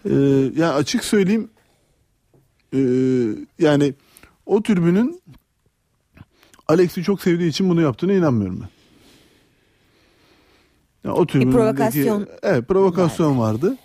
Ee, 0.06 0.14
yani 0.62 0.74
açık 0.74 1.04
söyleyeyim 1.04 1.50
ee, 2.74 2.80
yani 3.60 3.94
o 4.46 4.64
tribünün 4.64 5.22
Alex'i 6.68 7.04
çok 7.04 7.22
sevdiği 7.22 7.50
için 7.50 7.70
bunu 7.70 7.82
yaptığına 7.82 8.14
inanmıyorum 8.14 8.60
ben. 8.62 8.70
Yani 11.04 11.20
o 11.20 11.26
tribündeki- 11.26 11.52
provokasyon 11.52 12.28
Evet 12.42 12.68
provokasyon 12.68 13.40
vardı. 13.40 13.78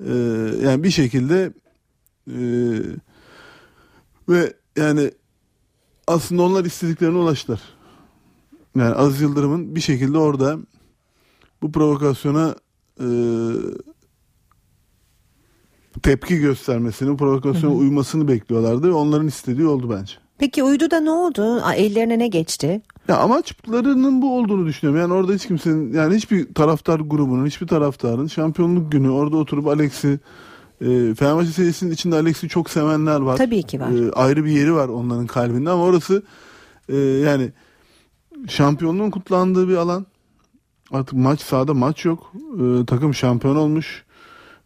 Ee, 0.00 0.12
yani 0.62 0.82
bir 0.82 0.90
şekilde 0.90 1.52
ee, 2.30 2.80
ve 4.28 4.52
yani 4.76 5.10
aslında 6.06 6.42
onlar 6.42 6.64
istediklerine 6.64 7.18
ulaştılar. 7.18 7.60
Yani 8.76 8.94
Aziz 8.94 9.20
Yıldırım'ın 9.20 9.76
bir 9.76 9.80
şekilde 9.80 10.18
orada 10.18 10.58
bu 11.62 11.72
provokasyona 11.72 12.54
e, 13.00 13.06
tepki 16.02 16.38
göstermesini, 16.38 17.16
provokasyona 17.16 17.74
uymasını 17.74 18.28
bekliyorlardı 18.28 18.88
ve 18.88 18.92
onların 18.92 19.26
istediği 19.26 19.66
oldu 19.66 19.90
bence. 19.90 20.21
Peki 20.42 20.62
uydu 20.62 20.90
da 20.90 21.00
ne 21.00 21.10
oldu? 21.10 21.62
Ellerine 21.76 22.18
ne 22.18 22.28
geçti? 22.28 22.82
Ya 23.08 23.16
amaçlarının 23.16 24.22
bu 24.22 24.38
olduğunu 24.38 24.66
düşünüyorum. 24.66 25.00
Yani 25.00 25.12
orada 25.20 25.32
hiç 25.32 25.46
kimsenin 25.46 25.92
yani 25.92 26.14
hiçbir 26.14 26.54
taraftar 26.54 27.00
grubunun, 27.00 27.46
hiçbir 27.46 27.66
taraftarın 27.66 28.26
şampiyonluk 28.26 28.92
günü 28.92 29.10
orada 29.10 29.36
oturup 29.36 29.66
Alex'i 29.66 30.20
e, 30.80 31.14
Fenerbahçe 31.14 31.50
serisinin 31.50 31.90
içinde 31.90 32.16
Alex'i 32.16 32.48
çok 32.48 32.70
sevenler 32.70 33.20
var. 33.20 33.36
Tabii 33.36 33.62
ki 33.62 33.80
var. 33.80 33.90
E, 33.90 34.12
ayrı 34.12 34.44
bir 34.44 34.50
yeri 34.50 34.74
var 34.74 34.88
onların 34.88 35.26
kalbinde 35.26 35.70
ama 35.70 35.82
orası 35.82 36.22
e, 36.88 36.96
yani 36.96 37.52
şampiyonluğun 38.48 39.10
kutlandığı 39.10 39.68
bir 39.68 39.76
alan. 39.76 40.06
Artık 40.92 41.14
maç 41.14 41.40
sahada 41.40 41.74
maç 41.74 42.04
yok. 42.04 42.32
E, 42.60 42.86
takım 42.86 43.14
şampiyon 43.14 43.56
olmuş. 43.56 44.04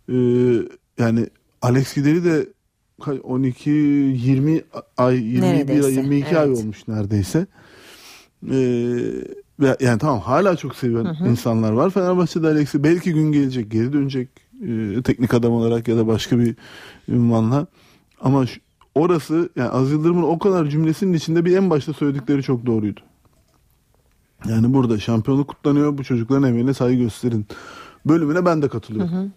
E, 0.09 0.15
yani 0.99 1.27
Alex 1.63 1.95
gideri 1.95 2.25
de 2.25 2.56
12 3.23 3.71
20 3.71 4.63
ay 4.97 5.17
21 5.17 5.43
ay 5.43 5.59
Neredeyse, 5.59 5.91
22 5.91 6.39
ay 6.39 6.49
evet. 6.49 6.59
olmuş 6.59 6.89
neredeyse. 6.89 7.47
E, 8.51 8.57
ve 9.61 9.77
yani 9.81 9.99
tamam 9.99 10.21
hala 10.21 10.57
çok 10.57 10.83
Hı 10.83 10.87
hı. 10.89 11.29
insanlar 11.29 11.73
var. 11.73 11.91
Fenerbahçe'de 11.91 12.47
Alex'i 12.47 12.85
belki 12.85 13.13
gün 13.15 13.33
gelecek 13.33 13.71
geri 13.71 13.93
dönecek 13.93 14.29
e, 14.69 15.03
teknik 15.03 15.35
adam 15.35 15.53
olarak 15.53 15.89
ya 15.89 15.97
da 15.97 16.07
başka 16.07 16.39
bir 16.39 16.57
ünvanla. 17.09 17.67
Ama 18.21 18.47
şu- 18.47 18.61
orası 18.95 19.51
yani 19.57 19.69
Aziz 19.69 19.93
Yıldırım'ın 19.93 20.23
o 20.23 20.39
kadar 20.39 20.67
cümlesinin 20.67 21.13
içinde 21.13 21.45
bir 21.45 21.57
en 21.57 21.71
başta 21.71 21.93
söyledikleri 21.93 22.43
çok 22.43 22.67
doğruydu. 22.67 23.01
Yani 24.49 24.75
burada 24.75 24.99
şampiyonluk 24.99 25.49
kutlanıyor 25.49 25.99
bu 25.99 26.05
çocukların 26.05 26.49
emeğine 26.49 26.75
saygı 26.75 27.03
gösterin. 27.03 27.47
Bölümüne 28.07 28.45
ben 28.45 28.63
de 28.63 28.69
katılıyorum. 28.69 29.13
Hı 29.13 29.17
hı. 29.21 29.29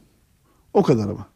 O 0.73 0.83
kadar 0.83 1.03
ama. 1.03 1.27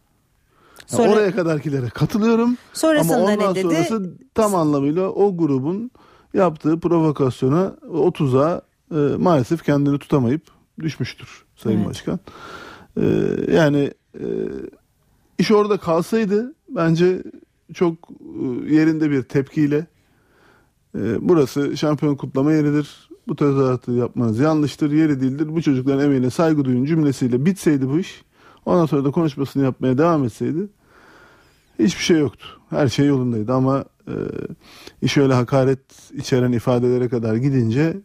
Sonra- 0.88 1.12
oraya 1.12 1.36
kadarkilere 1.36 1.90
katılıyorum. 1.90 2.58
Sonrasında 2.74 3.16
ama 3.16 3.30
ne 3.30 3.38
ondan 3.38 3.56
dedi? 3.56 3.64
sonrası 3.64 4.18
tam 4.34 4.56
anlamıyla 4.56 5.10
o 5.10 5.38
grubun 5.38 5.92
yaptığı 6.34 6.80
provokasyona, 6.80 7.76
o 7.94 8.12
tuzağa 8.12 8.62
e, 8.92 8.96
maalesef 8.96 9.64
kendini 9.64 10.00
tutamayıp 10.00 10.42
düşmüştür 10.80 11.44
Sayın 11.56 11.78
Evet. 11.78 11.90
Başkan. 11.90 12.20
E, 12.98 13.06
yani 13.52 13.94
e, 14.20 14.26
iş 15.38 15.52
orada 15.52 15.78
kalsaydı 15.78 16.54
bence 16.70 17.24
çok 17.74 17.94
e, 18.22 18.74
yerinde 18.76 19.12
bir 19.12 19.24
tepkiyle 19.24 19.88
e, 20.96 21.30
burası 21.30 21.78
şampiyon 21.78 22.16
kutlama 22.16 22.52
yeridir. 22.52 23.10
Bu 23.28 23.36
tezahüratı 23.36 23.92
yapmanız 23.92 24.40
yanlıştır, 24.40 24.92
yeri 24.92 25.22
değildir. 25.22 25.48
Bu 25.56 25.62
çocukların 25.62 26.06
emeğine 26.06 26.30
saygı 26.30 26.66
duyun 26.66 26.86
cümlesiyle 26.86 27.46
bitseydi 27.46 27.90
bu 27.90 28.00
iş. 28.00 28.24
Ondan 28.66 28.86
sonra 28.86 29.06
da 29.06 29.12
konuşmasını 29.12 29.64
yapmaya 29.64 29.98
devam 29.98 30.24
etseydi 30.24 30.68
hiçbir 31.80 32.04
şey 32.04 32.20
yoktu. 32.20 32.46
Her 32.70 32.88
şey 32.88 33.08
yolundaydı 33.08 33.54
ama 33.54 33.86
e, 34.08 34.14
iş 35.02 35.18
öyle 35.18 35.34
hakaret 35.34 36.12
içeren 36.14 36.52
ifadelere 36.52 37.10
kadar 37.10 37.36
gidince 37.36 37.98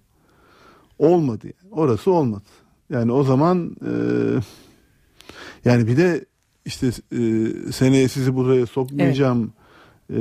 olmadı. 0.98 1.46
Yani. 1.46 1.72
Orası 1.72 2.10
olmadı. 2.10 2.44
Yani 2.90 3.12
o 3.12 3.24
zaman 3.24 3.76
e, 3.86 3.92
yani 5.64 5.86
bir 5.86 5.96
de 5.96 6.24
işte 6.64 6.86
e, 6.86 7.22
seneye 7.72 8.08
sizi 8.08 8.34
buraya 8.34 8.66
sokmayacağım 8.66 9.52
e, 10.10 10.20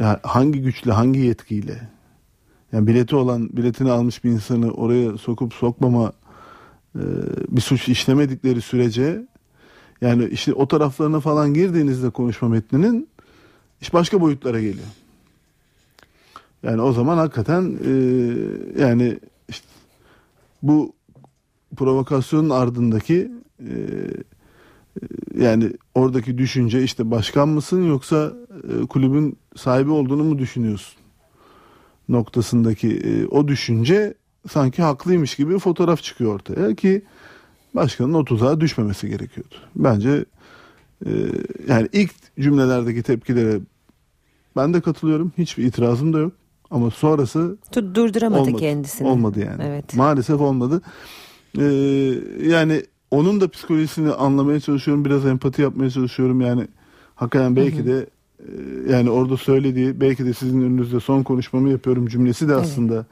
ya 0.00 0.20
hangi 0.22 0.62
güçle 0.62 0.92
hangi 0.92 1.20
yetkiyle 1.20 1.88
yani 2.72 2.86
bileti 2.86 3.16
olan 3.16 3.56
biletini 3.56 3.90
almış 3.90 4.24
bir 4.24 4.30
insanı 4.30 4.70
oraya 4.70 5.18
sokup 5.18 5.54
sokmama 5.54 6.12
e, 6.94 7.02
bir 7.48 7.60
suç 7.60 7.88
işlemedikleri 7.88 8.60
sürece 8.60 9.26
yani 10.00 10.28
işte 10.28 10.52
o 10.52 10.68
taraflarına 10.68 11.20
falan 11.20 11.54
girdiğinizde 11.54 12.10
konuşma 12.10 12.48
metninin 12.48 13.08
iş 13.80 13.92
başka 13.92 14.20
boyutlara 14.20 14.60
geliyor. 14.60 14.86
Yani 16.62 16.82
o 16.82 16.92
zaman 16.92 17.16
hakikaten 17.16 17.78
e, 17.84 17.92
yani 18.82 19.18
işte 19.48 19.66
bu 20.62 20.92
provokasyonun 21.76 22.50
ardındaki 22.50 23.32
e, 23.60 23.72
e, 23.72 25.44
yani 25.44 25.72
oradaki 25.94 26.38
düşünce 26.38 26.82
işte 26.82 27.10
başkan 27.10 27.48
mısın 27.48 27.84
yoksa 27.84 28.32
e, 28.68 28.86
kulübün 28.86 29.36
sahibi 29.56 29.90
olduğunu 29.90 30.24
mu 30.24 30.38
düşünüyorsun 30.38 30.98
noktasındaki 32.08 32.96
e, 32.96 33.26
o 33.26 33.48
düşünce 33.48 34.14
sanki 34.50 34.82
haklıymış 34.82 35.36
gibi 35.36 35.54
bir 35.54 35.58
fotoğraf 35.58 36.02
çıkıyor 36.02 36.34
ortaya 36.34 36.74
ki 36.74 37.02
başkanın 37.74 38.14
o 38.14 38.24
tuzağa 38.24 38.60
düşmemesi 38.60 39.08
gerekiyordu. 39.08 39.54
Bence 39.76 40.24
e, 41.06 41.10
yani 41.68 41.88
ilk 41.92 42.10
cümlelerdeki 42.40 43.02
tepkilere 43.02 43.60
ben 44.56 44.74
de 44.74 44.80
katılıyorum. 44.80 45.32
Hiçbir 45.38 45.64
itirazım 45.64 46.12
da 46.12 46.18
yok. 46.18 46.32
Ama 46.70 46.90
sonrası 46.90 47.56
Durduramadı 47.74 48.40
olmadı. 48.40 48.56
kendisini. 48.60 49.08
Olmadı 49.08 49.40
yani. 49.40 49.62
Evet. 49.66 49.94
Maalesef 49.96 50.40
olmadı. 50.40 50.82
Ee, 51.58 51.64
yani 52.42 52.82
onun 53.10 53.40
da 53.40 53.48
psikolojisini 53.48 54.12
anlamaya 54.12 54.60
çalışıyorum. 54.60 55.04
Biraz 55.04 55.26
empati 55.26 55.62
yapmaya 55.62 55.90
çalışıyorum. 55.90 56.40
Yani 56.40 56.68
hakikaten 57.14 57.56
belki 57.56 57.86
de 57.86 58.06
e, 58.38 58.52
yani 58.92 59.10
orada 59.10 59.36
söylediği 59.36 60.00
belki 60.00 60.24
de 60.26 60.32
sizin 60.34 60.62
önünüzde 60.62 61.00
son 61.00 61.22
konuşmamı 61.22 61.70
yapıyorum 61.70 62.06
cümlesi 62.06 62.48
de 62.48 62.54
aslında 62.54 63.06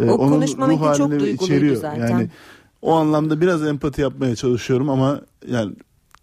e, 0.00 0.10
O 0.10 0.14
onun 0.14 0.42
ruh 0.42 0.98
duyguluydu 0.98 1.26
içeriyor. 1.26 1.76
zaten. 1.76 2.08
Yani 2.08 2.28
o 2.82 2.92
anlamda 2.94 3.40
biraz 3.40 3.66
empati 3.66 4.00
yapmaya 4.00 4.36
çalışıyorum 4.36 4.88
ama 4.90 5.20
yani 5.48 5.72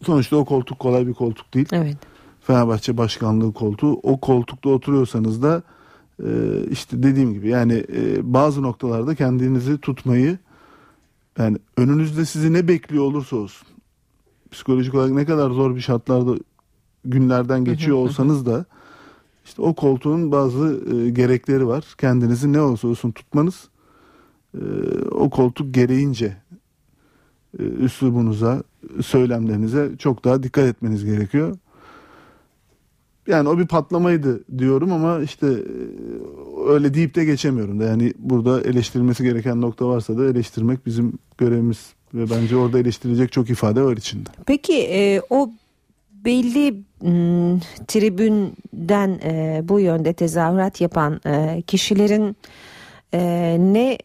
sonuçta 0.02 0.36
o 0.36 0.46
koltuk 0.46 0.80
kolay 0.80 1.08
bir 1.08 1.14
koltuk 1.14 1.54
değil. 1.54 1.68
Evet. 1.72 1.98
Fenerbahçe 2.42 2.98
başkanlığı 2.98 3.54
koltuğu. 3.54 3.94
O 3.94 4.20
koltukta 4.20 4.70
oturuyorsanız 4.70 5.44
da 5.44 5.64
e, 6.24 6.30
işte 6.72 7.04
dediğim 7.04 7.34
gibi 7.34 7.50
yani 7.50 7.86
e, 7.96 8.34
bazı 8.34 8.62
noktalarda 8.62 9.16
kendinizi 9.16 9.78
tutmayı 9.78 10.38
yani 11.38 11.58
önünüzde 11.78 12.26
sizi 12.26 12.54
ne 12.54 12.68
bekliyor 12.68 13.04
olursa 13.04 13.36
olsun 13.36 13.68
psikolojik 14.52 14.96
olarak 14.96 15.12
ne 15.12 15.26
kadar 15.26 15.52
zor 15.52 15.76
bir 15.76 15.82
şartlarda 15.82 16.36
günlerden 17.06 17.66
geçiyor 17.66 17.98
olsanız 17.98 18.46
da 18.46 18.66
işte 19.46 19.62
o 19.62 19.74
koltuğun 19.74 20.32
bazı 20.32 20.84
e, 20.96 21.10
gerekleri 21.10 21.68
var. 21.68 21.96
Kendinizi 21.98 22.54
ne 22.54 22.62
olursa 22.62 22.88
olsun 22.88 23.12
tutmanız 23.12 23.70
e, 24.54 24.62
o 25.12 25.30
koltuk 25.30 25.74
gereğince 25.74 26.38
üslubunuza, 27.60 28.64
söylemlerinize 29.02 29.90
çok 30.00 30.26
daha 30.26 30.44
dikkat 30.44 30.66
etmeniz 30.66 31.06
gerekiyor. 31.06 31.58
Yani 33.28 33.50
o 33.50 33.60
bir 33.60 33.68
patlamaydı 33.68 34.44
diyorum 34.58 34.94
ama 34.94 35.20
işte 35.20 35.48
e, 35.48 35.74
öyle 36.70 36.94
deyip 36.94 37.16
de 37.16 37.26
geçemiyorum 37.26 37.80
da. 37.80 37.84
Yani 37.84 38.14
burada 38.20 38.62
eleştirilmesi 38.62 39.24
gereken 39.24 39.62
nokta 39.62 39.88
varsa 39.88 40.18
da 40.18 40.26
eleştirmek 40.26 40.86
bizim 40.86 41.14
görevimiz 41.38 41.94
ve 42.14 42.30
bence 42.30 42.56
orada 42.56 42.80
eleştirilecek 42.80 43.32
çok 43.32 43.50
ifade 43.50 43.82
var 43.82 43.98
içinde. 43.98 44.30
Peki 44.46 44.74
e, 44.74 45.22
o 45.30 45.50
belli 46.26 46.72
m, 47.02 47.60
tribünden 47.88 49.20
e, 49.24 49.62
bu 49.64 49.80
yönde 49.80 50.14
tezahürat 50.14 50.82
yapan 50.82 51.22
e, 51.26 51.62
kişilerin 51.68 52.36
e, 53.14 53.56
ne 53.60 53.98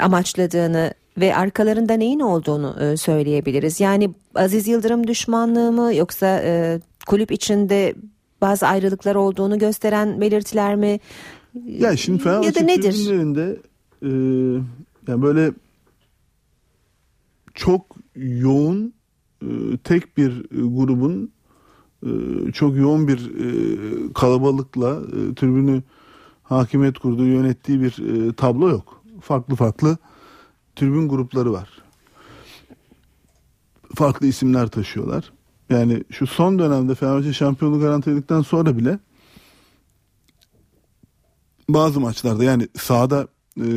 amaçladığını 0.00 0.94
ve 1.18 1.36
arkalarında 1.36 1.94
neyin 1.94 2.20
olduğunu 2.20 2.76
e, 2.80 2.96
söyleyebiliriz. 2.96 3.80
Yani 3.80 4.10
Aziz 4.34 4.68
Yıldırım 4.68 5.06
düşmanlığı 5.06 5.72
mı 5.72 5.94
yoksa 5.94 6.40
e, 6.44 6.80
kulüp 7.06 7.32
içinde 7.32 7.94
bazı 8.40 8.66
ayrılıklar 8.66 9.14
olduğunu 9.14 9.58
gösteren 9.58 10.20
belirtiler 10.20 10.76
mi? 10.76 11.00
Ya 11.66 11.96
şimdi 11.96 12.22
Fenerbahçe 12.22 12.46
ya 12.46 12.54
da 12.54 12.60
nedir? 12.60 12.92
tribünlerinde 12.92 13.60
e, 14.02 14.08
yani 15.08 15.22
böyle 15.22 15.52
çok 17.54 17.96
yoğun 18.16 18.94
e, 19.42 19.48
tek 19.84 20.16
bir 20.16 20.30
e, 20.30 20.76
grubun 20.76 21.32
e, 22.06 22.52
çok 22.52 22.76
yoğun 22.76 23.08
bir 23.08 23.18
e, 23.18 24.12
kalabalıkla 24.12 24.90
e, 24.90 25.34
tribünü 25.34 25.82
hakimiyet 26.42 26.98
kurduğu 26.98 27.24
yönettiği 27.26 27.80
bir 27.80 27.98
e, 27.98 28.32
tablo 28.32 28.68
yok. 28.68 29.02
Farklı 29.20 29.54
farklı 29.54 29.96
tribün 30.76 31.08
grupları 31.08 31.52
var. 31.52 31.68
Farklı 33.94 34.26
isimler 34.26 34.68
taşıyorlar. 34.68 35.32
Yani 35.70 36.04
şu 36.10 36.26
son 36.26 36.58
dönemde 36.58 36.94
Fenerbahçe 36.94 37.32
şampiyonluğu 37.32 37.80
garantiledikten 37.80 38.42
sonra 38.42 38.78
bile 38.78 38.98
bazı 41.68 42.00
maçlarda 42.00 42.44
yani 42.44 42.68
sahada 42.78 43.28
e, 43.60 43.68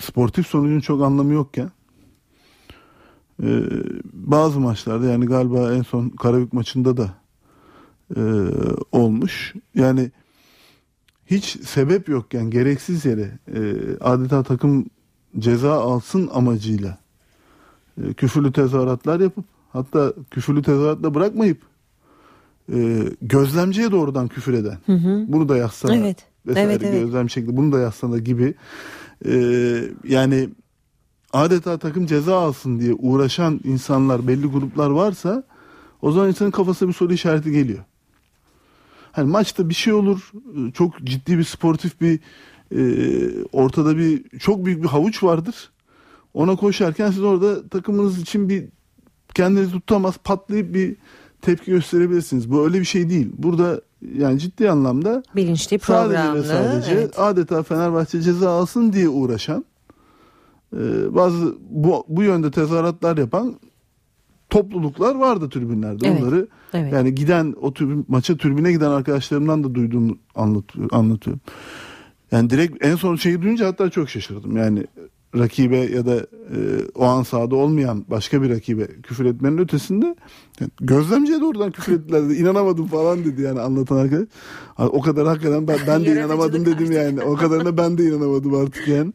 sportif 0.00 0.46
sonucun 0.46 0.80
çok 0.80 1.02
anlamı 1.02 1.32
yokken 1.32 1.70
e, 3.42 3.62
bazı 4.12 4.60
maçlarda 4.60 5.06
yani 5.06 5.26
galiba 5.26 5.74
en 5.74 5.82
son 5.82 6.08
Karabük 6.08 6.52
maçında 6.52 6.96
da 6.96 7.14
e, 8.16 8.22
olmuş. 8.92 9.54
Yani 9.74 10.10
hiç 11.26 11.44
sebep 11.60 12.08
yokken 12.08 12.50
gereksiz 12.50 13.04
yere 13.04 13.38
e, 13.54 13.60
adeta 14.00 14.42
takım 14.42 14.86
ceza 15.38 15.72
alsın 15.72 16.30
amacıyla 16.34 16.98
e, 18.04 18.12
küfürlü 18.14 18.52
tezahüratlar 18.52 19.20
yapıp 19.20 19.44
hatta 19.72 20.12
küfürlü 20.30 20.62
tezahüratla 20.62 21.14
bırakmayıp 21.14 21.58
e, 22.72 23.02
gözlemciye 23.22 23.90
doğrudan 23.90 24.28
küfür 24.28 24.54
eden 24.54 24.78
Hı 24.86 24.92
hı. 24.92 25.24
bunu 25.28 25.48
da 25.48 25.56
yazsana 25.56 25.96
Evet. 25.96 26.16
vesaire 26.46 26.72
Evet, 26.72 26.82
evet. 26.84 27.04
gözlem 27.04 27.30
şekli 27.30 27.56
bunu 27.56 27.72
da 27.72 27.78
yazsana 27.78 28.18
gibi 28.18 28.54
e, 29.26 29.34
yani 30.04 30.48
adeta 31.32 31.78
takım 31.78 32.06
ceza 32.06 32.38
alsın 32.38 32.80
diye 32.80 32.94
uğraşan 32.94 33.60
insanlar 33.64 34.28
belli 34.28 34.46
gruplar 34.46 34.90
varsa 34.90 35.42
o 36.02 36.12
zaman 36.12 36.28
insanın 36.28 36.50
kafasına 36.50 36.88
bir 36.88 36.94
soru 36.94 37.12
işareti 37.12 37.50
geliyor. 37.52 37.84
Hani 39.12 39.30
maçta 39.30 39.68
bir 39.68 39.74
şey 39.74 39.92
olur 39.92 40.32
çok 40.74 41.04
ciddi 41.04 41.38
bir 41.38 41.44
sportif 41.44 42.00
bir 42.00 42.20
e, 42.76 42.82
ortada 43.52 43.96
bir 43.96 44.38
çok 44.38 44.64
büyük 44.64 44.82
bir 44.82 44.88
havuç 44.88 45.22
vardır. 45.22 45.70
Ona 46.34 46.56
koşarken 46.56 47.10
siz 47.10 47.22
orada 47.22 47.68
takımınız 47.68 48.20
için 48.20 48.48
bir 48.48 48.64
kendinizi 49.34 49.72
tutamaz 49.72 50.18
patlayıp 50.24 50.74
bir 50.74 50.96
tepki 51.42 51.70
gösterebilirsiniz. 51.70 52.50
Bu 52.50 52.64
öyle 52.64 52.80
bir 52.80 52.84
şey 52.84 53.10
değil. 53.10 53.32
Burada 53.38 53.80
yani 54.18 54.38
ciddi 54.38 54.70
anlamda 54.70 55.22
Bilinçli 55.36 55.78
sadece 55.78 56.16
programlı. 56.16 56.42
ve 56.42 56.46
sadece 56.46 56.92
evet. 56.92 57.18
adeta 57.18 57.62
Fenerbahçe 57.62 58.22
ceza 58.22 58.50
alsın 58.50 58.92
diye 58.92 59.08
uğraşan 59.08 59.64
e, 60.76 61.14
bazı 61.14 61.56
bu, 61.70 62.04
bu 62.08 62.22
yönde 62.22 62.50
tezahüratlar 62.50 63.16
yapan 63.16 63.56
topluluklar 64.50 65.14
vardı 65.14 65.50
tribünlerde. 65.50 66.08
Evet, 66.08 66.22
Onları 66.22 66.48
evet. 66.74 66.92
yani 66.92 67.14
giden 67.14 67.54
o 67.60 67.72
tribün, 67.72 68.04
maça 68.08 68.36
tribüne 68.36 68.72
giden 68.72 68.90
arkadaşlarımdan 68.90 69.64
da 69.64 69.74
duyduğumu 69.74 70.16
anlatıyor, 70.34 70.88
anlatıyorum. 70.92 71.40
Yani 72.32 72.50
direkt 72.50 72.84
en 72.84 72.96
son 72.96 73.16
şeyi 73.16 73.42
duyunca 73.42 73.66
hatta 73.66 73.90
çok 73.90 74.10
şaşırdım. 74.10 74.56
Yani 74.56 74.86
rakibe 75.36 75.76
ya 75.76 76.06
da 76.06 76.16
e, 76.16 76.58
o 76.94 77.04
an 77.04 77.22
sahada 77.22 77.56
olmayan 77.56 78.04
başka 78.08 78.42
bir 78.42 78.50
rakibe 78.50 78.86
küfür 78.86 79.24
etmenin 79.24 79.58
ötesinde 79.58 80.06
yani 80.60 80.70
gözlemciye 80.80 81.40
doğrudan 81.40 81.70
küfür 81.70 81.92
ettiler 81.92 82.24
dedi. 82.24 82.34
İnanamadım 82.34 82.86
falan 82.86 83.24
dedi 83.24 83.42
yani 83.42 83.60
anlatan 83.60 83.96
arkadaş. 83.96 84.28
O 84.78 85.00
kadar 85.00 85.26
hakikaten 85.26 85.68
ben, 85.68 85.78
ben 85.86 86.04
de 86.04 86.12
inanamadım 86.12 86.66
dedim 86.66 86.92
yani. 86.92 87.22
O 87.22 87.36
kadarına 87.36 87.76
ben 87.76 87.98
de 87.98 88.04
inanamadım 88.04 88.54
artık 88.54 88.88
yani. 88.88 89.12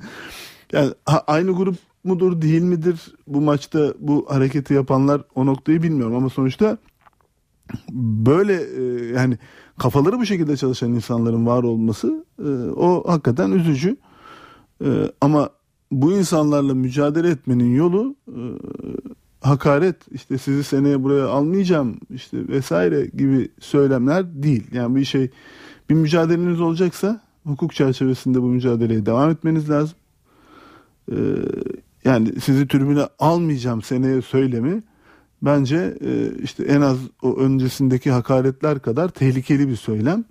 Yani 0.71 0.91
ha, 1.05 1.23
aynı 1.27 1.51
grup 1.51 1.75
mudur 2.03 2.41
değil 2.41 2.61
midir 2.61 3.15
bu 3.27 3.41
maçta 3.41 3.93
bu 3.99 4.25
hareketi 4.29 4.73
yapanlar 4.73 5.21
o 5.35 5.45
noktayı 5.45 5.83
bilmiyorum 5.83 6.15
ama 6.15 6.29
sonuçta 6.29 6.77
böyle 7.91 8.53
e, 8.53 9.05
yani 9.05 9.37
kafaları 9.79 10.19
bu 10.19 10.25
şekilde 10.25 10.57
çalışan 10.57 10.91
insanların 10.91 11.45
var 11.45 11.63
olması 11.63 12.25
e, 12.39 12.49
o 12.75 13.11
hakikaten 13.11 13.51
üzücü. 13.51 13.97
E, 14.85 15.11
ama 15.21 15.49
bu 15.91 16.11
insanlarla 16.11 16.73
mücadele 16.73 17.29
etmenin 17.29 17.75
yolu 17.75 18.15
e, 18.27 18.41
hakaret 19.41 19.95
işte 20.11 20.37
sizi 20.37 20.63
seneye 20.63 21.03
buraya 21.03 21.27
almayacağım 21.27 21.99
işte 22.09 22.47
vesaire 22.47 23.05
gibi 23.05 23.49
söylemler 23.59 24.43
değil. 24.43 24.63
Yani 24.73 24.95
bir 24.95 25.05
şey 25.05 25.29
bir 25.89 25.95
mücadeleniz 25.95 26.61
olacaksa 26.61 27.21
hukuk 27.43 27.73
çerçevesinde 27.73 28.41
bu 28.41 28.45
mücadeleye 28.45 29.05
devam 29.05 29.29
etmeniz 29.29 29.69
lazım. 29.69 29.97
E, 31.11 31.15
yani 32.05 32.41
sizi 32.41 32.67
tribüne 32.67 33.07
almayacağım 33.19 33.81
seneye 33.81 34.21
söylemi 34.21 34.83
bence 35.41 35.97
e, 36.01 36.31
işte 36.43 36.63
en 36.63 36.81
az 36.81 36.97
o 37.21 37.35
öncesindeki 37.37 38.11
hakaretler 38.11 38.79
kadar 38.79 39.09
tehlikeli 39.09 39.67
bir 39.67 39.75
söylem. 39.75 40.25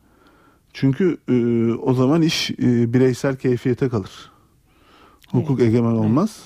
Çünkü 0.72 1.16
e, 1.28 1.34
o 1.72 1.94
zaman 1.94 2.22
iş 2.22 2.50
e, 2.50 2.92
bireysel 2.92 3.36
keyfiyete 3.36 3.88
kalır. 3.88 4.30
Hukuk 5.28 5.60
egemen 5.60 5.92
olmaz. 5.92 6.40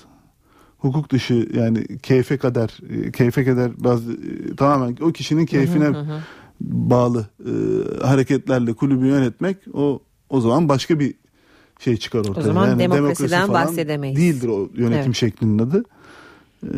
Hukuk 0.79 1.11
dışı 1.11 1.49
yani 1.55 1.99
keyfe 1.99 2.39
kadar 2.39 2.79
e, 2.91 3.13
keyfe 3.13 3.45
kadar 3.45 3.85
bazı 3.85 4.13
e, 4.13 4.57
tamamen 4.57 4.97
o 5.01 5.13
kişinin 5.13 5.47
keyfine 5.47 5.85
Hı 5.85 5.89
hı 5.89 6.01
hı. 6.01 6.21
bağlı 6.61 7.27
e, 7.41 7.53
hareketlerle 8.07 8.73
kulübü 8.73 9.07
yönetmek 9.07 9.57
o 9.73 10.03
o 10.29 10.41
zaman 10.41 10.69
başka 10.69 11.01
bir 11.01 11.15
şey 11.79 11.97
çıkar 11.97 12.19
ortaya. 12.19 12.43
zaman 12.43 12.79
demokrasiden 12.79 13.31
demokrasi 13.31 13.53
bahsedemeyiz. 13.53 14.19
Değildir 14.19 14.49
o 14.49 14.69
yönetim 14.75 15.05
Evet. 15.05 15.17
şeklinin 15.17 15.59
adı. 15.59 15.85
E, 16.65 16.71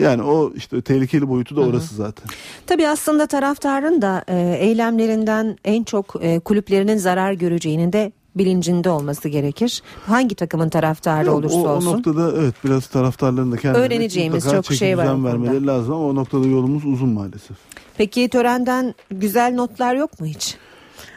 yani 0.00 0.22
o 0.22 0.52
işte 0.56 0.82
tehlikeli 0.82 1.28
boyutu 1.28 1.56
da 1.56 1.60
orası 1.60 1.94
zaten. 1.94 2.26
Tabii 2.66 2.88
aslında 2.88 3.26
taraftarın 3.26 4.02
da 4.02 4.24
e, 4.28 4.56
eylemlerinden 4.60 5.56
en 5.64 5.84
çok 5.84 6.14
e, 6.20 6.40
kulüplerinin 6.40 6.96
zarar 6.96 7.32
göreceğinin 7.32 7.92
de 7.92 8.12
bilincinde 8.34 8.90
olması 8.90 9.28
gerekir. 9.28 9.82
Hangi 10.06 10.34
takımın 10.34 10.68
taraftarı 10.68 11.26
Yok, 11.26 11.36
olursa 11.36 11.56
o, 11.56 11.60
o 11.60 11.68
olsun. 11.68 11.92
noktada 11.92 12.32
evet 12.40 12.54
biraz 12.64 12.86
taraftarların 12.86 13.52
da 13.52 13.56
kendilerine 13.56 13.86
Öğreneceğimiz 13.86 14.50
çok 14.50 14.72
şey 14.72 14.98
var 14.98 15.06
o 15.06 15.24
vermeleri 15.24 15.66
lazım 15.66 15.94
ama 15.94 16.06
o 16.06 16.14
noktada 16.14 16.46
yolumuz 16.46 16.84
uzun 16.84 17.08
maalesef. 17.08 17.56
Peki 17.96 18.28
törenden 18.28 18.94
güzel 19.10 19.54
notlar 19.54 19.94
yok 19.94 20.20
mu 20.20 20.26
hiç? 20.26 20.56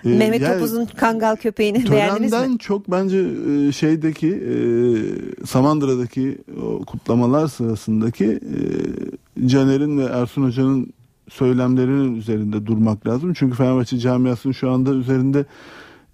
Ee, 0.06 0.10
Mehmet 0.10 0.42
yani 0.42 0.54
Topuz'un 0.54 0.86
kangal 0.86 1.36
köpeğini 1.36 1.92
beğendiniz 1.92 2.32
Törenden 2.32 2.52
mi? 2.52 2.58
çok 2.60 2.92
bence 2.92 3.26
e, 3.68 3.72
şeydeki 3.72 4.28
e, 4.28 4.56
Samandıra'daki 5.46 6.38
o 6.62 6.86
kutlamalar 6.86 7.48
sırasındaki 7.48 8.26
e, 8.26 9.48
Caner'in 9.48 9.98
ve 9.98 10.04
Ersun 10.04 10.44
Hoca'nın 10.44 10.94
söylemlerinin 11.30 12.16
üzerinde 12.16 12.66
durmak 12.66 13.08
lazım. 13.08 13.34
Çünkü 13.34 13.56
Fenerbahçe 13.56 14.00
camiasının 14.00 14.54
şu 14.54 14.72
anda 14.72 14.94
üzerinde 14.94 15.46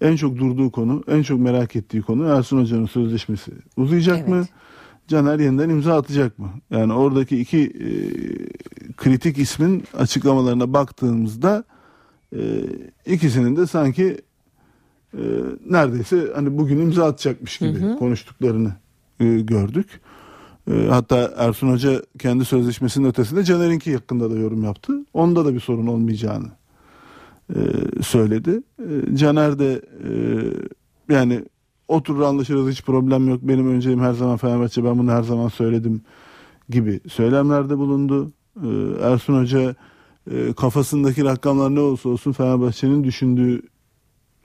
en 0.00 0.16
çok 0.16 0.38
durduğu 0.38 0.70
konu, 0.70 1.02
en 1.08 1.22
çok 1.22 1.40
merak 1.40 1.76
ettiği 1.76 2.02
konu 2.02 2.26
Ersun 2.26 2.60
Hoca'nın 2.60 2.86
sözleşmesi 2.86 3.52
uzayacak 3.76 4.28
mı? 4.28 4.44
Caner 5.08 5.38
yeniden 5.38 5.68
imza 5.68 5.96
atacak 5.96 6.38
mı? 6.38 6.50
Yani 6.70 6.92
oradaki 6.92 7.40
iki 7.40 7.58
e, 7.58 7.90
kritik 8.96 9.38
ismin 9.38 9.84
açıklamalarına 9.98 10.72
baktığımızda 10.72 11.64
e, 12.36 12.62
ikisinin 13.06 13.56
de 13.56 13.66
sanki 13.66 14.20
e, 15.14 15.22
neredeyse 15.70 16.32
hani 16.34 16.58
bugün 16.58 16.78
imza 16.78 17.06
atacakmış 17.06 17.58
gibi 17.58 17.80
Hı 17.80 17.92
hı. 17.92 17.98
konuştuklarını 17.98 18.72
e, 19.20 19.40
gördük. 19.40 20.00
E, 20.70 20.86
hatta 20.88 21.34
Ersun 21.36 21.72
Hoca 21.72 22.02
kendi 22.18 22.44
sözleşmesinin 22.44 23.08
ötesinde 23.08 23.44
Caner'inki 23.44 23.94
hakkında 23.94 24.30
da 24.30 24.38
yorum 24.38 24.64
yaptı. 24.64 24.92
Onda 25.14 25.44
da 25.44 25.54
bir 25.54 25.60
sorun 25.60 25.86
olmayacağını 25.86 26.48
e, 27.54 27.58
söyledi. 28.02 28.62
E, 28.78 29.16
Caner 29.16 29.58
de 29.58 29.82
e, 30.08 30.10
yani 31.14 31.44
oturur 31.88 32.20
anlaşırız 32.20 32.70
hiç 32.70 32.82
problem 32.82 33.28
yok. 33.28 33.40
Benim 33.42 33.70
önceliğim 33.70 34.00
her 34.00 34.12
zaman 34.12 34.36
Fenerbahçe 34.36 34.84
ben 34.84 34.98
bunu 34.98 35.12
her 35.12 35.22
zaman 35.22 35.48
söyledim 35.48 36.02
gibi 36.68 37.00
söylemlerde 37.08 37.78
bulundu. 37.78 38.32
E, 38.56 38.68
Ersun 39.02 39.40
Hoca 39.40 39.74
e, 40.30 40.52
kafasındaki 40.52 41.24
rakamlar 41.24 41.74
ne 41.74 41.80
olursa 41.80 42.08
olsun 42.08 42.32
Fenerbahçe'nin 42.32 43.04
düşündüğü 43.04 43.62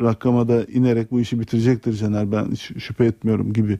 rakama 0.01 0.47
da 0.47 0.65
inerek 0.65 1.11
bu 1.11 1.21
işi 1.21 1.39
bitirecektir 1.39 1.93
Caner 1.93 2.31
ben 2.31 2.51
hiç 2.51 2.71
şüphe 2.83 3.05
etmiyorum 3.05 3.53
gibi 3.53 3.79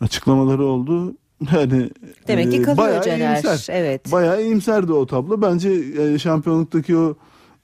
açıklamaları 0.00 0.64
oldu. 0.64 1.14
Yani 1.52 1.90
Demek 2.28 2.52
ki 2.52 2.58
e, 2.58 2.62
kalıyor 2.62 2.88
bayağı 2.88 3.02
Caner. 3.04 3.34
iyimser. 3.34 3.66
Evet. 3.68 4.12
Bayağı 4.12 4.42
iyimserdi 4.42 4.92
o 4.92 5.06
tablo. 5.06 5.42
Bence 5.42 5.70
e, 5.98 6.18
şampiyonluktaki 6.18 6.96
o 6.96 7.16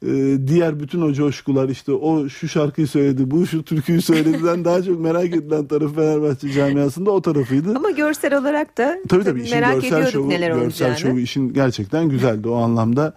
e, 0.06 0.38
diğer 0.46 0.80
bütün 0.80 1.00
o 1.00 1.12
coşkular 1.12 1.68
işte 1.68 1.92
o 1.92 2.28
şu 2.28 2.48
şarkıyı 2.48 2.86
söyledi, 2.86 3.30
bu 3.30 3.46
şu 3.46 3.62
türküyü 3.62 4.02
söyledi'den 4.02 4.64
daha 4.64 4.82
çok 4.82 5.00
merak 5.00 5.26
edilen 5.26 5.66
tarafı 5.66 5.94
Fenerbahçe 5.94 6.52
camiasında 6.52 7.10
o 7.10 7.22
tarafıydı. 7.22 7.76
Ama 7.76 7.90
görsel 7.90 8.38
olarak 8.38 8.78
da 8.78 8.98
Tabii 9.08 9.24
tabii 9.24 9.42
işin 9.42 9.60
merak 9.60 9.74
görsel 9.74 9.88
ediyorduk 9.88 10.12
şovu, 10.12 10.28
neler 10.28 10.48
görsel 10.48 10.64
olacağını. 10.64 10.96
şovu 10.96 11.18
işin 11.18 11.52
gerçekten 11.52 12.08
güzeldi 12.08 12.48
o 12.48 12.54
anlamda 12.54 13.14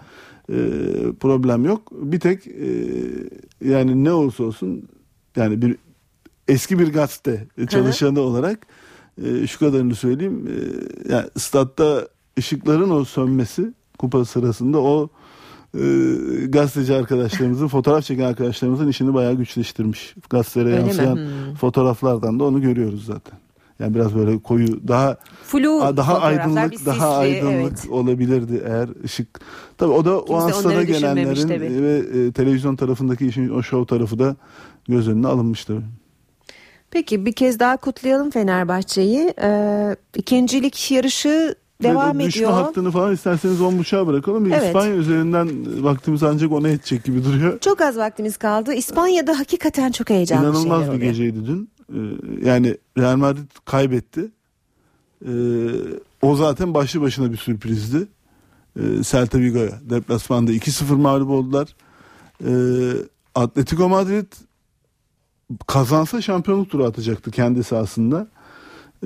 e, 0.51 0.57
problem 1.19 1.65
yok. 1.65 1.91
Bir 1.91 2.19
tek 2.19 2.47
e, 2.47 2.69
yani 3.65 4.03
ne 4.03 4.11
olursa 4.13 4.43
olsun 4.43 4.83
yani 5.35 5.61
bir 5.61 5.75
eski 6.47 6.79
bir 6.79 6.93
gazete 6.93 7.47
çalışanı 7.69 8.19
olarak 8.21 8.67
e, 9.23 9.47
şu 9.47 9.59
kadarını 9.59 9.95
söyleyeyim. 9.95 10.47
E, 10.47 11.13
yani 11.13 11.25
statta 11.37 12.07
ışıkların 12.39 12.89
o 12.89 13.05
sönmesi 13.05 13.73
kupa 13.99 14.25
sırasında 14.25 14.81
o 14.81 15.09
e, 15.77 15.81
gazeteci 16.49 16.93
arkadaşlarımızın 16.95 17.67
fotoğraf 17.75 18.03
çeken 18.03 18.23
arkadaşlarımızın 18.23 18.87
işini 18.87 19.13
bayağı 19.13 19.33
güçleştirmiş. 19.33 20.15
Gazetelere 20.29 20.69
Öyle 20.69 20.81
mi? 20.81 20.87
yansıyan 20.87 21.15
Hmm. 21.15 21.55
fotoğraflardan 21.55 22.39
da 22.39 22.43
onu 22.43 22.61
görüyoruz 22.61 23.05
zaten. 23.05 23.39
Yani 23.81 23.95
biraz 23.95 24.15
böyle 24.15 24.39
koyu 24.39 24.87
daha 24.87 25.17
Flu 25.43 25.97
daha 25.97 26.17
bir 26.17 26.27
aydınlık 26.27 26.73
sisli, 26.73 26.85
daha 26.85 27.17
aydınlık 27.17 27.53
evet. 27.53 27.87
olabilirdi 27.89 28.63
eğer 28.65 28.89
ışık. 29.03 29.27
Tabii 29.77 29.91
o 29.91 30.05
da 30.05 30.19
o 30.19 30.25
Kimse 30.25 30.67
onları 30.67 30.87
düşünmemiş 30.87 31.39
gelenlerin 31.39 31.47
tabii. 31.47 31.83
ve 31.83 32.27
e, 32.27 32.31
televizyon 32.31 32.75
tarafındaki 32.75 33.27
işin 33.27 33.49
o 33.49 33.63
şov 33.63 33.85
tarafı 33.85 34.19
da 34.19 34.35
göz 34.87 35.07
önüne 35.07 35.27
alınmış 35.27 35.65
tabii. 35.65 35.81
Peki 36.91 37.25
bir 37.25 37.33
kez 37.33 37.59
daha 37.59 37.77
kutlayalım 37.77 38.29
Fenerbahçe'yi. 38.31 39.33
Ee, 39.41 39.95
ikincilik 40.15 40.91
yarışı 40.91 41.55
devam 41.83 42.19
Ve 42.19 42.23
o 42.23 42.27
düşme 42.27 42.41
ediyor. 42.43 42.51
hattını 42.51 42.91
falan 42.91 43.13
isterseniz 43.13 43.61
10 43.61 43.77
buçuğa 43.79 44.07
bırakalım. 44.07 44.45
Bir 44.45 44.51
Evet. 44.51 44.65
İspanya 44.67 44.93
üzerinden 44.93 45.49
vaktimiz 45.83 46.23
ancak 46.23 46.51
ona 46.51 46.69
yetecek 46.69 47.03
gibi 47.03 47.23
duruyor. 47.25 47.59
Çok 47.59 47.81
az 47.81 47.97
vaktimiz 47.97 48.37
kaldı. 48.37 48.73
İspanya'da 48.73 49.39
hakikaten 49.39 49.91
çok 49.91 50.09
heyecanlı 50.09 50.43
İnanılmaz 50.43 50.63
şeyler 50.79 50.81
bir 50.93 50.97
oluyor. 50.97 51.11
geceydi 51.11 51.45
dün. 51.47 51.69
Ee, 51.93 51.97
yani 52.49 52.77
Real 52.97 53.15
Madrid 53.15 53.49
kaybetti. 53.65 54.31
Ee, 55.25 55.31
o 56.21 56.35
zaten 56.35 56.73
başlı 56.73 57.01
başına 57.01 57.31
bir 57.31 57.37
sürprizdi. 57.37 58.07
Ee, 58.79 59.03
Celta 59.03 59.39
Vigo'ya 59.39 59.79
deplasmanda 59.89 60.51
2-0 60.53 60.95
mağlup 60.95 61.29
oldular. 61.29 61.75
Ee, 62.45 62.91
Atletico 63.35 63.89
Madrid 63.89 64.33
kazansa 65.67 66.21
şampiyonluk 66.21 66.69
turu 66.69 66.85
atacaktı 66.85 67.31
kendi 67.31 67.63
sahasında. 67.63 68.27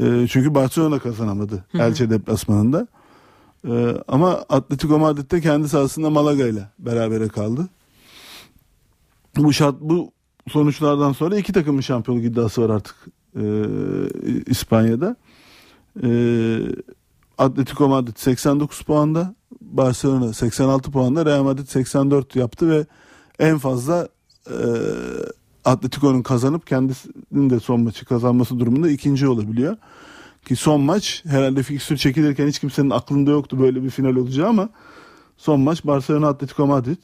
Ee, 0.02 0.28
çünkü 0.30 0.56
Barcelona 0.56 1.00
kazanamadı. 1.00 1.66
Elche 1.74 2.10
deplasmanında. 2.10 2.88
Ee, 3.68 3.96
ama 4.08 4.32
Atletico 4.50 5.00
Madrid 5.00 5.32
de 5.32 5.42
kendi 5.42 5.70
sahasında 5.70 6.10
Malaga 6.10 6.48
ile 6.48 6.70
berabere 6.80 7.28
kaldı. 7.28 7.68
Bu 9.38 9.54
şart 9.54 9.76
bu 9.82 10.12
sonuçlardan 10.50 11.12
sonra 11.12 11.38
iki 11.38 11.54
takımın 11.54 11.82
şampiyonluk 11.82 12.26
iddiası 12.26 12.62
var 12.62 12.70
artık 12.70 12.96
e, 13.36 13.44
İspanya'da. 14.46 15.16
E, 16.04 16.10
Atletico 17.38 17.88
Madrid 17.88 18.18
89 18.18 18.82
puanda, 18.82 19.36
Barcelona 19.62 20.34
86 20.34 20.92
puanda, 20.92 21.26
Real 21.26 21.44
Madrid 21.44 21.68
84 21.68 22.36
yaptı 22.36 22.70
ve 22.70 22.86
en 23.40 23.58
fazla 23.58 24.08
e, 24.50 24.58
Atletico'nun 25.66 26.22
kazanıp 26.22 26.68
kendisinin 26.68 27.50
de 27.50 27.60
son 27.60 27.82
maçı 27.82 28.06
kazanması 28.06 28.60
durumunda 28.60 28.90
ikinci 28.90 29.28
olabiliyor. 29.28 29.78
Ki 30.46 30.56
son 30.56 30.82
maç 30.82 31.24
herhalde 31.26 31.64
fikstür 31.64 31.98
çekilirken 31.98 32.48
hiç 32.48 32.60
kimsenin 32.60 32.90
aklında 32.90 33.32
yoktu 33.32 33.60
böyle 33.60 33.84
bir 33.84 33.90
final 33.90 34.16
olacağı 34.16 34.48
ama 34.48 34.70
son 35.38 35.60
maç 35.60 35.86
Barcelona 35.86 36.28
Atletico 36.28 36.68
Madrid. 36.68 36.98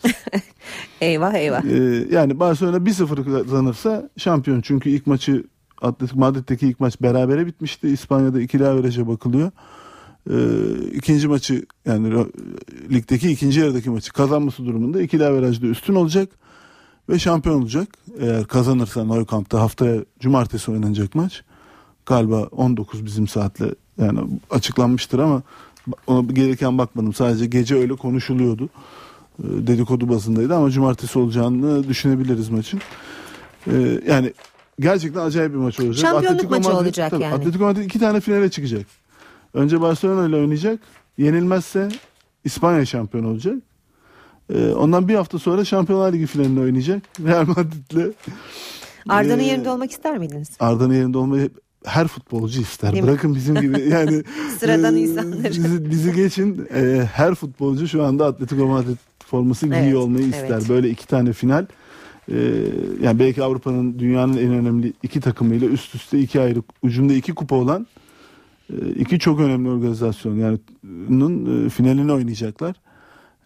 Eyvah 1.02 1.34
eyvah. 1.34 1.66
Ee, 1.66 2.08
yani 2.12 2.40
Barcelona 2.40 2.78
1-0 2.78 3.44
kazanırsa 3.44 4.10
şampiyon. 4.18 4.62
Çünkü 4.62 4.90
ilk 4.90 5.08
maçı 5.08 5.44
Atletico 5.82 6.20
Madrid'deki 6.20 6.68
ilk 6.68 6.80
maç 6.80 7.02
berabere 7.02 7.46
bitmişti. 7.48 7.88
İspanya'da 7.88 8.42
ikili 8.42 8.68
averaja 8.68 9.08
bakılıyor. 9.08 9.52
Ee, 10.30 10.36
ikinci 10.94 11.28
maçı 11.28 11.66
yani 11.86 12.26
ligdeki 12.92 13.32
ikinci 13.32 13.60
yarıdaki 13.60 13.90
maçı 13.90 14.14
kazanması 14.14 14.66
durumunda 14.66 15.02
ikili 15.02 15.26
averajda 15.26 15.68
üstün 15.68 15.96
olacak 15.96 16.30
ve 17.10 17.20
şampiyon 17.20 17.62
olacak. 17.62 17.88
Eğer 18.20 18.46
kazanırsa 18.46 19.04
Nou 19.04 19.26
Camp'ta 19.32 19.60
haftaya 19.60 20.06
cumartesi 20.20 20.72
oynanacak 20.72 21.16
maç. 21.16 21.44
Galiba 22.06 22.44
19 22.44 23.06
bizim 23.06 23.28
saatle 23.28 23.66
yani 23.98 24.20
açıklanmıştır 24.50 25.20
ama 25.20 25.42
ona 26.08 26.22
gelirken 26.22 26.78
bakmadım. 26.78 27.14
Sadece 27.14 27.46
gece 27.46 27.76
öyle 27.76 27.96
konuşuluyordu. 27.96 28.70
Ee, 29.40 29.44
Dedikodu 29.68 30.10
bazındaydı 30.10 30.56
ama 30.56 30.70
cumartesi 30.70 31.20
olacağını 31.20 31.88
düşünebiliriz 31.88 32.50
maçın. 32.50 32.82
Ee, 33.68 34.02
yani 34.08 34.34
gerçekten 34.80 35.22
acayip 35.22 35.54
bir 35.54 35.58
maç 35.58 35.80
olacak. 35.80 36.12
Şampiyonluk 36.12 36.50
maçı 36.52 36.74
olacak 36.74 37.12
tabii, 37.12 37.24
yani. 37.24 37.34
Atletico 37.34 37.64
Madrid 37.64 37.84
iki 37.84 38.00
tane 38.00 38.20
finale 38.20 38.50
çıkacak. 38.50 38.86
Önce 39.54 39.82
Barcelona 39.82 40.28
ile 40.28 40.36
oynayacak. 40.36 40.80
Yenilmezse 41.18 41.90
İspanya 42.44 42.86
şampiyon 42.86 43.24
olacak. 43.24 43.56
Ee, 44.54 44.72
ondan 44.72 45.08
bir 45.08 45.16
hafta 45.16 45.40
sonra 45.40 45.66
Şampiyonlar 45.66 46.14
Ligi 46.14 46.26
finalinde 46.26 46.60
oynayacak. 46.60 47.02
Real 47.26 47.48
Madrid'le 47.48 48.14
Arda'nın 49.10 49.40
Ee, 49.40 49.46
yerinde 49.46 49.70
olmak 49.70 49.92
ister 49.92 50.18
miydiniz? 50.18 50.50
Arda'nın 50.60 50.94
yerinde 50.94 51.18
olmayı 51.18 51.50
her 51.86 52.08
futbolcu 52.08 52.62
ister. 52.62 52.92
Değil 52.92 53.04
mi? 53.04 53.10
Bırakın 53.10 53.36
bizim 53.36 53.56
gibi 53.56 53.82
yani 53.90 54.24
Sıradan 54.60 54.96
e, 54.96 55.00
insanları. 55.00 55.44
Bizi, 55.50 55.90
bizi 55.90 56.14
geçin 56.16 56.68
e, 56.76 57.10
her 57.14 57.36
futbolcu 57.36 57.88
şu 57.88 58.04
anda 58.04 58.26
Atletico 58.26 58.68
Madrid 58.68 58.98
forması 59.26 59.66
giyiyor 59.68 59.86
Evet, 59.86 59.96
olmayı 59.96 60.26
ister. 60.26 60.50
evet. 60.50 60.70
Böyle 60.70 60.90
iki 60.90 61.08
tane 61.08 61.34
final 61.34 61.66
e, 62.32 62.38
yani 63.04 63.20
belki 63.20 63.44
Avrupa'nın 63.44 64.00
dünyanın 64.00 64.38
en 64.38 64.54
önemli 64.54 64.94
iki 65.04 65.22
takımıyla 65.22 65.68
üst 65.68 65.96
üste 65.96 66.20
iki 66.20 66.42
ayrı 66.42 66.64
ucunda 66.82 67.14
iki 67.14 67.34
kupa 67.34 67.56
olan 67.56 67.88
e, 68.74 68.90
iki 68.90 69.20
çok 69.20 69.40
önemli 69.40 69.70
organizasyon 69.70 70.36
yani 70.36 70.60
e, 71.66 71.70
finalini 71.70 72.12
oynayacaklar. 72.12 72.76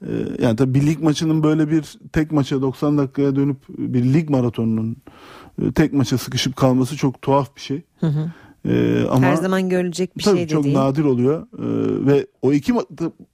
E, 0.02 0.12
yani 0.40 0.56
tabii 0.56 0.74
bir 0.74 0.86
lig 0.88 1.00
maçının 1.00 1.44
böyle 1.44 1.72
bir 1.72 1.98
tek 2.14 2.32
maça 2.32 2.62
90 2.62 2.98
dakikaya 2.98 3.36
dönüp 3.36 3.58
bir 3.70 4.14
lig 4.14 4.30
maratonunun 4.30 4.98
tek 5.76 5.94
maça 5.94 6.18
sıkışıp 6.18 6.56
kalması 6.56 6.98
çok 6.98 7.22
tuhaf 7.22 7.56
bir 7.56 7.62
şey. 7.62 7.82
Hı 8.00 8.08
hı. 8.08 8.32
E, 8.70 9.04
ama 9.10 9.22
Her 9.28 9.36
zaman 9.36 9.70
görülecek 9.70 10.18
bir 10.18 10.24
tabii 10.24 10.38
şey 10.38 10.50
de 10.50 10.52
çok 10.54 10.64
değil. 10.64 10.76
nadir 10.76 11.04
oluyor 11.04 11.42
E, 11.42 11.46
ve 12.06 12.28
o 12.42 12.54
iki 12.54 12.74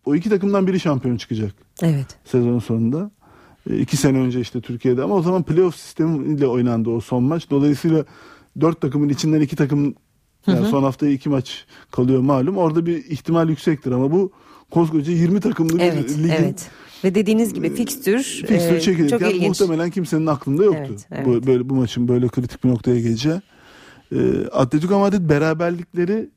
o 0.05 0.15
iki 0.15 0.29
takımdan 0.29 0.67
biri 0.67 0.79
şampiyon 0.79 1.17
çıkacak 1.17 1.51
Evet. 1.81 2.07
sezon 2.25 2.59
sonunda. 2.59 3.11
E, 3.69 3.77
iki 3.77 3.97
sene 3.97 4.17
önce 4.17 4.39
işte 4.39 4.61
Türkiye'de 4.61 5.03
ama 5.03 5.15
o 5.15 5.21
zaman 5.21 5.43
playoff 5.43 5.75
sistemiyle 5.75 6.47
oynandı 6.47 6.89
o 6.89 7.01
son 7.01 7.23
maç. 7.23 7.49
Dolayısıyla 7.49 8.05
dört 8.61 8.81
takımın 8.81 9.09
içinden 9.09 9.41
iki 9.41 9.55
takım 9.55 9.83
yani 10.47 10.59
Hı 10.59 10.63
hı. 10.63 10.69
son 10.69 10.83
haftaya 10.83 11.11
iki 11.11 11.29
maç 11.29 11.65
kalıyor 11.91 12.21
malum. 12.21 12.57
Orada 12.57 12.85
bir 12.85 12.97
ihtimal 13.05 13.49
yüksektir 13.49 13.91
ama 13.91 14.11
bu 14.11 14.31
koskoca 14.71 15.11
20 15.11 15.39
takımlı 15.39 15.77
bir 15.77 15.83
Evet, 15.83 16.09
ligin 16.17 16.29
evet. 16.29 16.69
Ve 17.03 17.15
dediğiniz 17.15 17.53
gibi 17.53 17.75
fikstür, 17.75 18.23
fikstür 18.23 18.55
e, 18.55 18.69
çok 18.69 18.81
çekilirken 18.81 19.29
ilginç. 19.29 19.47
muhtemelen 19.47 19.89
kimsenin 19.89 20.27
aklında 20.27 20.63
yoktu. 20.63 20.87
Evet, 20.89 21.07
evet. 21.11 21.25
Bu, 21.25 21.47
böyle, 21.47 21.69
bu 21.69 21.75
maçın 21.75 22.07
böyle 22.07 22.27
kritik 22.27 22.63
bir 22.63 22.69
noktaya 22.69 22.99
geleceği. 22.99 23.41
E, 24.11 24.45
Atletico 24.51 24.99
Madrid 24.99 25.29
beraberlikleri 25.29 26.29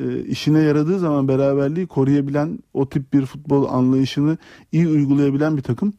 e, 0.00 0.24
işine 0.24 0.58
yaradığı 0.58 0.98
zaman 0.98 1.28
beraberliği 1.28 1.86
koruyabilen 1.86 2.58
o 2.74 2.88
tip 2.88 3.12
bir 3.12 3.26
futbol 3.26 3.68
anlayışını 3.68 4.38
iyi 4.72 4.88
uygulayabilen 4.88 5.56
bir 5.56 5.62
takım. 5.62 5.92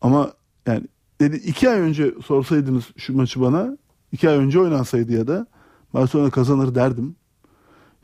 Ama 0.00 0.32
yani 0.66 0.82
dedi 1.20 1.36
iki 1.36 1.70
ay 1.70 1.80
önce 1.80 2.14
sorsaydınız 2.24 2.84
şu 2.96 3.16
maçı 3.16 3.40
bana 3.40 3.78
iki 4.12 4.28
ay 4.28 4.36
önce 4.36 4.60
oynansaydı 4.60 5.12
ya 5.12 5.26
da 5.26 5.46
Barcelona 5.94 6.30
kazanır 6.30 6.74
derdim. 6.74 7.16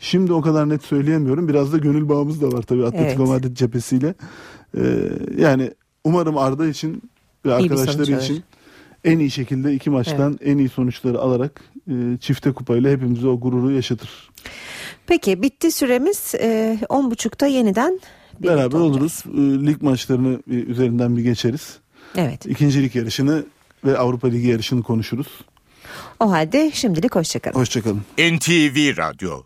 Şimdi 0.00 0.32
o 0.32 0.40
kadar 0.40 0.68
net 0.68 0.84
söyleyemiyorum. 0.84 1.48
Biraz 1.48 1.72
da 1.72 1.78
gönül 1.78 2.08
bağımız 2.08 2.42
da 2.42 2.52
var 2.52 2.62
tabii 2.62 2.86
Atletico 2.86 3.22
Evet. 3.22 3.28
Madrid 3.28 3.56
cephesiyle. 3.56 4.14
Ee, 4.76 4.82
yani 5.38 5.70
umarım 6.04 6.38
Arda 6.38 6.66
için 6.66 7.02
ve 7.46 7.54
arkadaşları 7.54 8.20
için 8.20 8.44
en 9.04 9.18
iyi 9.18 9.30
şekilde 9.30 9.74
iki 9.74 9.90
maçtan 9.90 10.38
en 10.44 10.58
iyi 10.58 10.68
sonuçları 10.68 11.18
alarak 11.18 11.60
e, 11.88 11.92
çifte 12.20 12.52
kupayla 12.52 12.90
hepimize 12.90 13.28
o 13.28 13.40
gururu 13.40 13.70
yaşatır. 13.70 14.30
Peki 15.06 15.42
bitti 15.42 15.72
süremiz. 15.72 16.34
E, 16.34 16.78
10.30'da 16.88 17.46
yeniden 17.46 18.00
Beraber 18.40 18.78
oluruz. 18.78 19.22
Ee, 19.26 19.66
lig 19.66 19.82
maçlarını 19.82 20.38
bir 20.46 20.68
üzerinden 20.68 21.16
bir 21.16 21.22
geçeriz. 21.22 21.78
Evet. 22.16 22.46
İkincilik 22.46 22.94
yarışını 22.94 23.44
ve 23.84 23.98
Avrupa 23.98 24.28
Ligi 24.28 24.48
yarışını 24.48 24.82
konuşuruz. 24.82 25.28
O 26.20 26.30
halde 26.30 26.70
şimdilik 26.74 27.14
hoşçakalın. 27.14 27.54
Hoşçakalın. 27.54 28.00
NTV 28.18 28.96
Radyo 28.96 29.42